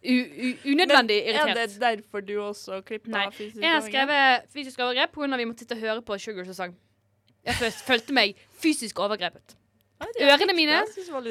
unødvendig 0.00 1.18
Er 1.20 1.34
irritert. 1.34 1.56
det 1.58 1.80
derfor 1.80 2.24
du 2.24 2.34
også 2.40 2.80
klippa 2.86 3.26
fysisk 3.34 3.60
Jeg 3.62 3.74
har 3.74 3.82
skrevet 3.84 4.46
fysisk 4.52 4.78
overgrep 4.80 5.12
pga. 5.12 5.36
vi 5.36 5.44
måtte 5.44 5.64
sitte 5.64 5.76
og 5.76 5.80
høre 5.84 6.02
på 6.02 6.18
Sugar 6.18 6.44
som 6.44 6.54
sang. 6.54 6.76
Jeg 7.46 7.72
følte 7.86 8.12
meg 8.12 8.36
fysisk 8.60 8.98
overgrepet. 9.00 9.56
Er 10.00 10.30
Ørene 10.32 10.54
mine, 10.56 10.80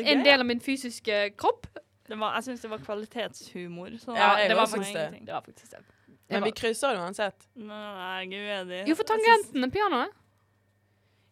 En 0.06 0.26
del 0.26 0.39
av 0.39 0.45
min 0.45 0.62
fysiske 0.62 1.36
kropp. 1.38 1.67
Det 2.10 2.17
var, 2.17 2.36
jeg 2.39 2.43
syns 2.43 2.62
det 2.62 2.69
var 2.69 2.82
kvalitetshumor. 2.86 3.89
Så 4.02 4.15
Ja, 4.17 4.48
det 4.48 4.56
var 4.58 4.65
faktisk 4.65 4.93
det. 4.93 5.26
Det 5.26 5.34
var 5.34 5.41
faktisk 5.45 5.72
det. 5.72 5.84
Men 6.30 6.43
vi 6.43 6.50
var- 6.50 6.56
krysser 6.58 6.93
det 6.93 7.00
uansett. 7.00 7.45
Nei, 7.56 8.26
jeg 8.30 8.34
er 8.34 8.63
uenig. 8.65 8.88
Jo, 8.88 8.95
for 8.95 9.04
tangentene, 9.04 9.72
pianoet. 9.72 10.10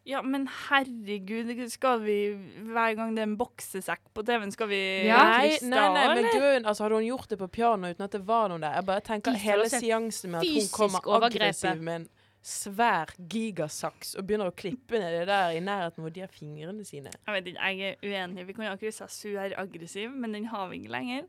Ja, 0.07 0.21
men 0.21 0.47
herregud, 0.47 1.69
skal 1.69 1.99
vi 1.99 2.31
hver 2.63 2.95
gang 2.95 3.15
det 3.15 3.19
er 3.25 3.27
en 3.27 3.37
boksesekk 3.37 4.05
på 4.15 4.23
TV-en, 4.23 4.51
skal 4.51 4.67
vi 4.67 5.03
Ja. 5.05 5.17
Nei, 5.17 5.49
krysse 5.49 5.67
nei, 5.67 5.93
nei, 5.93 6.05
men 6.15 6.29
grunn, 6.31 6.65
altså, 6.65 6.83
hadde 6.85 6.95
hun 6.95 7.03
gjort 7.09 7.27
det 7.27 7.37
på 7.39 7.47
piano 7.51 7.87
uten 7.91 8.05
at 8.05 8.11
det 8.11 8.21
var 8.25 8.47
noe 8.47 8.57
der? 8.59 8.73
Jeg 8.77 8.85
bare 8.85 9.01
tenker 9.01 9.33
hele 9.33 9.67
seansen 9.69 10.31
med 10.31 10.39
at 10.39 10.47
hun 10.47 10.69
kommer 10.71 11.23
aggressiv 11.25 11.81
med 11.81 11.95
en 11.95 12.09
svær 12.47 13.11
gigasaks 13.29 14.15
og 14.15 14.27
begynner 14.27 14.51
å 14.51 14.55
klippe 14.55 15.01
ned 15.01 15.11
det 15.19 15.25
der 15.27 15.55
i 15.57 15.63
nærheten 15.63 16.05
hvor 16.05 16.13
de 16.15 16.23
har 16.23 16.31
fingrene 16.31 16.85
sine. 16.87 17.11
Jeg 17.11 17.35
vet 17.35 17.49
ikke, 17.51 17.71
jeg 17.71 17.95
er 17.97 18.05
uenig. 18.07 18.45
Vi 18.47 18.55
kunne 18.55 18.71
ha 18.71 18.79
kryssa 18.79 19.09
sur 19.11 19.39
aggressiv, 19.59 20.13
men 20.15 20.35
den 20.37 20.47
har 20.53 20.69
vi 20.71 20.79
ikke 20.81 20.93
lenger. 20.95 21.27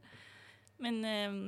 Men 0.78 1.00
um, 1.02 1.40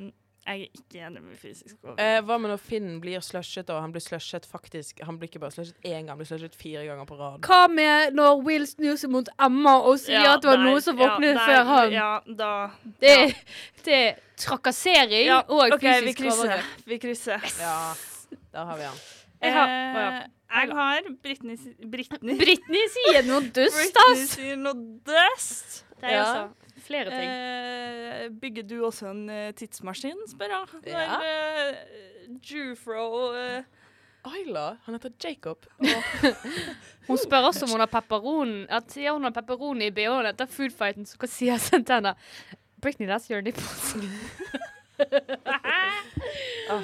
jeg 0.47 0.65
er 0.65 0.81
ikke 0.81 1.03
enig 1.07 1.23
med 1.23 1.37
fysisk 1.39 1.77
overgrep. 1.85 2.01
Eh, 2.03 2.23
hva 2.27 2.39
med 2.41 2.51
når 2.51 2.63
Finn 2.65 2.89
blir 3.03 3.23
slushet, 3.23 3.71
og 3.71 3.85
han 3.85 3.93
blir 3.95 4.03
slushet 4.03 4.49
faktisk 4.49 5.03
Han 5.07 5.21
blir 5.21 5.29
ikke 5.29 5.43
bare 5.43 5.55
slushet 5.55 5.77
én 5.85 6.01
gang, 6.01 6.09
han 6.15 6.19
blir 6.19 6.31
slushet 6.31 6.57
fire 6.59 6.83
ganger 6.89 7.07
på 7.07 7.19
rad. 7.21 7.45
Hva 7.47 7.61
med 7.71 8.17
når 8.17 8.43
Will 8.49 8.67
snur 8.67 8.99
seg 8.99 9.13
mot 9.13 9.31
Emma 9.39 9.77
og 9.85 10.01
sier 10.03 10.19
Ja, 10.19 10.35
at 10.35 10.43
det 10.43 10.51
var 10.51 10.65
noe 10.65 10.81
som 10.83 10.99
våknet 10.99 11.37
ja, 11.37 11.47
før 11.47 11.71
han? 11.71 11.95
Ja, 11.95 12.11
da 12.27 12.51
Det, 13.05 13.15
det 13.85 14.01
er 14.01 14.19
trakassering 14.41 15.29
ja, 15.29 15.43
og 15.47 15.69
OK, 15.69 15.87
fysisk 15.87 16.27
overgrep. 16.33 16.77
Vi 16.89 17.01
krysser. 17.07 17.51
Ja, 17.61 17.79
der 18.51 18.71
har 18.73 18.81
vi 18.81 18.89
han. 18.89 19.03
Jeg 19.43 19.53
har- 19.57 19.69
Eh, 19.69 19.95
ja. 19.95 20.27
jeg 20.61 20.71
har 20.77 21.03
Britney 21.23 21.57
Britney, 21.91 22.37
Britney 22.39 22.83
sier 22.97 23.23
noe 23.29 23.41
dust, 23.57 23.77
Britney 23.77 24.27
sier 24.27 24.57
noe 24.57 24.75
dust. 25.07 25.85
Det 26.01 26.09
er 26.09 26.15
Ja. 26.17 26.25
også 26.25 26.85
flere 26.87 27.11
ting. 27.11 27.31
Eh, 27.31 28.29
bygger 28.41 28.63
du 28.69 28.77
også 28.85 29.11
en 29.11 29.29
uh, 29.31 29.51
tidsmaskin, 29.53 30.17
spør 30.29 30.49
jeg. 30.55 30.67
Ja. 30.93 31.07
Når 31.07 31.23
eh, 31.25 32.39
Jufro 32.43 33.05
uh, 33.33 33.63
Ayla, 34.25 34.77
han 34.85 34.95
heter 34.99 35.11
Jacob. 35.25 35.65
Hun 37.09 37.17
spør 37.19 37.49
også 37.51 37.65
om 37.65 37.71
hun 37.73 37.81
har 37.81 37.89
pepperoni 37.89 38.67
At 38.69 38.93
sier 38.93 39.13
hun 39.17 39.25
har 39.25 39.33
pepperoni 39.33 39.87
i 39.89 39.91
BH-en 39.97 40.27
etter 40.31 40.47
foodfighten, 40.47 41.07
så 41.09 41.17
hva 41.17 41.27
sier 41.33 41.57
jeg 41.57 41.85
til 41.87 41.95
henne? 41.95 42.13
Britney, 42.81 43.09
that's 43.09 43.31
your 43.31 43.41
nipples. 43.41 43.97
Ah. 46.71 46.83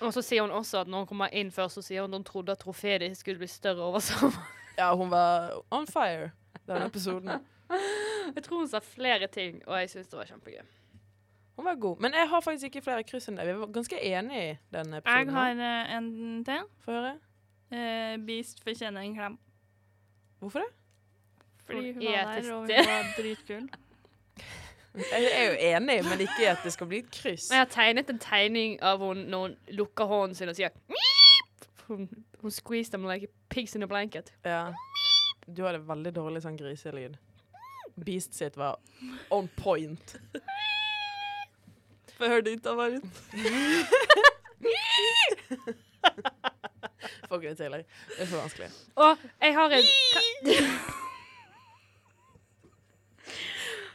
Og 0.00 0.12
så 0.12 0.22
sier 0.22 0.44
hun 0.44 0.52
også 0.52 0.82
at 0.84 0.90
når 0.90 1.04
hun 1.04 1.10
kommer 1.10 1.32
inn 1.32 1.50
først, 1.54 1.78
så 1.78 1.82
sier 1.82 2.04
hun 2.04 2.14
at 2.14 2.20
hun 2.20 2.24
trodde 2.28 2.52
at 2.52 2.60
trofeet 2.60 3.00
ditt 3.00 3.18
skulle 3.18 3.40
bli 3.40 3.48
større 3.48 3.82
over 3.82 4.02
sommeren. 4.04 4.54
Ja, 4.76 4.90
hun 4.94 5.10
var 5.10 5.54
on 5.72 5.86
fire 5.88 6.30
den 6.66 6.82
episoden. 6.82 7.30
Jeg 8.34 8.42
tror 8.44 8.58
hun 8.58 8.68
sa 8.68 8.78
flere 8.84 9.26
ting, 9.26 9.62
og 9.66 9.78
jeg 9.80 9.90
syns 9.90 10.10
det 10.10 10.18
var 10.18 10.28
kjempegøy. 10.28 10.66
Hun 11.56 11.64
var 11.64 11.78
god. 11.80 12.00
Men 12.00 12.14
jeg 12.14 12.28
har 12.28 12.40
faktisk 12.40 12.64
ikke 12.68 12.82
flere 12.84 13.04
kryss 13.08 13.30
enn 13.30 13.38
det. 13.40 13.46
Vi 13.48 13.54
var 13.56 13.70
ganske 13.72 14.00
enige 14.04 14.50
i 14.50 14.56
den 14.74 14.92
Jeg 14.98 15.30
har 15.32 15.62
eh, 15.68 15.94
en 15.96 16.44
til. 16.44 16.66
Få 16.84 16.92
høre. 16.92 17.14
Uh, 17.72 18.26
Beast 18.26 18.62
fortjener 18.62 19.00
en 19.00 19.14
klem. 19.14 19.38
Hvorfor 20.38 20.58
det? 20.58 20.68
Fordi 21.66 21.92
hun 21.92 22.02
Hun 22.02 22.12
var 22.12 22.34
der, 22.34 22.52
og 22.52 22.60
hun 22.60 22.68
var 22.68 23.14
dritkul. 23.16 23.68
Jeg 24.96 25.28
er 25.32 25.44
jo 25.50 25.56
enig, 25.74 25.98
men 26.04 26.20
ikke 26.24 26.50
at 26.50 26.64
det 26.64 26.72
skal 26.72 26.88
bli 26.88 27.02
et 27.04 27.10
kryss. 27.12 27.50
Men 27.50 27.60
jeg 27.60 27.66
har 27.66 27.72
tegnet 27.74 28.10
en 28.10 28.20
tegning 28.22 28.78
av 28.82 29.02
hun 29.04 29.26
når 29.28 29.42
hun 29.42 29.56
lukker 29.76 30.08
hånden 30.08 30.36
sin 30.38 30.48
og 30.52 30.56
sier! 30.56 30.72
Hun, 31.86 32.08
hun 32.40 32.50
squeezed 32.50 32.92
them 32.96 33.04
like 33.06 33.28
pigs 33.52 33.76
in 33.76 33.84
a 33.84 33.86
blanket. 33.86 34.32
Ja. 34.44 34.72
Du 35.46 35.62
hadde 35.66 35.82
veldig 35.86 36.14
dårlig 36.16 36.42
sånn 36.42 36.56
griselyd. 36.58 37.18
Beast 38.04 38.34
sitt 38.34 38.56
var 38.56 38.80
on 39.30 39.48
point. 39.60 40.16
Få 42.16 42.28
høre 42.32 42.42
ditt, 42.48 42.66
av 42.66 42.76
Marit. 42.80 43.04
Får 47.28 47.42
ikke 47.42 47.48
det 47.48 47.56
til. 47.60 47.72
Det 47.72 48.22
er 48.22 48.30
for 48.30 48.38
vanskelig. 48.40 48.70
Og 48.96 49.26
jeg 49.42 49.54
har 49.54 49.76
en 49.76 49.84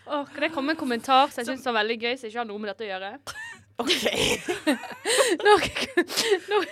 Åh, 0.06 0.26
kan 0.34 0.42
det 0.42 0.50
komme 0.54 0.74
en 0.74 0.80
kommentar 0.80 1.30
som 1.32 1.42
jeg 1.42 1.52
syns 1.52 1.66
var 1.70 1.80
veldig 1.82 1.98
gøy, 2.02 2.14
som 2.18 2.30
ikke 2.30 2.42
har 2.42 2.48
noe 2.50 2.62
med 2.62 2.72
dette 2.74 2.88
å 2.88 2.92
gjøre? 2.92 3.12
OK. 3.82 3.96
Når, 5.42 5.66
når, 6.50 6.66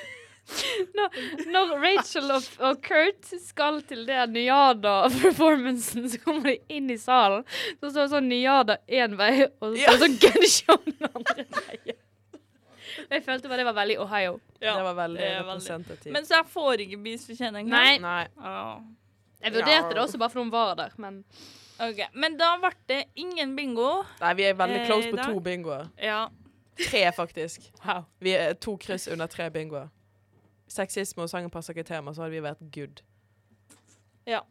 når, 0.97 1.17
når 1.53 1.73
Rachel 1.83 2.33
og, 2.33 2.49
og 2.65 2.81
Kurt 2.85 3.31
skal 3.43 3.81
til 3.89 4.03
det 4.07 4.25
Nyada-performancen, 4.33 6.09
så 6.09 6.19
kommer 6.23 6.51
de 6.51 6.57
inn 6.73 6.89
i 6.89 6.97
salen. 7.01 7.45
Så 7.79 7.91
står 7.91 8.01
det 8.01 8.11
sånn 8.15 8.29
Nyada 8.31 8.79
én 8.89 9.17
vei, 9.19 9.33
og 9.59 9.71
så 9.71 9.73
står 9.77 9.97
det 9.97 10.03
sånn 10.05 10.19
Gunshot 10.25 10.87
den 10.89 11.09
andre 11.13 11.47
veien. 11.59 11.99
Jeg 13.09 13.23
følte 13.25 13.49
bare 13.49 13.61
det 13.61 13.69
var 13.69 13.77
veldig 13.77 13.97
Ohio. 14.03 14.35
Ja, 14.59 14.75
det 14.75 14.83
var 14.85 14.97
veldig 14.97 15.21
det 15.21 15.29
er 15.29 15.39
representativt. 15.43 16.11
Men 16.13 16.25
så 16.27 16.39
jeg 16.39 16.49
får 16.51 16.83
ikke 16.85 16.99
klem? 16.99 17.69
Nei, 17.71 17.93
Nei. 18.03 18.25
Oh. 18.37 18.81
jeg 19.39 19.55
vurderte 19.55 19.95
det 19.95 20.03
også 20.03 20.19
bare 20.21 20.33
fordi 20.33 20.45
hun 20.45 20.53
var 20.53 20.75
der, 20.77 20.93
men 21.01 21.23
OK. 21.79 21.99
Men 22.13 22.35
da 22.39 22.51
ble 22.59 22.71
det 22.91 22.99
ingen 23.15 23.55
bingo. 23.55 24.03
Nei, 24.21 24.33
vi 24.35 24.43
er 24.49 24.53
veldig 24.59 24.81
Eh, 24.81 24.85
close 24.89 25.07
eh, 25.07 25.13
på 25.15 25.23
to 25.29 25.39
bingoer. 25.45 25.87
Ja. 26.03 26.25
Tre, 26.79 27.05
faktisk. 27.15 27.69
Wow. 27.85 28.05
Vi 28.23 28.33
er 28.35 28.53
to 28.53 28.77
kryss 28.77 29.07
under 29.11 29.27
tre 29.27 29.49
bingoer. 29.51 29.87
Sexisme 30.69 31.23
og 31.25 31.29
sangen 31.31 31.49
passer 31.49 31.73
ikke 31.73 31.87
tema, 31.87 32.11
så 32.13 32.21
hadde 32.25 32.35
vi 32.35 32.43
vært 32.45 32.59
good. 32.75 33.01
Ja. 34.27 34.41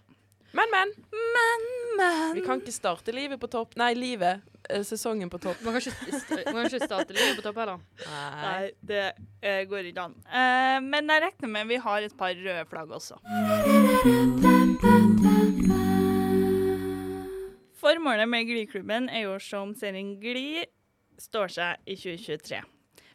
Men, 0.57 0.67
men. 0.73 0.93
Men, 1.13 1.67
men 1.99 2.35
Vi 2.35 2.41
kan 2.47 2.61
ikke 2.63 2.73
starte 2.73 3.13
livet 3.13 3.39
på 3.41 3.47
topp. 3.53 3.77
Nei, 3.77 3.93
livet. 3.95 4.41
eh, 4.71 4.81
Sesongen 4.83 5.29
på 5.31 5.39
topp. 5.39 5.61
Man 5.63 5.77
kan 5.77 5.83
ikke, 5.85 6.17
st- 6.19 6.45
man 6.49 6.63
kan 6.65 6.71
ikke 6.73 6.87
starte 6.89 7.13
livet 7.15 7.37
på 7.37 7.45
topp 7.45 7.61
heller. 7.63 7.79
Nei. 8.09 8.43
Nei, 8.43 8.71
det 8.89 9.05
uh, 9.45 9.63
går 9.71 9.91
ikke 9.93 10.09
an. 10.09 10.17
Uh, 10.27 10.81
men 10.89 11.09
jeg 11.13 11.27
regner 11.29 11.53
med 11.59 11.69
vi 11.75 11.81
har 11.85 12.09
et 12.09 12.17
par 12.19 12.33
røde 12.35 12.65
flagg 12.73 12.97
også. 13.01 13.21
Formålet 17.89 18.29
med 18.29 18.45
Gliklubben 18.45 19.07
er 19.09 19.23
jo 19.25 19.37
å 19.39 19.41
se 19.41 19.57
om 19.57 19.71
serien 19.73 20.11
Gli 20.21 20.61
står 21.17 21.53
seg 21.55 21.87
i 21.89 21.95
2023. 21.97 22.59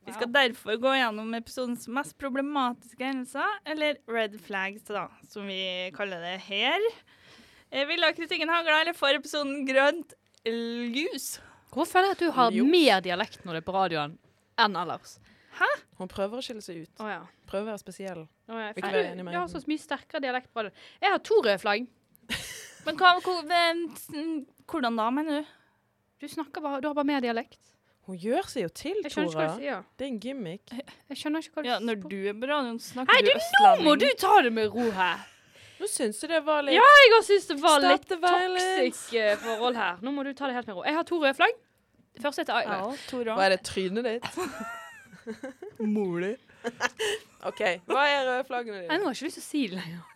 Vi 0.08 0.16
skal 0.16 0.32
derfor 0.34 0.80
gå 0.82 0.96
gjennom 0.98 1.30
episodens 1.38 1.86
mest 1.94 2.16
problematiske 2.18 3.06
hendelser, 3.06 3.60
eller 3.70 4.00
red 4.10 4.34
flags, 4.42 4.88
da, 4.90 5.04
som 5.30 5.46
vi 5.46 5.60
kaller 5.94 6.26
det 6.26 6.40
her. 6.48 6.88
Eh, 7.70 7.86
Vil 7.86 8.02
da 8.02 8.10
kritikken 8.18 8.50
hagla, 8.50 8.80
eller 8.82 8.98
får 8.98 9.20
episoden 9.20 9.62
grønt 9.70 10.18
lys? 10.50 11.36
Hvorfor 11.70 12.00
føler 12.00 12.10
jeg 12.10 12.18
at 12.18 12.26
du 12.26 12.34
har 12.40 12.58
Ljus. 12.58 12.74
mer 12.74 13.06
dialekt 13.06 13.46
når 13.46 13.60
det 13.60 13.62
er 13.62 13.70
på 13.70 13.78
radioen 13.78 14.18
enn 14.58 14.82
ellers? 14.82 15.20
Hæ? 15.62 15.70
Hun 16.02 16.10
prøver 16.10 16.42
å 16.42 16.48
skille 16.50 16.66
seg 16.66 16.82
ut. 16.88 16.94
Oh, 16.98 17.14
ja. 17.14 17.22
Prøver 17.46 17.70
å 17.70 17.76
være 17.76 17.86
spesiell. 17.86 18.26
Oh, 18.50 18.58
ja. 18.58 18.74
jeg, 18.74 19.22
Du 19.22 19.38
har 19.38 19.50
så 19.54 19.62
mye 19.70 19.86
sterkere 19.86 20.26
dialekt 20.26 20.50
på 20.50 20.66
radioen. 20.66 20.86
Jeg 20.98 21.14
har 21.14 21.28
to 21.30 21.44
røde 21.46 21.62
flagg. 21.62 21.86
Men 22.86 22.98
hva, 23.00 23.14
hvordan 23.24 24.98
da, 25.00 25.10
mener 25.16 25.42
du? 25.44 25.52
Du 26.24 26.28
snakker 26.32 26.64
bare, 26.64 26.82
du 26.84 26.88
har 26.90 26.96
bare 26.98 27.08
mer 27.08 27.24
dialekt. 27.24 27.60
Hun 28.08 28.18
gjør 28.20 28.48
seg 28.52 28.66
jo 28.66 28.72
til, 28.76 28.98
Jeg 29.06 29.14
Tora. 29.14 29.46
Si, 29.56 29.64
ja. 29.70 29.78
Det 29.96 30.04
er 30.06 30.10
en 30.12 30.18
gimmick. 30.24 30.72
Jeg 30.76 31.20
skjønner 31.20 31.44
ikke 31.46 31.56
hva 31.56 31.64
du 31.64 31.70
Ja, 31.70 31.78
når 31.80 32.02
du 32.04 32.18
er 32.28 32.36
på 32.36 32.50
radioen, 32.50 32.80
snakker 32.84 33.16
Hei, 33.16 33.22
du 33.24 33.32
østlending. 33.32 33.86
nå 33.86 33.88
må 33.88 33.94
du 34.02 34.08
ta 34.20 34.34
det 34.44 34.52
med 34.56 34.74
ro 34.74 34.90
her. 34.98 35.22
Nå 35.80 35.88
syns 35.92 36.20
du 36.20 36.28
det 36.32 36.42
var 36.48 36.64
litt 36.68 36.76
Ja, 36.76 36.84
jeg 37.00 37.14
også 37.18 37.30
syns 37.32 37.48
det 37.54 37.58
var 37.64 37.80
litt 37.84 38.08
toxic 38.12 39.00
eh, 39.20 39.34
forhold 39.40 39.80
her. 39.80 40.04
Nå 40.04 40.12
må 40.16 40.24
du 40.28 40.34
ta 40.36 40.48
det 40.52 40.58
helt 40.60 40.68
med 40.68 40.76
ro. 40.80 40.84
Jeg 40.88 40.96
har 41.00 41.08
to 41.08 41.20
røde 41.24 41.34
flagg. 41.40 41.56
Det 42.14 42.22
første 42.28 42.44
heter 42.44 42.60
Ayla. 42.60 42.82
Ja, 42.84 43.24
Hva 43.34 43.46
er 43.48 43.56
det, 43.56 43.62
trynet 43.68 44.04
ditt? 44.06 44.28
Mor 45.80 46.20
di. 46.28 46.34
OK. 47.50 47.62
Hva 47.88 48.04
er 48.12 48.28
røde 48.28 48.44
flaggene 48.52 48.84
Jeg 48.84 48.90
dine? 48.90 49.00
nå 49.00 49.08
har 49.10 49.16
ikke 49.16 49.30
lyst 49.32 49.40
til 49.40 49.44
å 49.48 49.48
si 49.48 49.64
det 49.72 49.80
lenger. 49.80 50.10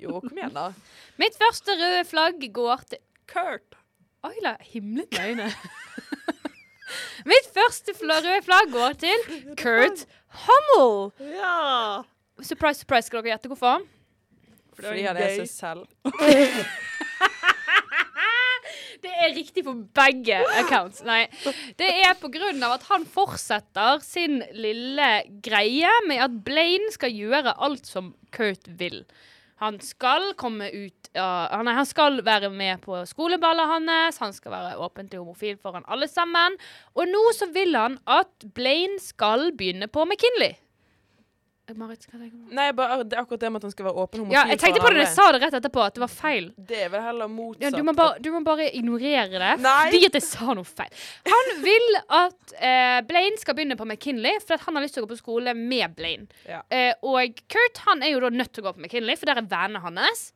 Jo, 0.00 0.20
kom 0.24 0.38
igjen, 0.38 0.54
da. 0.56 0.70
Mitt 1.20 1.36
første 1.40 1.76
røde 1.76 2.04
flagg 2.08 2.44
går 2.54 2.84
til 2.92 3.02
Kurt. 3.28 3.76
Ayla 4.24 4.54
himlet 4.72 5.10
med 5.12 5.24
øynene. 5.26 5.50
Mitt 7.32 7.48
første 7.54 7.94
røde 8.00 8.38
flagg 8.46 8.72
går 8.72 8.96
til 9.02 9.26
Kurt 9.58 10.06
Hummel. 10.46 11.10
Ja. 11.34 12.02
Surprise, 12.40 12.80
surprise. 12.80 13.06
Skal 13.10 13.20
dere 13.22 13.34
gjette 13.34 13.52
hvorfor? 13.52 13.84
Fordi 14.78 15.04
han 15.04 15.18
er 15.20 15.36
seg 15.42 15.50
selv. 15.52 15.84
Det 19.02 19.10
er 19.10 19.32
riktig 19.34 19.64
for 19.66 19.80
begge 19.98 20.36
accounts. 20.60 21.00
Nei. 21.02 21.24
Det 21.78 21.88
er 22.04 22.14
på 22.20 22.28
grunn 22.30 22.62
av 22.62 22.76
at 22.76 22.84
han 22.86 23.02
fortsetter 23.10 23.98
sin 24.04 24.44
lille 24.54 25.08
greie 25.42 25.90
med 26.06 26.22
at 26.22 26.36
Blaine 26.46 26.92
skal 26.94 27.10
gjøre 27.10 27.56
alt 27.66 27.88
som 27.90 28.12
Kurt 28.34 28.70
vil. 28.78 29.00
Han 29.62 29.78
skal 29.84 30.32
komme 30.34 30.66
ut 30.74 31.12
uh, 31.14 31.46
han, 31.52 31.70
han 31.70 31.86
skal 31.86 32.18
være 32.26 32.50
med 32.50 32.82
på 32.82 33.04
skoleballet 33.06 33.70
hans, 33.70 34.18
han 34.18 34.34
skal 34.34 34.56
være 34.56 34.80
åpentlig 34.82 35.20
homofil 35.20 35.60
foran 35.62 35.86
alle 35.86 36.08
sammen. 36.10 36.58
Og 36.98 37.06
nå 37.06 37.22
så 37.38 37.46
vil 37.54 37.78
han 37.78 38.00
at 38.10 38.50
Blaine 38.56 38.98
skal 39.02 39.52
begynne 39.54 39.86
på 39.86 40.06
McKinley. 40.08 40.58
Eh, 41.70 41.76
Marit, 41.78 42.02
hva 42.10 42.18
tenker 42.18 42.34
du? 42.34 42.54
Nei, 42.56 42.64
bare, 42.74 42.96
det 43.06 43.14
er 43.14 43.22
akkurat 43.22 43.42
det 43.44 43.50
med 43.52 43.62
at 43.62 43.66
han 43.68 43.72
skal 43.74 43.86
være 43.86 44.02
åpen 44.02 44.22
homofil 44.24 44.34
Ja, 44.34 44.42
jeg 44.50 44.58
tenkte 44.58 44.82
på 44.82 44.90
det 44.90 44.98
da 44.98 45.04
jeg 45.04 45.14
sa 45.14 45.26
det 45.34 45.40
rett 45.44 45.56
etterpå, 45.60 45.84
at 45.86 45.94
det 45.94 46.02
var 46.02 46.10
feil. 46.10 46.48
Det 46.58 46.80
er 46.86 46.90
vel 46.90 47.04
heller 47.04 47.30
motsatt. 47.30 47.62
Ja, 47.62 47.70
du, 47.76 47.84
må 47.86 47.94
bare, 47.98 48.18
du 48.24 48.28
må 48.34 48.40
bare 48.46 48.66
ignorere 48.74 49.30
det, 49.30 49.52
Nei. 49.62 49.76
fordi 49.86 50.02
at 50.08 50.18
jeg 50.18 50.26
sa 50.26 50.56
noe 50.58 50.66
feil. 50.66 51.04
Han 51.30 51.52
vil 51.62 51.98
at 52.18 52.56
eh, 52.58 52.98
Blaine 53.06 53.38
skal 53.38 53.58
begynne 53.58 53.78
på 53.78 53.86
McKinley, 53.86 54.42
for 54.42 54.66
han 54.66 54.78
har 54.78 54.86
lyst 54.86 54.98
til 54.98 55.04
å 55.04 55.06
gå 55.06 55.14
på 55.14 55.20
skole 55.22 55.54
med 55.58 55.94
Blaine. 55.98 56.26
Ja. 56.50 56.64
Eh, 56.66 56.90
og 57.06 57.42
Kurt 57.52 57.84
han 57.86 58.02
er 58.02 58.16
jo 58.16 58.24
da 58.26 58.34
nødt 58.34 58.50
til 58.56 58.64
å 58.64 58.70
gå 58.70 58.76
på 58.80 58.82
McKinley, 58.82 59.18
for 59.20 59.30
der 59.30 59.44
er 59.44 59.50
vennene 59.54 59.86
hans. 59.86 60.32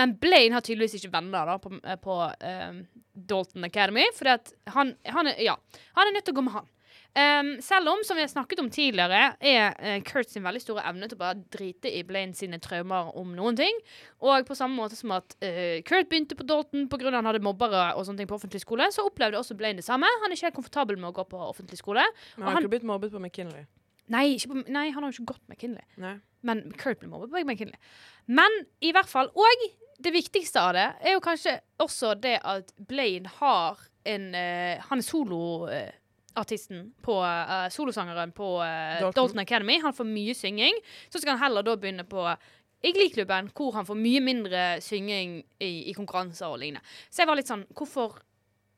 Men 0.00 0.16
Blaine 0.16 0.56
har 0.56 0.64
tydeligvis 0.64 1.02
ikke 1.02 1.12
venner 1.12 1.52
da 1.52 1.58
på, 1.60 1.74
eh, 1.84 1.98
på 2.00 2.16
eh, 2.40 2.80
Dalton 3.12 3.68
Academy, 3.68 4.08
at 4.24 4.54
han, 4.72 4.96
han, 5.04 5.28
er, 5.28 5.42
ja, 5.44 5.58
han 5.98 6.08
er 6.08 6.16
nødt 6.16 6.30
til 6.30 6.32
å 6.32 6.40
gå 6.40 6.48
med 6.48 6.56
han. 6.62 6.70
Um, 7.12 7.58
selv 7.60 7.90
om, 7.92 8.00
som 8.08 8.16
vi 8.16 8.22
har 8.24 8.30
snakket 8.32 8.60
om 8.62 8.70
tidligere, 8.72 9.34
er 9.44 9.74
uh, 9.76 9.98
Kurt 10.08 10.30
sin 10.32 10.44
veldig 10.46 10.62
store 10.62 10.84
evne 10.88 11.10
til 11.10 11.18
å 11.18 11.20
bare 11.20 11.42
drite 11.52 11.90
i 11.92 12.00
Blaine 12.08 12.32
sine 12.32 12.56
traumer 12.62 13.10
om 13.20 13.34
noen 13.36 13.58
ting. 13.58 13.82
Og 14.24 14.46
på 14.48 14.56
samme 14.56 14.78
måte 14.80 14.96
som 14.96 15.12
at 15.18 15.36
uh, 15.44 15.82
Kurt 15.84 16.08
begynte 16.08 16.38
på 16.38 16.46
Dalton 16.48 16.88
pga. 16.88 17.12
han 17.12 17.28
hadde 17.28 17.44
mobbere 17.44 17.90
og 17.98 18.08
sånne 18.08 18.22
ting 18.22 18.32
på 18.32 18.38
offentlig 18.40 18.62
skole, 18.64 18.88
så 18.94 19.04
opplevde 19.04 19.36
også 19.40 19.58
Blaine 19.60 19.82
det 19.82 19.86
samme. 19.88 20.08
Han 20.24 20.32
er 20.32 20.40
ikke 20.40 20.48
helt 20.48 20.60
komfortabel 20.62 20.96
med 20.96 21.12
å 21.12 21.16
gå 21.20 21.28
på 21.34 21.44
offentlig 21.50 21.82
skole. 21.82 22.06
Men 22.38 22.48
han 22.48 22.56
har 22.56 22.64
ikke 22.64 22.76
blitt 22.78 22.90
mobbet 22.94 23.12
på 23.12 23.20
McKinley. 23.20 23.68
Nei, 24.12 24.26
på, 24.48 24.64
nei 24.72 24.88
han 24.90 25.04
har 25.04 25.12
jo 25.12 25.20
ikke 25.20 25.34
gått 25.34 25.46
McKinley. 25.52 25.84
Nei. 26.00 26.16
Men 26.48 26.64
Kurt 26.80 27.02
ble 27.02 27.12
mobbet 27.12 27.32
på 27.32 27.44
McKinley. 27.44 27.78
Men 28.26 28.62
i 28.82 28.90
hvert 28.94 29.10
fall 29.10 29.28
Og 29.38 29.64
det 30.02 30.12
viktigste 30.14 30.62
av 30.62 30.72
det 30.76 30.88
er 31.04 31.16
jo 31.16 31.22
kanskje 31.22 31.58
også 31.82 32.16
det 32.18 32.38
at 32.40 32.72
Blaine 32.88 33.30
har 33.38 33.80
en 34.08 34.32
uh, 34.34 34.82
Han 34.88 35.02
er 35.02 35.92
soloartisten 36.32 36.92
på 37.02 37.20
uh, 37.20 37.68
Solosangeren 37.70 38.32
på 38.32 38.56
uh, 38.58 39.00
Dalton. 39.00 39.12
Dalton. 39.12 39.38
Academy. 39.38 39.80
Han 39.82 39.92
får 39.92 40.04
mye 40.04 40.34
synging. 40.34 40.74
Så 41.08 41.20
skal 41.20 41.36
han 41.36 41.42
heller 41.42 41.62
da 41.62 41.76
begynne 41.76 42.04
på 42.04 42.36
i 42.82 42.92
Glee-klubben, 42.92 43.50
hvor 43.54 43.72
han 43.72 43.86
får 43.86 43.94
mye 43.94 44.20
mindre 44.20 44.80
synging 44.80 45.42
i, 45.58 45.90
i 45.90 45.94
konkurranser 45.94 46.48
og 46.48 46.58
lignende. 46.58 46.82
Så 47.10 47.22
jeg 47.22 47.28
var 47.28 47.38
litt 47.38 47.50
sånn 47.50 47.66
Hvorfor 47.74 48.20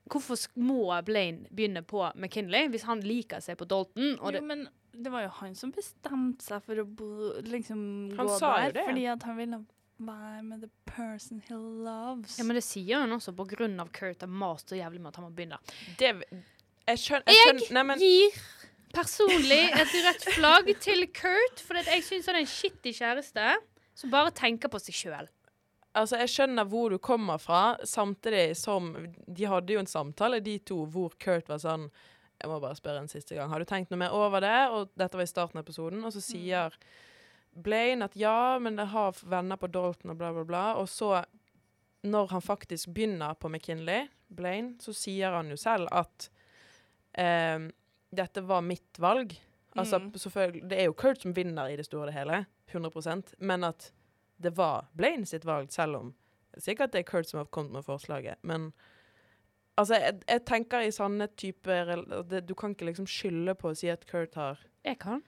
Hvorfor 0.05 0.37
må 0.61 0.93
Blaine 1.01 1.49
begynne 1.49 1.81
på 1.81 2.03
McKinley 2.13 2.69
hvis 2.69 2.83
han 2.85 3.01
liker 3.01 3.41
seg 3.41 3.57
på 3.57 3.65
Dalton? 3.65 4.19
Og 4.21 4.35
det, 4.35 4.43
jo, 4.43 4.49
men 4.51 4.67
det 4.93 5.09
var 5.09 5.25
jo 5.25 5.31
han 5.39 5.55
som 5.57 5.73
bestemte 5.73 6.45
seg 6.45 6.61
for 6.67 6.83
å 6.83 6.85
bo, 6.85 7.31
liksom, 7.41 7.79
Han 8.19 8.29
gå 8.29 8.37
sa 8.37 8.51
jo 8.51 8.67
der. 8.67 8.75
det. 8.77 8.85
Fordi 8.91 9.07
at 9.15 9.25
han 9.25 9.39
ville 9.41 9.63
være 10.05 10.43
med 10.43 10.61
the 10.61 10.69
person 10.85 11.41
he 11.49 11.57
loves. 11.57 12.37
Ja, 12.37 12.45
men 12.45 12.59
det 12.59 12.67
sier 12.67 13.01
han 13.01 13.17
også 13.17 13.33
på 13.33 13.47
grunn 13.55 13.81
av 13.81 13.89
Kurt 13.97 14.21
har 14.21 14.29
mast 14.29 14.69
så 14.69 14.77
jævlig 14.77 15.01
med 15.01 15.15
at 15.15 15.23
han 15.23 15.25
må 15.25 15.33
begynne. 15.33 15.63
Det 15.97 16.13
Jeg 16.91 17.01
skjønner 17.01 17.33
Jeg 17.33 17.45
skjønner 17.45 17.77
Nei, 17.77 17.85
men 17.91 18.03
Gir 18.03 18.43
personlig 18.95 19.63
et 19.75 19.95
rødt 20.05 20.27
flagg 20.37 20.69
til 20.85 21.07
Kurt, 21.17 21.63
for 21.65 21.81
jeg 21.81 22.05
syns 22.07 22.29
han 22.31 22.37
er 22.39 22.45
en 22.45 22.51
skittig 22.51 22.93
kjæreste 23.01 23.55
som 23.99 24.13
bare 24.13 24.31
tenker 24.35 24.71
på 24.71 24.79
seg 24.83 24.95
sjøl. 24.95 25.31
Altså, 25.95 26.19
jeg 26.23 26.31
skjønner 26.31 26.67
hvor 26.71 26.91
du 26.91 26.99
kommer 27.03 27.39
fra, 27.43 27.77
samtidig 27.87 28.57
som 28.59 28.93
De 29.27 29.47
hadde 29.47 29.75
jo 29.75 29.83
en 29.83 29.91
samtale, 29.91 30.43
de 30.43 30.59
to, 30.67 30.83
hvor 30.91 31.15
Kurt 31.23 31.51
var 31.51 31.63
sånn 31.63 31.89
Jeg 32.43 32.51
må 32.51 32.59
bare 32.63 32.79
spørre 32.79 33.03
en 33.05 33.11
siste 33.11 33.37
gang. 33.39 33.51
Har 33.51 33.63
du 33.63 33.69
tenkt 33.71 33.91
noe 33.95 34.01
mer 34.03 34.15
over 34.15 34.43
det? 34.43 34.57
Og 34.75 34.91
dette 34.99 35.19
var 35.19 35.27
i 35.27 35.31
starten 35.31 35.59
av 35.59 35.65
episoden. 35.65 36.03
Og 36.05 36.13
så 36.13 36.23
sier 36.23 36.75
Blaine 37.55 38.11
at 38.11 38.17
ja, 38.19 38.59
men 38.59 38.79
jeg 38.83 38.91
har 38.91 39.21
venner 39.31 39.59
på 39.59 39.71
Dalton 39.71 40.13
og 40.13 40.19
bla, 40.19 40.33
bla, 40.35 40.43
bla. 40.49 40.65
Og 40.83 40.91
så, 40.91 41.23
når 42.03 42.35
han 42.35 42.43
faktisk 42.43 42.91
begynner 42.95 43.39
på 43.39 43.49
McKinley, 43.49 44.11
Blaine, 44.29 44.75
så 44.83 44.93
sier 44.99 45.39
han 45.39 45.55
jo 45.55 45.57
selv 45.59 45.87
at 45.95 46.29
eh, 47.19 47.69
dette 48.15 48.43
var 48.47 48.63
mitt 48.63 48.99
valg. 49.03 49.35
Altså, 49.77 49.99
Mm. 49.99 50.69
Det 50.69 50.79
er 50.79 50.85
jo 50.85 50.93
Kurt 50.95 51.23
som 51.23 51.33
vinner 51.35 51.67
i 51.73 51.77
det 51.77 51.85
store 51.87 52.09
og 52.09 52.15
hele, 52.15 52.45
100% 52.71 53.35
men 53.39 53.65
at 53.65 53.93
det 54.41 54.53
var 54.57 54.87
Blaine 54.97 55.27
sitt 55.27 55.45
valg, 55.45 55.73
selv 55.73 55.97
om 55.97 56.15
Sikkert 56.59 56.93
det 56.93 57.01
er 57.01 57.09
Kurt 57.09 57.27
som 57.27 57.39
har 57.39 57.49
kommet 57.51 57.73
med 57.73 57.85
forslaget, 57.85 58.37
men 58.43 58.73
Altså, 59.77 59.95
jeg, 59.99 60.21
jeg 60.29 60.45
tenker 60.47 60.85
i 60.87 60.93
sånne 60.95 61.27
typer 61.35 61.89
det, 62.31 62.45
Du 62.47 62.55
kan 62.55 62.71
ikke 62.77 62.87
liksom 62.87 63.09
skylde 63.11 63.57
på 63.59 63.73
å 63.73 63.75
si 63.75 63.89
at 63.91 64.07
Kurt 64.07 64.37
har 64.39 64.61
Jeg 64.85 65.01
kan. 65.03 65.23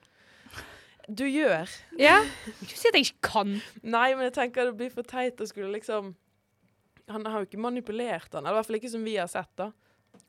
Du 1.07 1.25
gjør. 1.25 1.67
Ja. 1.99 2.21
Ikke 2.63 2.77
si 2.77 2.87
at 2.87 2.95
jeg 2.95 3.05
ikke 3.07 3.29
kan. 3.29 3.61
Nei, 3.83 4.13
men 4.15 4.27
jeg 4.27 4.33
tenker 4.35 4.67
det 4.67 4.77
blir 4.79 4.91
for 4.91 5.07
teit 5.07 5.39
å 5.39 5.47
skulle 5.47 5.71
liksom 5.75 6.13
Han 7.11 7.25
har 7.25 7.39
jo 7.39 7.47
ikke 7.47 7.59
manipulert 7.63 8.33
han, 8.33 8.43
eller 8.43 8.57
i 8.57 8.59
hvert 8.59 8.67
fall 8.67 8.79
ikke 8.81 8.91
som 8.91 9.03
vi 9.07 9.13
har 9.15 9.29
sett, 9.31 9.51
da. 9.55 9.69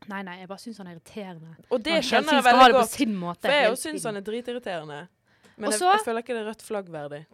Nei, 0.09 0.23
nei, 0.25 0.39
jeg 0.41 0.49
bare 0.49 0.63
syns 0.63 0.79
han 0.81 0.87
er 0.89 0.95
irriterende. 0.97 1.57
Og 1.71 1.83
det 1.85 1.93
Han 1.99 2.03
skjønner 2.07 2.39
jeg 2.39 2.45
veldig 2.47 2.73
godt. 2.79 2.91
sin 2.95 3.15
måte. 3.19 3.45
For 3.45 3.53
jeg 3.53 3.71
òg 3.73 3.79
syns 3.83 4.07
han 4.09 4.17
er 4.17 4.25
dritirriterende. 4.25 5.01
Men 5.59 5.73
jeg, 5.75 5.81
jeg 5.83 6.05
føler 6.07 6.23
ikke 6.23 6.35
det 6.37 6.43
er 6.45 6.49
rødt 6.53 6.63
flagg 6.63 6.93
verdig. 6.95 7.27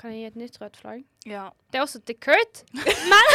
Kan 0.00 0.10
jeg 0.10 0.18
gi 0.18 0.26
et 0.32 0.36
nytt 0.40 0.56
rødt 0.60 0.76
flagg? 0.80 1.04
Ja. 1.28 1.44
Det 1.70 1.78
er 1.78 1.84
også 1.84 2.00
til 2.08 2.16
Kurt. 2.24 2.64
Men 2.74 3.26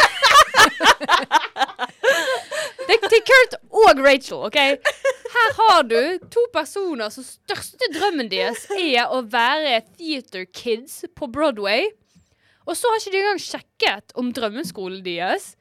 Det 2.90 2.96
er 2.96 3.08
til 3.12 3.22
Kurt 3.30 3.54
og 3.70 4.00
Rachel, 4.04 4.42
OK? 4.48 4.58
Her 5.30 5.54
har 5.60 5.82
du 5.86 5.98
to 6.34 6.42
personer 6.52 7.08
som 7.14 7.24
største 7.24 7.86
drømmen 7.94 8.28
deres 8.32 8.66
er 8.74 9.06
å 9.14 9.22
være 9.30 9.80
theater 9.94 10.44
kids 10.50 11.04
på 11.16 11.28
Broadway. 11.30 11.86
Og 12.66 12.76
så 12.76 12.90
har 12.90 13.00
ikke 13.00 13.14
de 13.14 13.20
engang 13.22 13.42
sjekket 13.42 14.12
om 14.20 14.32
drømmeskolen 14.36 15.00
deres 15.06 15.52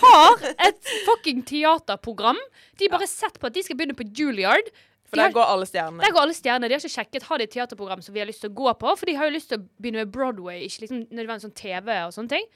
har 0.00 0.42
et 0.66 0.90
fucking 1.06 1.42
teaterprogram. 1.48 2.38
De 2.78 2.88
bare 2.92 3.06
sett 3.10 3.38
på 3.40 3.46
at 3.50 3.54
de 3.56 3.62
skal 3.66 3.76
begynne 3.78 3.96
på 3.98 4.06
Juilliard. 4.16 4.70
For 5.12 5.16
De 5.16 5.20
der 5.20 5.28
har- 5.28 5.36
går 5.36 5.50
alle 5.52 5.66
stjernene. 5.68 6.00
Der 6.00 6.12
går 6.14 6.22
alle 6.24 6.34
stjernene. 6.34 6.68
De 6.68 6.74
har 6.74 6.80
ikke 6.80 6.96
sjekket 6.96 7.22
har 7.28 7.38
de 7.38 7.44
et 7.44 7.50
teaterprogram 7.52 8.02
som 8.02 8.14
vi 8.14 8.20
har 8.20 8.26
lyst 8.30 8.40
til 8.40 8.50
å 8.50 8.54
gå 8.54 8.72
på, 8.80 8.96
for 8.98 9.06
de 9.06 9.14
har 9.14 9.28
jo 9.28 9.36
lyst 9.36 9.48
til 9.50 9.58
å 9.60 9.66
begynne 9.80 10.00
med 10.06 10.12
Broadway, 10.12 10.62
ikke 10.64 10.86
liksom 10.86 11.06
nødvendigvis 11.10 11.44
sånn 11.48 11.54
TV 11.54 11.88
og 12.06 12.12
sånne 12.16 12.28
ting. 12.32 12.46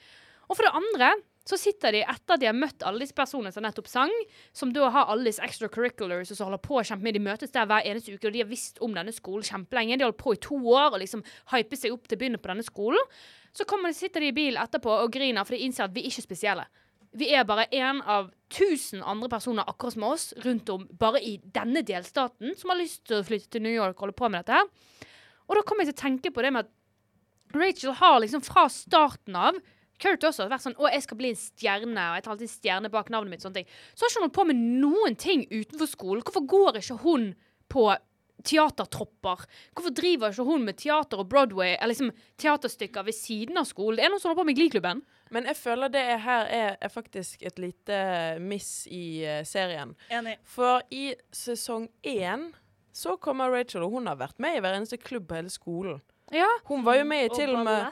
Og 0.49 0.57
for 0.57 0.63
det 0.63 0.73
andre 0.73 1.11
så 1.47 1.55
sitter 1.55 1.91
de 1.91 2.01
etter 2.01 2.33
at 2.33 2.39
de 2.41 2.45
har 2.49 2.53
møtt 2.57 2.81
alle 2.83 2.99
disse 2.99 3.13
personene 3.15 3.53
som 3.53 3.63
nettopp 3.63 3.87
sang, 3.87 4.11
som 4.51 4.73
da 4.73 4.89
har 4.89 5.05
alle 5.07 5.23
disse 5.29 5.39
extracurriculars 5.39 6.31
og 6.31 6.35
som 6.35 6.49
holder 6.49 6.59
på 6.65 6.75
å 6.81 6.83
kjempe 6.83 7.03
med. 7.03 7.13
De 7.13 7.19
møtes 7.23 7.51
der 7.53 7.65
hver 7.69 7.85
eneste 7.85 8.11
uke, 8.17 8.25
og 8.27 8.33
de 8.33 8.39
har 8.41 8.49
visst 8.49 8.81
om 8.81 8.91
denne 8.97 9.13
skolen 9.15 9.43
kjempelenge. 9.47 9.95
De 9.97 10.03
har 10.03 10.11
holdt 10.11 10.17
på 10.25 10.33
i 10.33 10.41
to 10.43 10.55
år 10.57 10.91
og 10.97 10.99
liksom 10.99 11.23
hyper 11.53 11.77
seg 11.77 11.93
opp 11.93 12.07
til 12.07 12.17
å 12.17 12.19
begynne 12.19 12.41
på 12.41 12.51
denne 12.51 12.65
skolen. 12.67 12.99
Så 13.53 13.63
kommer, 13.65 13.93
de, 13.93 13.93
sitter 13.95 14.19
de 14.19 14.27
i 14.27 14.35
bilen 14.35 14.59
etterpå 14.61 14.91
og 15.05 15.11
griner, 15.11 15.45
for 15.45 15.55
de 15.55 15.61
innser 15.63 15.85
at 15.85 15.93
vi 15.93 16.01
er 16.03 16.09
ikke 16.11 16.25
spesielle. 16.27 16.65
Vi 17.17 17.31
er 17.33 17.47
bare 17.49 17.65
én 17.73 18.01
av 18.05 18.29
tusen 18.53 19.01
andre 19.01 19.29
personer 19.31 19.65
akkurat 19.67 19.95
som 19.95 20.05
oss 20.07 20.27
rundt 20.45 20.69
om 20.69 20.83
bare 20.99 21.21
i 21.23 21.37
denne 21.41 21.81
delstaten 21.85 22.53
som 22.59 22.71
har 22.71 22.79
lyst 22.79 23.07
til 23.09 23.19
å 23.19 23.25
flytte 23.25 23.55
til 23.55 23.65
New 23.65 23.73
York 23.73 23.97
og 23.97 24.05
holde 24.05 24.19
på 24.19 24.29
med 24.29 24.43
dette 24.43 24.59
her. 24.59 24.67
Og 25.47 25.57
da 25.57 25.63
kommer 25.65 25.83
jeg 25.83 25.93
til 25.93 25.97
å 25.97 26.03
tenke 26.03 26.33
på 26.35 26.43
det 26.45 26.53
med 26.53 26.67
at 26.67 27.57
Rachel 27.57 27.95
har 27.97 28.19
liksom 28.21 28.43
fra 28.45 28.67
starten 28.69 29.37
av 29.39 29.57
Kurt 29.97 30.21
også 30.27 30.45
har 30.45 30.51
vært 30.51 30.61
sånn 30.61 30.77
'Å, 30.77 30.91
jeg 30.93 31.03
skal 31.03 31.17
bli 31.17 31.29
en 31.29 31.39
stjerne', 31.41 31.97
og 31.97 32.15
jeg 32.17 32.23
tar 32.23 32.33
alltid 32.35 32.49
stjerne 32.51 32.91
bak 32.93 33.09
navnet 33.09 33.31
mitt. 33.31 33.41
sånne 33.41 33.53
ting. 33.53 33.69
Så 33.95 34.05
har 34.05 34.09
ikke 34.09 34.21
hun 34.21 34.29
holdt 34.29 34.37
på 34.37 34.45
med 34.45 34.55
noen 34.55 35.15
ting 35.17 35.47
utenfor 35.49 35.89
skolen. 35.89 36.21
Hvorfor 36.21 36.45
går 36.45 36.77
ikke 36.77 37.01
hun 37.01 37.35
på 37.67 37.97
teatertropper? 38.43 39.45
Hvorfor 39.73 39.93
driver 39.93 40.29
ikke 40.29 40.45
hun 40.45 40.65
med 40.65 40.77
teater 40.77 41.17
og 41.17 41.29
Broadway, 41.29 41.77
eller 41.81 41.95
liksom 41.95 42.11
teaterstykker 42.37 43.03
ved 43.05 43.15
siden 43.15 43.57
av 43.57 43.65
skolen? 43.65 43.97
Det 43.97 44.05
er 44.05 44.09
noen 44.09 44.21
som 44.21 44.29
holder 44.29 44.43
på 44.43 44.45
med 44.45 44.57
Gliklubben. 44.57 45.01
Men 45.31 45.43
jeg 45.49 45.55
føler 45.59 45.89
det 45.93 46.01
er 46.01 46.17
her 46.17 46.45
er, 46.45 46.77
er 46.81 46.89
faktisk 46.93 47.41
et 47.43 47.57
lite 47.59 47.97
miss 48.39 48.87
i 48.91 49.23
uh, 49.25 49.43
serien. 49.43 49.95
Enig. 50.09 50.37
For 50.43 50.81
i 50.91 51.13
sesong 51.31 51.89
én 52.03 52.49
så 52.97 53.17
kommer 53.21 53.51
Rachel, 53.53 53.83
og 53.85 53.91
hun 53.91 54.07
har 54.09 54.15
vært 54.17 54.39
med 54.41 54.57
i 54.57 54.59
hver 54.63 54.73
eneste 54.79 54.97
klubb 54.97 55.27
på 55.29 55.35
hele 55.37 55.49
skolen. 55.53 55.99
Ja. 56.33 56.47
Hun 56.65 56.83
var 56.83 56.97
jo 56.97 57.03
med 57.05 57.25
i 57.27 57.29
til 57.35 57.53
og 57.55 57.63
med. 57.67 57.91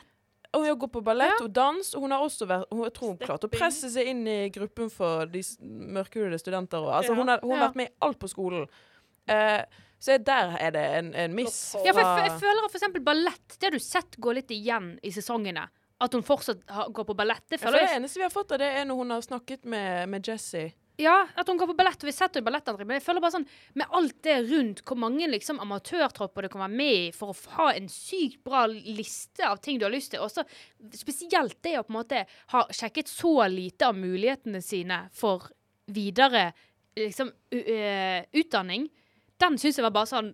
Og 0.55 0.63
hun 0.65 0.77
går 0.79 0.87
på 0.87 1.01
ballett 1.03 1.35
Ja. 1.39 1.43
og 1.45 1.51
dans, 1.53 1.93
og 1.95 2.01
hun 2.01 2.11
har 2.15 2.21
også 2.23 2.45
vært 2.47 2.65
hun, 2.71 2.83
Jeg 2.85 2.93
tror 2.95 3.07
hun 3.11 3.17
klarte 3.19 3.47
å 3.47 3.51
presse 3.51 3.89
seg 3.91 4.07
inn 4.07 4.25
i 4.27 4.49
gruppen 4.55 4.89
for 4.89 5.25
de 5.27 5.41
mørkhudede 5.61 6.39
studenter. 6.39 6.79
Og, 6.79 6.93
altså, 6.95 7.11
Ja. 7.11 7.19
hun 7.19 7.27
har, 7.27 7.39
hun 7.43 7.51
har 7.51 7.57
Ja. 7.59 7.67
vært 7.67 7.75
med 7.75 7.87
i 7.89 7.93
alt 8.01 8.19
på 8.19 8.29
skolen. 8.31 8.67
Uh, 9.29 9.61
så 9.99 10.17
der 10.23 10.55
er 10.59 10.71
det 10.71 10.83
en, 10.99 11.13
en 11.15 11.33
miss. 11.35 11.75
Ja, 11.83 11.91
for 11.91 11.99
jeg, 11.99 12.05
f- 12.05 12.23
jeg 12.29 12.39
føler 12.39 12.65
at 12.65 12.71
for 12.71 12.77
eksempel 12.79 13.03
ballett, 13.03 13.47
det 13.59 13.63
har 13.63 13.71
du 13.71 13.79
sett 13.79 14.17
gå 14.21 14.33
litt 14.33 14.47
igjen 14.51 14.99
i 15.03 15.09
sesongene. 15.11 15.67
At 16.03 16.13
hun 16.13 16.25
fortsatt 16.27 16.63
har, 16.67 16.89
går 16.91 17.05
på 17.07 17.15
ballett. 17.15 17.45
Det 17.47 17.59
føler 17.61 17.79
føler 17.79 17.87
det 17.93 17.99
eneste 18.01 18.19
vi 18.19 18.25
har 18.25 18.33
fått 18.33 18.51
av 18.51 18.59
det, 18.59 18.71
er 18.79 18.87
når 18.87 18.97
hun 18.99 19.13
har 19.15 19.21
snakket 19.23 19.63
med, 19.71 20.09
med 20.11 20.27
Jesse. 20.27 20.65
Ja, 20.99 21.25
at 21.35 21.47
hun 21.47 21.57
går 21.59 21.69
på 21.71 21.75
ballett. 21.75 21.99
Og 22.03 22.07
vi 22.07 22.13
setter 22.15 22.39
jo 22.39 22.45
ballettantrekk. 22.47 22.87
Men 22.87 22.99
jeg 22.99 23.05
føler 23.05 23.23
bare 23.23 23.35
sånn, 23.35 23.47
med 23.79 23.95
alt 23.99 24.15
det 24.23 24.35
rundt, 24.47 24.83
hvor 24.87 24.99
mange 24.99 25.27
liksom 25.31 25.59
amatørtropper 25.63 26.45
du 26.45 26.51
kan 26.53 26.63
være 26.65 26.79
med 26.81 26.99
i 26.99 27.09
for 27.15 27.33
å 27.33 27.55
ha 27.57 27.69
en 27.75 27.89
sykt 27.91 28.41
bra 28.47 28.65
liste 28.71 29.47
av 29.47 29.59
ting 29.63 29.79
du 29.79 29.87
har 29.87 29.93
lyst 29.95 30.13
til. 30.13 30.23
også 30.23 30.45
spesielt 30.95 31.59
det 31.65 31.77
å 31.79 31.83
på 31.83 31.93
en 31.93 31.99
måte 31.99 32.23
ha 32.53 32.63
sjekket 32.71 33.11
så 33.11 33.37
lite 33.51 33.89
av 33.89 33.99
mulighetene 33.99 34.63
sine 34.63 35.05
for 35.15 35.49
videre 35.91 36.49
liksom 36.95 37.31
utdanning. 37.51 38.89
Den 39.39 39.59
syns 39.59 39.79
jeg 39.79 39.87
var 39.87 39.95
bare 39.95 40.11
sånn 40.11 40.33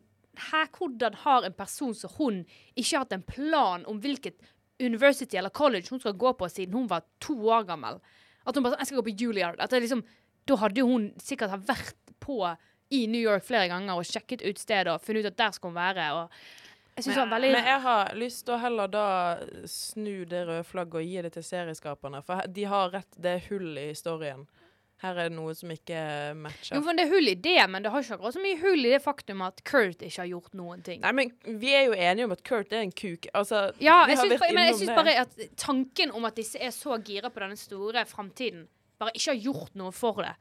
her, 0.52 0.70
hvordan 0.78 1.18
har 1.26 1.44
en 1.44 1.56
person 1.58 1.94
som 1.98 2.14
hun 2.18 2.44
ikke 2.78 3.02
hatt 3.02 3.16
en 3.18 3.26
plan 3.26 3.84
om 3.90 3.98
hvilket 4.02 4.38
university 4.82 5.38
eller 5.38 5.54
college 5.54 5.90
hun 5.90 6.02
skal 6.02 6.18
gå 6.18 6.34
på 6.38 6.50
siden 6.50 6.74
hun 6.78 6.90
var 6.90 7.06
to 7.24 7.38
år 7.50 7.68
gammel? 7.70 8.02
At 8.46 8.56
hun 8.56 8.66
bare 8.66 8.76
sånn, 8.76 8.82
jeg 8.82 8.90
skal 8.90 9.02
gå 9.02 9.08
på 9.10 9.16
Juilliard. 9.22 9.62
Liksom, 9.72 10.04
da 10.50 10.58
hadde 10.64 10.86
hun 10.88 11.12
sikkert 11.22 11.54
vært 11.68 12.16
på 12.22 12.42
i 12.92 13.06
New 13.08 13.22
York 13.22 13.46
flere 13.48 13.70
ganger 13.72 14.00
og 14.00 14.08
sjekket 14.08 14.44
ut 14.44 14.60
stedet 14.60 14.92
og 14.92 15.04
funnet 15.04 15.24
ut 15.24 15.32
at 15.32 15.40
der 15.40 15.54
skal 15.56 15.72
hun 15.72 15.78
være. 15.78 16.08
Jeg 16.98 17.16
var 17.16 17.30
veldig 17.32 17.52
Men 17.54 17.70
jeg 17.70 17.82
har 17.86 18.10
lyst 18.20 18.44
til 18.46 18.58
å 18.58 18.60
heller 18.62 18.90
da 18.92 19.06
snu 19.70 20.26
det 20.28 20.42
røde 20.50 20.66
flagget 20.68 21.00
og 21.00 21.08
gi 21.08 21.22
det 21.24 21.32
til 21.38 21.46
serieskaperne. 21.48 22.20
For 22.26 22.52
de 22.52 22.66
har 22.68 22.92
rett, 22.98 23.16
det 23.16 23.38
er 23.38 23.48
hull 23.48 23.72
i 23.80 23.88
historien. 23.94 24.44
Her 25.02 25.18
er 25.18 25.30
det 25.32 25.34
noe 25.34 25.54
som 25.58 25.72
ikke 25.74 25.98
matcher. 26.38 26.76
jo, 26.78 26.82
Det 26.86 27.06
er 27.08 27.10
hull 27.10 27.30
i 27.32 27.34
det, 27.34 27.58
men 27.74 27.82
det 27.82 27.90
har 27.90 28.04
ikke 28.04 28.20
akkurat 28.20 28.36
så 28.36 28.42
mye 28.44 28.60
hull 28.62 28.86
i 28.86 28.92
det 28.94 29.00
faktum 29.02 29.42
at 29.42 29.64
Kurt 29.66 30.04
ikke 30.06 30.20
har 30.22 30.30
gjort 30.30 30.54
noen 30.60 30.84
ting. 30.86 31.02
Nei, 31.02 31.12
men 31.18 31.32
vi 31.62 31.72
er 31.74 31.88
jo 31.88 31.96
enige 31.98 32.28
om 32.30 32.36
at 32.36 32.44
Kurt 32.46 32.76
er 32.76 32.84
en 32.86 32.94
kuk. 32.94 33.26
Altså, 33.34 33.64
Ja, 33.82 34.04
jeg 34.12 34.20
syns, 34.20 34.38
bare, 34.44 34.54
men 34.54 34.70
jeg 34.70 34.78
syns 34.84 34.94
bare 35.00 35.16
at 35.24 35.34
tanken 35.58 36.14
om 36.14 36.30
at 36.30 36.38
disse 36.38 36.62
er 36.62 36.70
så 36.76 37.00
gira 37.02 37.34
på 37.34 37.42
denne 37.42 37.58
store 37.58 38.06
framtiden, 38.06 38.68
bare 39.02 39.16
ikke 39.18 39.34
har 39.34 39.42
gjort 39.48 39.76
noe 39.82 39.92
for 39.96 40.22
det. 40.22 40.36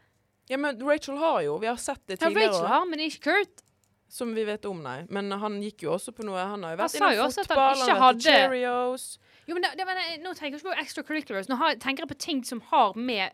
Ja, 0.50 0.58
men 0.60 0.76
Rachel 0.84 1.16
har 1.16 1.40
jo. 1.46 1.56
Vi 1.62 1.66
har 1.70 1.80
sett 1.80 2.02
det 2.06 2.18
tidligere. 2.20 2.50
Ja. 2.50 2.52
Rachel 2.52 2.66
har, 2.74 2.86
men 2.90 3.00
ikke 3.06 3.20
Kurt. 3.30 3.64
Som 4.10 4.34
vi 4.34 4.42
vet 4.44 4.64
om, 4.66 4.80
nei. 4.82 5.04
Men 5.08 5.30
han 5.30 5.60
gikk 5.62 5.84
jo 5.86 5.92
også 5.94 6.10
på 6.12 6.24
noe. 6.26 6.42
Han 6.42 6.64
har 6.66 6.74
jo 6.74 6.80
vært 6.82 6.96
innom 6.98 7.30
fotball, 7.30 7.78
han 7.78 7.92
har 7.94 8.00
vært 8.16 8.24
Cheerios. 8.26 9.04
Jo, 9.46 9.54
men 9.54 9.62
det, 9.62 9.70
det, 9.78 9.86
men 9.86 10.00
Nå 10.24 10.32
tenker 10.34 10.58
jeg 10.58 10.60
ikke 10.60 10.72
på 10.74 10.80
extracurriculars. 10.82 11.48
Nå 11.48 11.56
har, 11.60 11.78
tenker 11.80 12.02
jeg 12.04 12.10
på 12.10 12.18
ting 12.18 12.42
som 12.44 12.60
har 12.72 12.98
med 12.98 13.30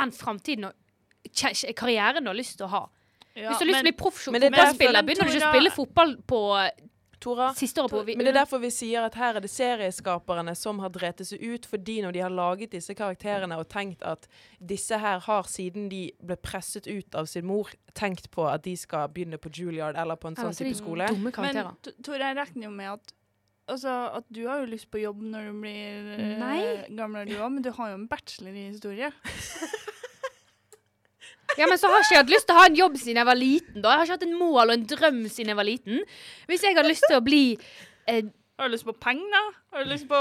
den 0.00 0.12
framtiden 0.12 0.64
og 0.70 0.74
karrieren 1.76 2.24
du 2.24 2.30
har 2.30 2.38
lyst 2.38 2.56
til 2.58 2.66
å 2.66 2.70
ha. 2.74 2.84
Ja, 3.38 3.50
Hvis 3.52 3.58
du 3.60 3.64
har 3.64 3.70
lyst 3.70 3.80
til 3.82 3.86
å 3.86 3.88
bli 3.90 3.96
proff 4.04 4.26
men 4.32 4.40
det 4.40 4.46
er 4.48 4.56
derfor- 4.56 4.74
fotballspiller, 4.74 5.02
begynner 5.06 5.24
du 5.28 5.34
ikke 5.36 5.48
å 5.48 5.52
spille 5.54 5.70
fotball 5.74 6.16
på 6.26 6.42
Tora, 7.20 7.48
siste 7.52 7.82
året 7.82 7.90
på 7.90 8.04
men 8.14 8.18
det 8.22 8.28
er 8.30 8.44
derfor 8.44 8.60
vi 8.62 8.68
sier 8.70 9.02
at 9.02 9.14
her 9.18 9.34
er 9.34 9.40
det 9.42 9.50
serieskaperne 9.50 10.52
som 10.56 10.78
har 10.78 10.88
drept 10.94 11.24
seg 11.26 11.40
ut, 11.42 11.66
fordi 11.66 11.96
når 12.04 12.12
de 12.14 12.20
har 12.22 12.30
laget 12.30 12.70
disse 12.70 12.94
karakterene 12.94 13.58
og 13.58 13.66
tenkt 13.68 14.04
at 14.06 14.28
disse 14.64 14.96
her 15.02 15.18
har, 15.26 15.42
siden 15.50 15.88
de 15.90 16.12
ble 16.22 16.36
presset 16.36 16.86
ut 16.86 17.14
av 17.18 17.26
sin 17.26 17.44
mor, 17.44 17.72
tenkt 17.92 18.30
på 18.30 18.46
at 18.48 18.62
de 18.62 18.76
skal 18.76 19.08
begynne 19.08 19.36
på 19.42 19.50
Juilliard 19.50 19.96
eller 19.98 20.14
på 20.14 20.28
en 20.30 20.36
sånn 20.38 20.54
type 20.54 20.76
skole. 20.78 21.08
Dumme 21.10 21.24
Men 21.24 21.32
karakterer. 21.32 21.74
T- 21.82 21.96
Tore, 22.06 22.18
jeg 22.22 22.36
regner 22.38 22.62
jo 22.68 22.70
med 22.70 22.92
at 22.92 23.12
Altså, 23.68 23.92
at 24.16 24.24
du 24.32 24.46
har 24.48 24.62
jo 24.62 24.70
lyst 24.70 24.88
på 24.90 25.00
jobb 25.02 25.20
når 25.28 25.50
du 25.50 25.58
blir 25.60 26.06
eh, 26.16 26.38
Nei. 26.40 26.60
gamlere, 26.96 27.26
du 27.28 27.34
òg, 27.36 27.50
men 27.52 27.64
du 27.66 27.68
har 27.76 27.90
jo 27.92 27.98
en 27.98 28.06
bachelor 28.08 28.54
i 28.56 28.68
historie. 28.70 29.10
Ja, 31.58 31.66
men 31.66 31.78
så 31.80 31.88
har 31.90 32.04
ikke 32.04 32.14
jeg 32.14 32.22
hatt 32.22 32.30
lyst 32.30 32.46
til 32.46 32.54
å 32.54 32.60
ha 32.60 32.66
en 32.68 32.76
jobb 32.78 32.96
siden 33.00 33.18
jeg 33.18 33.26
var 33.26 33.38
liten. 33.38 33.80
da. 33.82 33.90
Jeg 33.90 33.98
har 33.98 34.06
ikke 34.06 34.16
hatt 34.18 34.26
en 34.28 34.34
mål 34.38 34.62
og 34.70 34.74
en 34.76 34.84
drøm 34.92 35.20
siden 35.32 35.50
jeg 35.52 35.58
var 35.58 35.66
liten. 35.66 36.02
Hvis 36.46 36.62
jeg 36.64 36.76
hadde 36.76 36.90
lyst 36.92 37.06
til 37.08 37.16
å 37.18 37.22
bli 37.24 37.40
eh, 38.06 38.28
Har 38.60 38.68
du 38.70 38.74
lyst 38.76 38.86
på 38.86 38.94
penger, 38.94 39.26
da? 39.32 39.42
Har 39.74 39.84
du 39.86 39.90
lyst 39.90 40.06
på 40.10 40.20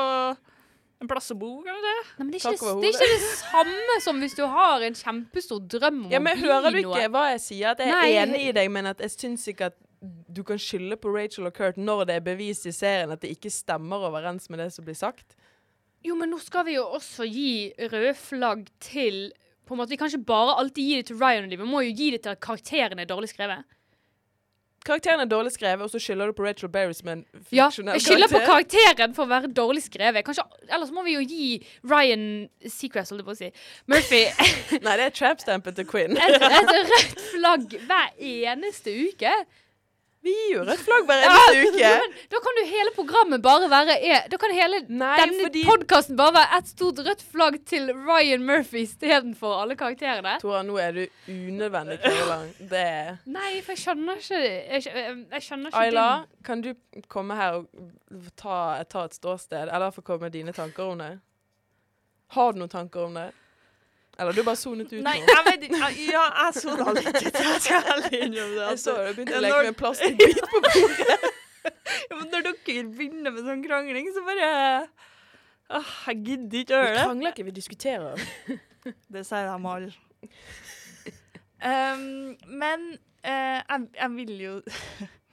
en 0.97 1.09
plass 1.11 1.29
å 1.29 1.37
bo, 1.37 1.51
kanskje? 1.67 1.93
Nei, 1.93 2.23
men 2.23 2.31
det 2.33 2.39
er, 2.41 2.55
ikke, 2.57 2.73
det 2.81 2.89
er 2.89 2.95
ikke 2.95 3.09
det 3.13 3.33
samme 3.43 3.97
som 4.07 4.21
hvis 4.23 4.37
du 4.39 4.43
har 4.49 4.85
en 4.87 4.97
kjempestor 4.97 5.61
drøm 5.77 5.99
om 6.07 6.13
Ja, 6.15 6.21
men 6.23 6.33
å 6.33 6.41
bli 6.41 6.49
Hører 6.49 6.73
du 6.73 6.79
noe. 6.81 6.95
ikke 6.95 7.11
hva 7.13 7.25
jeg 7.35 7.43
sier? 7.43 7.75
At 7.75 7.83
jeg 7.85 7.93
Nei. 7.93 8.07
er 8.15 8.23
enig 8.23 8.41
i 8.47 8.55
deg, 8.57 8.71
men 8.73 8.89
at 8.95 9.03
jeg 9.05 9.13
syns 9.13 9.45
ikke 9.53 9.69
at 9.69 9.77
du 10.01 10.43
kan 10.45 10.59
skylde 10.61 10.97
på 11.01 11.11
Rachel 11.15 11.49
og 11.49 11.55
Kurt 11.57 11.77
når 11.81 12.05
det 12.09 12.15
er 12.19 12.25
bevist 12.25 12.67
i 12.69 12.73
serien 12.75 13.11
at 13.13 13.23
det 13.23 13.31
ikke 13.33 13.51
stemmer 13.53 14.07
overens 14.09 14.49
med 14.49 14.61
det 14.61 14.71
som 14.75 14.85
blir 14.85 14.97
sagt. 14.97 15.37
Jo, 16.05 16.15
men 16.15 16.29
nå 16.29 16.37
skal 16.43 16.67
vi 16.67 16.75
jo 16.77 16.85
også 16.97 17.25
gi 17.25 17.73
røde 17.91 18.13
flagg 18.17 18.67
til 18.83 19.31
på 19.67 19.75
en 19.75 19.81
måte, 19.81 19.91
Vi 19.91 19.97
kan 19.99 20.07
ikke 20.07 20.23
bare 20.23 20.53
alltid 20.61 20.83
gi 20.83 20.95
det 20.95 21.05
til 21.09 21.17
Ryan 21.19 21.43
og 21.43 21.51
de, 21.51 21.57
vi 21.59 21.65
må 21.67 21.81
jo 21.83 21.95
gi 21.97 22.11
det 22.13 22.21
til 22.23 22.31
at 22.31 22.39
karakterene 22.39 23.03
er 23.03 23.09
dårlig 23.09 23.27
skrevet. 23.33 23.65
Karakteren 24.87 25.19
er 25.19 25.27
dårlig 25.27 25.51
skrevet, 25.51 25.83
og 25.83 25.89
så 25.91 25.99
skylder 25.99 26.29
du 26.29 26.35
på 26.37 26.45
Rachel 26.45 26.69
Berry 26.71 26.93
som 26.95 27.09
en 27.11 27.25
Ja, 27.51 27.65
fiksjonell 27.67 27.97
jeg 27.97 28.05
skylder 28.05 28.31
på 28.31 28.39
karakteren 28.45 29.15
for 29.17 29.25
å 29.25 29.31
være 29.33 29.49
dårlig 29.51 29.83
skrevet. 29.83 30.23
Kanskje, 30.23 30.45
ellers 30.71 30.93
må 30.95 31.03
vi 31.03 31.17
jo 31.17 31.25
gi 31.27 31.49
Ryan 31.83 32.23
Seacrest, 32.63 33.11
holdt 33.11 33.25
jeg 33.25 33.27
på 33.27 33.35
å 33.35 33.39
si, 33.41 33.49
Murphy 33.91 34.21
Nei, 34.85 34.95
det 35.01 35.09
er 35.09 35.15
trapstampet 35.17 35.75
til 35.81 35.89
Quinn. 35.89 36.15
et, 36.15 36.37
et 36.39 36.71
rødt 36.93 37.23
flagg 37.33 37.75
hver 37.89 38.13
eneste 38.31 38.95
uke. 39.09 39.33
Vi 40.27 40.33
gir 40.35 40.53
jo 40.57 40.63
rødt 40.67 40.81
flagg 40.83 41.05
hver 41.07 41.21
Ja, 41.23 41.31
eneste 41.31 41.71
uke. 41.71 41.91
men 42.03 42.15
Da 42.35 42.41
kan 42.43 42.59
jo 42.59 42.65
hele 42.69 42.93
programmet 42.95 43.43
bare 43.45 43.69
være 43.71 43.95
e- 44.03 44.21
Da 44.33 44.39
kan 44.41 44.53
hele 44.57 44.81
Nei, 44.89 45.11
denne 45.21 45.45
fordi 45.47 45.63
podkasten 45.69 46.17
bare 46.19 46.35
være 46.37 46.59
ett 46.59 46.71
stort 46.73 46.99
rødt 47.07 47.23
flagg 47.31 47.59
til 47.69 47.91
Ryan 47.95 48.43
Murphy 48.47 48.83
istedenfor 48.83 49.55
alle 49.61 49.77
karakterene. 49.79 50.35
Tora, 50.43 50.61
nå 50.67 50.75
er 50.83 50.91
du 50.97 51.03
unødvendig 51.31 51.99
kverulang. 52.03 52.49
Det 52.59 52.83
er 52.83 53.13
Nei, 53.25 53.53
for 53.63 53.73
jeg 53.75 53.83
skjønner 53.85 54.19
ikke 54.21 54.41
Jeg, 54.43 54.83
jeg 55.31 55.45
skjønner 55.47 55.71
ikke 55.71 55.85
Ayla, 55.85 56.07
din 56.27 56.43
kan 56.51 56.61
du 56.65 56.73
komme 57.11 57.35
her 57.39 57.61
og 57.61 58.29
ta, 58.39 58.57
ta 58.91 59.05
et 59.07 59.15
ståsted, 59.17 59.67
eller 59.71 59.91
få 59.95 60.03
komme 60.05 60.27
med 60.27 60.35
dine 60.35 60.53
tanker 60.55 60.91
om 60.93 61.01
det? 61.01 61.13
Har 62.35 62.51
du 62.53 62.59
noen 62.59 62.71
tanker 62.71 63.07
om 63.07 63.15
det? 63.15 63.29
Eller 64.17 64.33
du 64.33 64.41
bare 64.43 64.57
sonet 64.57 64.91
ut 64.93 65.01
Nei, 65.05 65.17
jeg 65.21 65.43
vet 65.45 65.65
ikke. 65.67 65.89
Ja, 66.09 66.23
jeg 66.43 66.61
sona 66.61 66.93
litt 66.97 67.09
ut. 67.13 67.27
Jeg 67.37 67.59
skal 67.61 67.89
ærlig 67.93 68.21
innrømme 68.25 68.55
det. 68.55 68.63
Jeg 68.71 68.79
så 68.81 68.95
du 68.97 69.11
begynte 69.17 69.37
å 69.37 69.41
leke 69.45 69.59
med 69.59 69.69
en 69.73 69.77
plastikkbit 69.83 70.41
på 70.53 70.63
bordet. 70.69 71.27
Ja, 72.07 72.15
men 72.15 72.29
når 72.31 72.45
dere 72.45 72.83
begynner 72.95 73.33
med 73.35 73.43
sånn 73.43 73.61
krangling, 73.65 74.07
så 74.15 74.21
bare 74.23 74.47
Åh, 75.75 75.89
Jeg 76.07 76.21
gidder 76.23 76.61
ikke 76.61 76.77
å 76.77 76.79
Vi 76.79 76.87
gjøre 76.87 76.93
det. 76.95 77.03
krangler 77.03 77.33
ikke, 77.33 77.45
vi 77.49 77.53
diskuterer. 77.57 78.21
Det 79.17 79.23
sier 79.27 79.49
de 79.49 79.71
alle. 79.73 79.91
um, 81.59 82.05
men 82.61 82.85
uh, 83.27 83.59
jeg, 83.67 83.87
jeg 83.99 84.11
vil 84.15 84.33
jo 84.45 84.53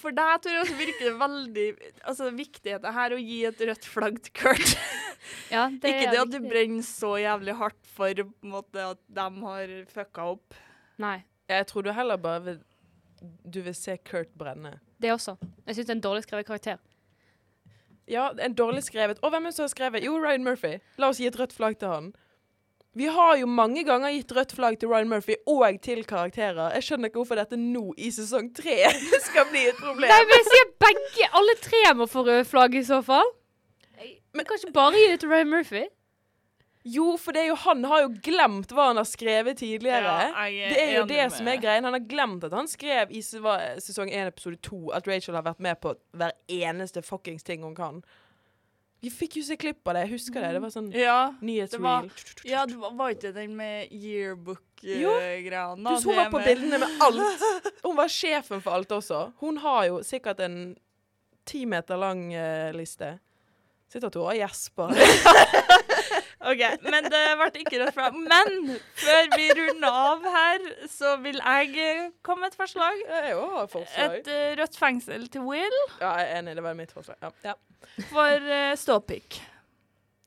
for 0.00 0.14
deg, 0.16 0.34
tror 0.42 0.52
jeg 0.54 0.62
også 0.64 0.76
virker 0.78 1.04
det 1.08 1.14
veldig 1.20 1.64
altså, 2.04 2.30
det 2.64 2.92
her 2.98 3.14
å 3.16 3.18
gi 3.20 3.38
et 3.48 3.60
rødt 3.68 3.88
flagg 3.88 4.20
til 4.26 4.32
Kurt. 4.42 4.76
Ja, 5.48 5.70
det 5.70 5.88
ikke 5.88 6.04
er 6.04 6.10
det 6.12 6.20
at 6.20 6.28
du 6.28 6.34
viktig. 6.36 6.50
brenner 6.52 6.84
så 6.84 7.14
jævlig 7.16 7.54
hardt 7.56 7.86
for 7.96 8.12
på 8.12 8.44
en 8.44 8.50
måte, 8.52 8.82
at 8.92 8.98
de 9.08 9.24
har 9.46 9.70
fucka 9.88 10.26
opp. 10.34 10.56
Nei, 11.00 11.22
Jeg 11.48 11.66
tror 11.70 11.82
du 11.86 11.92
heller 11.96 12.16
bare 12.20 12.42
vil 12.44 12.58
Du 13.48 13.62
vil 13.64 13.74
se 13.74 13.96
Kurt 14.04 14.34
brenne. 14.36 14.74
det 15.00 15.12
også. 15.14 15.36
Jeg 15.66 15.76
syns 15.78 15.86
det 15.86 15.94
er 15.94 15.96
en 15.96 16.04
dårlig 16.04 16.22
skrevet 16.26 16.46
karakter. 16.46 16.76
Ja, 18.06 18.26
en 18.38 18.54
dårlig 18.54 18.82
skrevet. 18.84 19.18
Og 19.24 19.30
hvem 19.32 19.46
er 19.46 19.52
det 19.52 19.56
som 19.56 19.64
har 19.64 19.72
skrevet? 19.72 20.04
Jo, 20.04 20.18
Ryan 20.20 20.44
Murphy. 20.44 20.74
La 21.00 21.08
oss 21.08 21.18
gi 21.22 21.26
et 21.30 21.38
rødt 21.40 21.56
flagg 21.56 21.78
til 21.80 21.88
han. 21.88 22.10
Vi 22.94 23.08
har 23.10 23.36
jo 23.40 23.46
mange 23.50 23.82
ganger 23.86 24.12
gitt 24.14 24.32
rødt 24.36 24.52
flagg 24.54 24.76
til 24.78 24.92
Ryan 24.92 25.08
Murphy 25.10 25.34
og 25.50 25.80
til 25.82 26.04
karakterer. 26.06 26.70
Jeg 26.76 26.86
skjønner 26.86 27.10
ikke 27.10 27.22
hvorfor 27.22 27.40
dette 27.40 27.58
nå 27.58 27.88
i 27.98 28.10
sesong 28.14 28.52
tre 28.54 28.76
skal 29.28 29.48
bli 29.50 29.64
et 29.72 29.80
problem. 29.80 30.10
Nei, 30.10 30.20
men 30.28 30.38
jeg 30.38 30.46
sier 30.52 30.70
begge! 30.86 31.30
Alle 31.40 31.56
tre 31.62 31.82
må 31.98 32.06
få 32.10 32.22
røde 32.28 32.46
flagg 32.46 32.78
i 32.78 32.84
så 32.86 33.02
fall. 33.02 33.34
Men 34.34 34.46
kan 34.46 34.58
ikke 34.58 34.74
bare 34.74 34.98
gi 34.98 35.10
det 35.10 35.20
til 35.22 35.30
Ryan 35.30 35.50
Murphy? 35.50 35.84
Jo, 36.84 37.14
for 37.16 37.32
det 37.32 37.40
er 37.40 37.46
jo 37.48 37.54
han 37.62 37.84
har 37.88 38.02
jo 38.04 38.08
glemt 38.26 38.72
hva 38.76 38.90
han 38.90 38.98
har 39.00 39.06
skrevet 39.08 39.56
tidligere. 39.56 40.16
Ja, 40.28 40.42
jeg 40.52 40.72
det 40.74 40.82
er 40.82 40.90
jo 40.98 41.04
det 41.08 41.22
som 41.32 41.48
er 41.48 41.62
greien. 41.62 41.86
Han 41.86 41.96
har 41.96 42.04
glemt 42.10 42.44
at 42.44 42.52
han 42.52 42.68
skrev 42.68 43.14
i 43.14 43.22
sesong 43.24 44.10
1 44.12 44.28
episode 44.34 44.60
2 44.68 44.90
at 44.98 45.08
Rachel 45.08 45.38
har 45.38 45.46
vært 45.46 45.62
med 45.64 45.80
på 45.80 45.94
hver 46.12 46.34
eneste 46.52 47.02
fuckings 47.02 47.46
ting 47.46 47.64
hun 47.64 47.74
kan. 47.78 48.02
Vi 49.04 49.10
fikk 49.12 49.34
jo 49.36 49.42
se 49.44 49.56
klipp 49.60 49.84
av 49.88 49.98
det. 49.98 50.06
Jeg 50.06 50.14
husker 50.14 50.40
det. 50.40 50.52
Det 50.56 50.60
var 50.64 50.70
sånn 50.72 50.86
Ja, 50.96 51.18
nyhetsreel. 51.44 52.06
ja, 52.48 52.62
det 52.68 52.78
var, 52.80 52.94
var 52.96 53.12
ikke 53.12 53.34
den 53.36 53.52
med 53.58 53.92
yearbook-greia? 53.92 55.66
Hun 55.76 56.16
var 56.16 56.30
på 56.32 56.40
bildene 56.46 56.80
med 56.80 57.04
alt. 57.04 57.44
Hun 57.84 57.98
var 57.98 58.08
sjefen 58.08 58.64
for 58.64 58.78
alt 58.78 58.94
også. 58.96 59.26
Hun 59.42 59.60
har 59.60 59.90
jo 59.90 60.00
sikkert 60.06 60.40
en 60.46 60.56
ti 61.44 61.66
meter 61.68 62.00
lang 62.00 62.30
uh, 62.32 62.72
liste. 62.72 63.18
Sitter 63.92 64.08
du 64.08 64.22
og 64.24 64.32
gjesper? 64.38 64.96
OK, 66.44 66.62
men 66.84 67.08
det 67.12 67.22
ble 67.40 67.48
ikke 67.62 67.80
rødt 67.82 67.96
flagg. 67.96 68.16
Men 68.20 68.74
før 69.00 69.30
vi 69.34 69.48
runder 69.58 69.98
av 70.00 70.26
her, 70.36 70.68
så 70.92 71.16
vil 71.24 71.40
jeg 71.40 72.10
komme 72.26 72.44
med 72.44 72.52
et 72.52 72.58
forslag. 72.60 73.02
Jeg 73.08 73.36
òg 73.40 73.58
har 73.58 73.70
forslag. 73.72 74.18
Et 74.20 74.32
uh, 74.32 74.60
rødt 74.62 74.78
fengsel 74.78 75.28
til 75.32 75.46
Will 75.48 75.78
Ja, 76.00 76.14
jeg 76.20 76.30
er 76.30 76.42
enig. 76.42 76.56
Det 76.58 76.66
var 76.66 76.78
mitt 76.78 76.92
forslag. 76.92 77.20
Ja. 77.22 77.32
Ja. 77.44 77.56
for 78.10 78.48
uh, 78.50 78.72
ståpikk. 78.80 79.40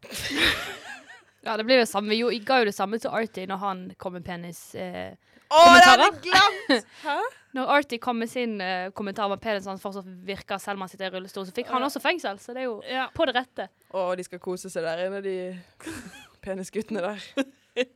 Ja, 1.47 1.55
det 1.57 1.63
blir 1.67 1.79
det 1.79 1.87
samme. 1.87 2.11
Vi 2.11 2.19
jo- 2.19 2.33
ga 2.43 2.59
jo 2.61 2.67
det 2.67 2.75
samme 2.75 2.99
til 2.99 3.13
Artie 3.15 3.47
når 3.47 3.61
han 3.63 3.83
kom 3.97 4.17
med 4.17 4.25
penis. 4.27 4.59
Eh, 4.75 5.13
Å, 5.47 5.59
det 5.71 5.83
hadde 5.85 6.07
jeg 6.09 6.23
glemt! 6.27 6.87
når 7.55 7.69
Artie 7.77 8.01
kom 8.03 8.17
med 8.19 8.27
sin 8.29 8.57
eh, 8.61 8.89
kommentar 8.91 9.29
om 9.29 9.35
at 9.37 9.41
penisen 9.41 9.71
hans 9.71 9.81
fortsatt 9.81 10.05
virker 10.27 10.59
selv 10.59 10.75
om 10.77 10.83
han 10.83 10.91
sitter 10.91 11.07
i 11.07 11.13
rullestol, 11.15 11.45
så 11.47 11.55
fikk 11.55 11.71
han 11.71 11.85
også 11.87 12.01
fengsel. 12.03 12.37
Så 12.43 12.51
det 12.53 12.65
er 12.65 12.67
jo 12.67 12.81
Ja. 12.83 13.05
på 13.15 13.25
det 13.29 13.37
rette. 13.39 13.69
Å, 13.95 14.09
de 14.19 14.25
skal 14.27 14.41
kose 14.43 14.69
seg 14.73 14.83
der 14.83 15.05
inne, 15.07 15.21
de 15.23 15.37
penisguttene 16.43 17.05
der. 17.05 17.45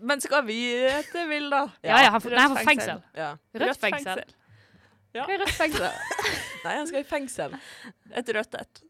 Men 0.00 0.22
skal 0.22 0.46
vi 0.46 0.60
Etter, 0.88 1.26
det 1.28 1.40
da? 1.52 1.64
Ja, 1.84 1.98
ja, 2.06 2.12
han 2.14 2.22
får, 2.22 2.36
nei, 2.38 2.44
han 2.46 2.54
får 2.56 2.68
fengsel. 2.70 3.02
Ja. 3.18 3.32
Rødt 3.64 3.82
fengsel. 3.82 4.22
Ja. 5.12 5.26
Hva 5.26 5.34
er 5.34 5.42
rødt 5.42 5.56
fengsel? 5.58 5.90
Nei, 6.62 6.76
han 6.78 6.86
skal 6.88 7.02
i 7.02 7.08
fengsel. 7.10 7.58
Et 8.22 8.32
rødt 8.38 8.54
et. 8.62 8.84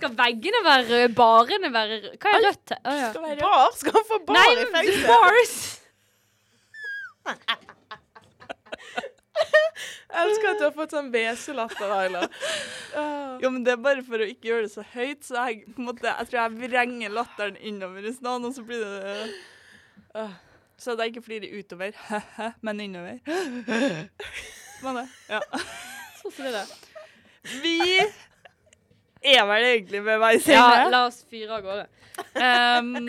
Skal 0.00 0.14
veggene 0.16 0.60
være 0.64 0.84
røde? 0.88 1.08
Barene 1.18 1.68
være 1.74 1.98
røde? 1.98 2.14
Hva 2.22 2.30
er 2.32 2.46
rødt? 2.46 2.72
Oh, 2.78 2.94
ja. 2.96 3.10
Skal 3.12 3.22
være. 3.26 3.36
Bar? 3.42 3.74
Skal 3.76 3.92
han 3.98 4.06
få 4.08 4.18
bar 4.30 4.38
Nei, 4.38 4.48
i 4.56 4.64
fengsel? 4.76 5.02
bars! 5.12 5.56
Jeg 10.10 10.26
elsker 10.26 10.48
at 10.50 10.58
du 10.58 10.64
har 10.66 10.72
fått 10.74 10.92
sånn 10.92 11.10
WC-latter, 11.12 11.92
Ayla. 11.94 12.22
Ah. 12.98 13.36
Jo, 13.40 13.52
men 13.54 13.62
det 13.64 13.76
er 13.76 13.82
bare 13.82 14.02
for 14.04 14.20
å 14.20 14.26
ikke 14.26 14.50
gjøre 14.50 14.66
det 14.66 14.72
så 14.72 14.82
høyt, 14.94 15.22
så 15.24 15.44
jeg, 15.46 15.62
på 15.76 15.80
en 15.80 15.86
måte, 15.86 16.08
jeg 16.10 16.28
tror 16.28 16.40
jeg 16.40 16.56
vrenger 16.64 17.14
latteren 17.14 17.56
innover 17.56 18.08
i 18.08 18.12
stedet, 18.16 18.48
og 18.48 18.56
så 18.56 18.64
blir 18.66 18.82
det 18.82 19.14
uh. 20.18 20.34
Så 20.80 20.96
det 20.96 21.06
jeg 21.06 21.14
ikke 21.14 21.26
flirer 21.28 21.60
utover, 21.60 21.96
men 22.66 22.80
innover. 22.88 23.20
Men 24.80 24.96
det, 24.96 25.06
ja. 25.28 25.40
Sånn 26.16 26.32
som 26.32 26.46
det 26.46 26.54
der. 26.56 26.70
Vi 27.60 27.76
er 29.20 29.42
vel 29.48 29.66
egentlig 29.74 30.04
ved 30.06 30.20
veis 30.22 30.46
Ja, 30.48 30.88
la 30.92 31.06
oss 31.08 31.22
fyre 31.28 31.58
av 31.58 31.66
gårde. 31.66 31.88
Um, 32.36 33.08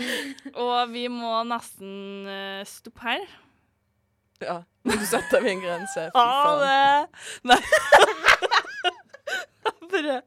og 0.56 0.92
vi 0.92 1.06
må 1.12 1.42
nesten 1.48 2.28
uh, 2.28 2.62
stoppe 2.68 3.06
her. 3.06 3.24
Ja, 4.42 4.62
nå 4.88 4.98
setter 5.06 5.44
vi 5.44 5.54
en 5.54 5.64
grense. 5.64 6.08
Fy 6.12 6.18
faen. 6.18 6.62
det! 6.66 7.52
Nei. 7.52 7.62
jeg 9.92 10.22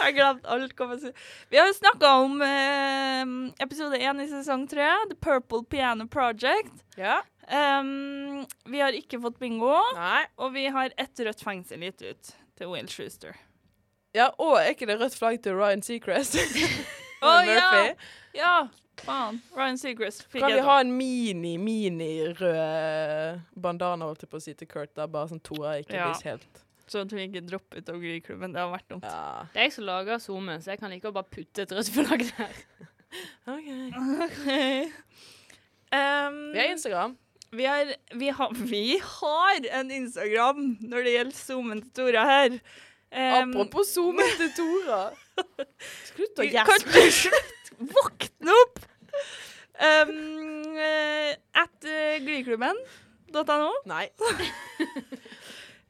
har 0.00 0.14
glemt 0.16 0.46
alt. 0.50 0.74
Hva 0.78 0.98
si. 0.98 1.12
Vi 1.52 1.60
har 1.60 1.68
jo 1.70 1.76
snakka 1.76 2.12
om 2.22 2.40
eh, 2.42 3.34
episode 3.62 4.00
én 4.00 4.22
i 4.22 4.28
sesong 4.30 4.66
tre, 4.70 4.88
The 5.10 5.18
Purple 5.20 5.62
Piano 5.70 6.08
Project. 6.10 6.72
Ja. 6.98 7.20
Um, 7.50 8.44
vi 8.70 8.82
har 8.82 8.94
ikke 8.94 9.20
fått 9.22 9.40
bingo, 9.42 9.74
Nei. 9.96 10.24
og 10.38 10.54
vi 10.54 10.68
har 10.70 10.94
ett 11.00 11.22
rødt 11.26 11.42
fengsel 11.42 11.82
gitt 11.88 12.02
ut 12.02 12.34
til 12.58 12.70
Will 12.70 12.90
Schuster. 12.90 13.34
Ja, 14.14 14.28
og 14.42 14.56
er 14.58 14.68
ikke 14.74 14.86
det 14.90 14.96
rødt 15.00 15.14
flagg 15.14 15.36
til 15.44 15.54
Ryan 15.54 15.82
Seacrest? 15.86 16.34
Å 17.22 17.30
ja! 17.46 17.94
Ja, 18.34 18.54
faen. 19.04 19.38
Ryan 19.56 19.78
Seacrest 19.78 20.24
fikk 20.30 20.42
Kan 20.44 20.52
vi 20.54 20.60
ha 20.66 20.76
en 20.82 20.90
mini-mini-rød 20.98 23.40
bandana, 23.62 24.04
holdt 24.10 24.22
jeg 24.24 24.30
på 24.32 24.38
å 24.38 24.42
si, 24.44 24.52
til 24.58 24.68
Kurt? 24.70 24.92
da, 24.98 25.02
Bare 25.10 25.28
sånn 25.32 25.42
Tora 25.46 25.70
ikke 25.82 25.96
Ja. 25.98 26.04
blir 26.10 26.22
helt 26.32 26.54
Sånn 26.90 27.04
at 27.06 27.12
vi 27.14 27.20
ikke 27.28 27.44
dropper 27.46 27.76
ut 27.78 27.88
av 27.92 27.96
Glee-klubben. 28.02 28.50
Det 28.50 28.58
har 28.58 28.66
vært 28.72 28.88
dumt. 28.90 29.04
Ja. 29.06 29.46
Det 29.52 29.58
er 29.60 29.64
jeg 29.68 29.74
som 29.76 29.84
lager 29.86 30.18
SoMe, 30.18 30.56
så 30.58 30.66
jeg 30.72 30.78
kan 30.80 30.90
like 30.90 31.06
å 31.06 31.14
bare 31.14 31.30
putte 31.30 31.62
et 31.62 31.70
rødt 31.76 31.86
flagg 31.94 32.22
der. 32.34 32.54
OK. 33.54 33.68
Um, 35.94 36.50
Vi 36.50 36.58
har 36.58 36.66
Instagram. 36.72 37.14
Vi 37.54 37.62
har, 37.70 37.86
vi, 38.18 38.28
har, 38.34 38.50
vi 38.58 38.98
har 39.06 39.62
en 39.78 39.86
Instagram 40.00 40.58
når 40.82 40.98
det 41.06 41.14
gjelder 41.14 41.38
zoomen 41.38 41.78
til 41.84 41.92
Tora 42.00 42.22
her. 42.26 42.58
Um, 43.10 43.50
Apropos 43.50 43.90
zoomen 43.94 44.34
til 44.40 44.52
Tora. 44.54 45.00
Slutt 46.12 46.42
å 46.42 46.46
Kan 46.46 46.84
gjespe. 46.94 47.42
Våkne 47.94 48.54
opp! 48.62 48.82
Um, 49.80 50.76
eh, 50.76 51.32
at 51.56 51.88
uh, 51.88 52.18
glyklubben.no. 52.22 53.72
Nei. 53.90 54.06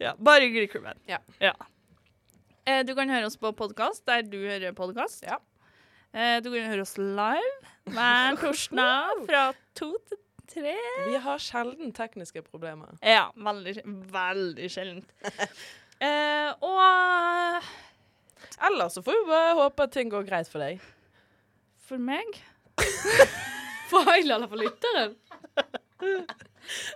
Ja, 0.01 0.15
bare 0.17 0.49
Glyklubben. 0.49 0.97
Ja. 1.05 1.19
Eh, 2.65 2.81
du 2.89 2.95
kan 2.97 3.11
høre 3.13 3.27
oss 3.29 3.37
på 3.37 3.51
podkast 3.53 4.07
der 4.09 4.23
du 4.25 4.39
hører 4.39 4.73
podkast. 4.73 5.27
Ja. 5.27 5.37
Uh, 6.15 6.39
du 6.41 6.49
kan 6.55 6.71
høre 6.71 6.87
oss 6.87 6.97
live 6.97 7.93
hver 7.93 8.39
torsdag 8.41 9.27
fra 9.27 9.43
to 9.77 9.91
til 10.09 10.23
tre. 10.49 10.73
Vi 11.05 11.21
har 11.21 11.43
sjelden 11.45 11.93
tekniske 11.93 12.41
problemer. 12.49 12.97
Ja, 13.05 13.29
veldig, 13.37 13.77
veldig 14.09 14.71
sjeldent. 14.73 15.13
Eh, 16.01 16.51
og 16.65 17.67
Ellers 18.61 18.95
så 18.97 19.03
får 19.05 19.19
vi 19.19 19.29
bare 19.29 19.57
håpe 19.59 19.85
at 19.85 19.93
ting 19.93 20.11
går 20.13 20.25
greit 20.29 20.49
for 20.53 20.61
deg. 20.65 20.81
for 21.89 21.99
meg 22.01 22.39
For 23.91 24.07
Aila 24.13 24.37
eller 24.37 24.49
for 24.49 24.61
lytteren? 24.61 25.17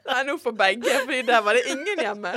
Nei, 0.06 0.20
nå 0.28 0.36
for 0.40 0.54
begge, 0.56 0.92
fordi 1.02 1.22
der 1.26 1.40
var 1.42 1.58
det 1.58 1.64
ingen 1.72 1.98
hjemme. 2.04 2.32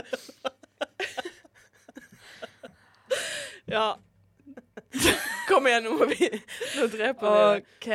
Ja. 3.69 3.97
Kom 5.47 5.67
igjen, 5.69 5.85
nå 5.85 5.93
må 5.99 6.07
vi 6.09 6.29
Nå 6.31 6.87
dreper 6.89 7.37
vi. 7.37 7.61
OK. 7.61 7.89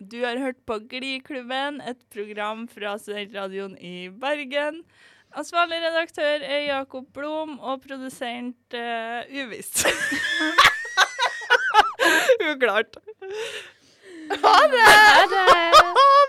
Du 0.00 0.16
har 0.24 0.40
hørt 0.40 0.62
på 0.64 0.78
Gliklubben, 0.88 1.82
et 1.84 2.00
program 2.14 2.64
fra 2.70 2.94
Studentradioen 3.02 3.76
i 3.76 4.08
Bergen. 4.08 4.80
Ansvarlig 5.38 5.76
redaktør 5.78 6.42
er 6.42 6.58
Jakob 6.66 7.04
Blom, 7.14 7.58
og 7.58 7.80
produsent 7.86 8.74
uh, 8.74 9.44
uvisst. 9.44 9.86
Uklart. 12.50 12.98
Ha 14.30 14.56
det! 14.74 16.19